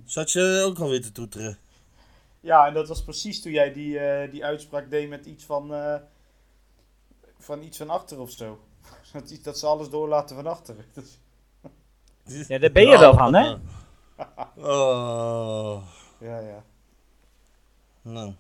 Zat 0.05 0.31
je 0.31 0.63
ook 0.65 0.79
alweer 0.79 1.01
te 1.01 1.11
toeteren? 1.11 1.57
Ja, 2.39 2.67
en 2.67 2.73
dat 2.73 2.88
was 2.88 3.03
precies 3.03 3.41
toen 3.41 3.51
jij 3.51 3.73
die, 3.73 3.99
eh, 3.99 4.31
die 4.31 4.45
uitspraak 4.45 4.89
deed 4.89 5.09
met 5.09 5.25
iets 5.25 5.43
van... 5.45 5.73
eh, 5.73 5.95
van 7.38 7.61
iets 7.63 7.77
van 7.77 7.89
achter 7.89 8.19
of 8.19 8.31
zo. 8.31 8.59
Dat, 9.13 9.39
dat 9.43 9.59
ze 9.59 9.65
alles 9.65 9.89
doorlaten 9.89 10.35
van 10.35 10.47
achteren. 10.47 10.85
Dus, 12.23 12.47
Ja, 12.47 12.57
daar 12.59 12.71
ben 12.71 12.88
je 12.88 12.97
wel 12.99 13.13
van, 13.13 13.33
hè? 13.35 13.55
Oh. 14.55 15.84
ja, 16.20 16.39
ja. 16.39 16.63
Nou. 18.01 18.34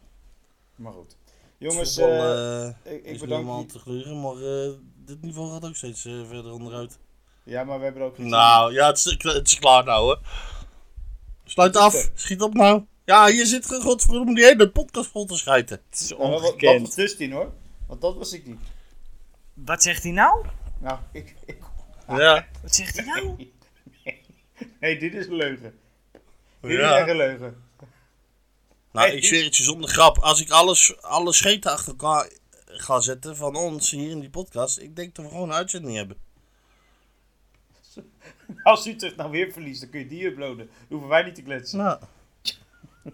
Maar 0.75 0.93
goed. 0.93 1.15
Jongens, 1.57 1.95
Voetbal, 1.95 2.13
eh, 2.19 2.67
eh, 2.67 2.73
ik, 2.83 2.91
ik 3.05 3.05
is 3.05 3.19
bedank 3.19 3.59
je. 3.59 3.65
te 3.65 3.79
gluren, 3.79 4.21
maar 4.21 4.35
eh, 4.35 4.71
dit 5.05 5.21
niveau 5.21 5.51
gaat 5.51 5.65
ook 5.65 5.75
steeds 5.75 6.01
verder 6.01 6.51
onderuit. 6.53 6.97
Ja, 7.43 7.63
maar 7.63 7.77
we 7.77 7.83
hebben 7.83 8.01
er 8.01 8.07
ook 8.07 8.17
Nou, 8.17 8.73
ja, 8.73 8.87
het 8.87 8.97
is, 8.97 9.03
het 9.17 9.47
is 9.47 9.59
klaar 9.59 9.83
nou, 9.83 10.09
hè. 10.09 10.21
Sluit 11.43 11.75
af, 11.75 12.09
schiet 12.13 12.41
op 12.41 12.53
nou. 12.53 12.83
Ja, 13.05 13.27
hier 13.27 13.45
zit 13.45 13.65
godverdomme 13.81 14.35
die 14.35 14.43
hele 14.43 14.69
podcast 14.69 15.09
vol 15.09 15.25
te 15.25 15.37
schijten. 15.37 15.81
Het 15.89 15.99
is 15.99 16.09
Nou, 16.09 16.21
wat- 16.21 16.29
wat, 16.31 16.41
wat 16.41 16.49
ongekend. 16.51 16.85
was 16.85 16.95
Dustin 16.95 17.31
hoor? 17.31 17.51
Want 17.87 18.01
dat 18.01 18.15
was 18.15 18.33
ik 18.33 18.45
niet. 18.45 18.59
Wat 19.53 19.83
zegt 19.83 20.03
hij 20.03 20.11
nou? 20.11 20.45
Nou, 20.79 20.99
ik, 21.11 21.35
ik, 21.45 21.57
Ja. 22.07 22.45
Wat 22.61 22.75
zegt 22.75 22.95
hij 22.97 23.05
nou? 23.05 23.35
nee, 24.79 24.99
dit 24.99 25.13
is 25.13 25.27
een 25.27 25.35
leugen. 25.35 25.79
Dit 26.61 26.71
is 26.71 26.79
echt 26.79 27.09
een 27.09 27.15
leugen. 27.15 27.63
Nou, 28.91 29.07
Hey, 29.07 29.17
ik 29.17 29.23
zweer 29.25 29.43
het 29.43 29.57
je 29.57 29.63
zonder 29.63 29.89
grap. 29.89 30.17
Als 30.17 30.41
ik 30.41 30.49
alles, 30.49 31.01
alle 31.01 31.33
scheten 31.33 31.71
achter 31.71 31.87
elkaar 31.87 32.31
ga 32.65 32.99
zetten 32.99 33.35
van 33.35 33.55
ons 33.55 33.91
hier 33.91 34.09
in 34.09 34.19
die 34.19 34.29
podcast, 34.29 34.79
ik 34.79 34.95
denk 34.95 35.15
dat 35.15 35.25
we 35.25 35.31
gewoon 35.31 35.49
een 35.49 35.55
uitzending 35.55 35.95
hebben. 35.95 36.17
Als 38.63 38.87
Utrecht 38.87 39.15
nou 39.15 39.31
weer 39.31 39.51
verliest, 39.51 39.81
dan 39.81 39.89
kun 39.89 39.99
je 39.99 40.07
die 40.07 40.25
uploaden. 40.25 40.57
Dan 40.57 40.87
hoeven 40.89 41.07
wij 41.07 41.23
niet 41.23 41.35
te 41.35 41.41
kletsen. 41.41 41.77
Nou, 41.77 41.99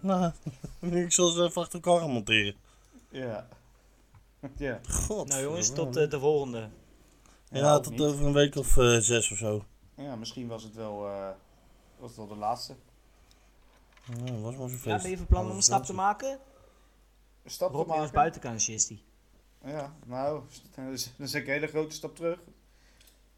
nou 0.00 0.32
ik 0.80 1.12
zal 1.12 1.28
ze 1.28 1.42
even 1.42 1.62
achter 1.62 1.80
elkaar 1.82 2.00
gaan 2.00 2.10
monteren. 2.10 2.54
Ja. 3.10 3.48
Ja. 4.56 4.80
God. 4.88 5.28
Nou 5.28 5.42
jongens, 5.42 5.72
tot 5.72 5.96
eh, 5.96 6.10
de 6.10 6.18
volgende. 6.18 6.68
Ja, 7.50 7.80
tot 7.80 7.92
niet. 7.92 8.00
over 8.00 8.26
een 8.26 8.32
week 8.32 8.56
of 8.56 8.76
eh, 8.76 8.98
zes 8.98 9.30
of 9.30 9.38
zo. 9.38 9.64
Ja, 9.94 10.16
misschien 10.16 10.46
was 10.48 10.62
het 10.62 10.74
wel, 10.74 11.06
eh, 11.08 11.28
was 11.98 12.08
het 12.08 12.16
wel 12.18 12.26
de 12.28 12.36
laatste. 12.36 12.74
Ja, 14.24 14.32
dat 14.32 14.40
was 14.40 14.54
zo'n 14.54 14.68
feest. 14.68 14.84
Ja, 14.84 14.98
ben 15.02 15.10
je 15.10 15.16
van 15.16 15.26
plan 15.26 15.50
om 15.50 15.56
een 15.56 15.62
stap 15.62 15.84
te 15.84 15.94
maken? 15.94 16.38
Een 17.42 17.50
stap 17.50 17.70
te 17.70 17.76
Rob 17.76 17.88
als 17.88 17.98
maken. 17.98 18.14
buitenkansje 18.14 18.72
is 18.72 18.86
die. 18.86 19.02
Ja, 19.64 19.94
nou, 20.06 20.42
dan 20.74 20.92
is 21.18 21.34
ik 21.34 21.46
een 21.46 21.52
hele 21.52 21.66
grote 21.66 21.94
stap 21.94 22.16
terug. 22.16 22.38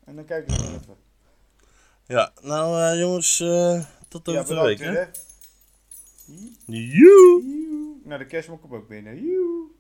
En 0.05 0.17
dan 0.17 0.25
kijken 0.25 0.57
we 0.57 0.63
even. 0.63 0.97
Ja, 2.07 2.33
nou 2.43 2.83
eh, 2.83 2.99
jongens, 3.01 3.41
eh, 3.41 3.85
tot 4.09 4.29
over 4.29 4.55
Ja, 4.55 4.61
de 4.63 4.67
week. 4.67 4.79
Hè? 4.79 4.93
hè. 4.93 5.07
Joe. 6.67 7.43
Nou, 8.05 8.19
de 8.19 8.27
kerstmok 8.27 8.61
komt 8.61 8.73
ook 8.73 8.89
binnen. 8.89 9.23
Joe. 9.25 9.71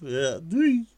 Ja, 0.00 0.38
doei! 0.42 0.88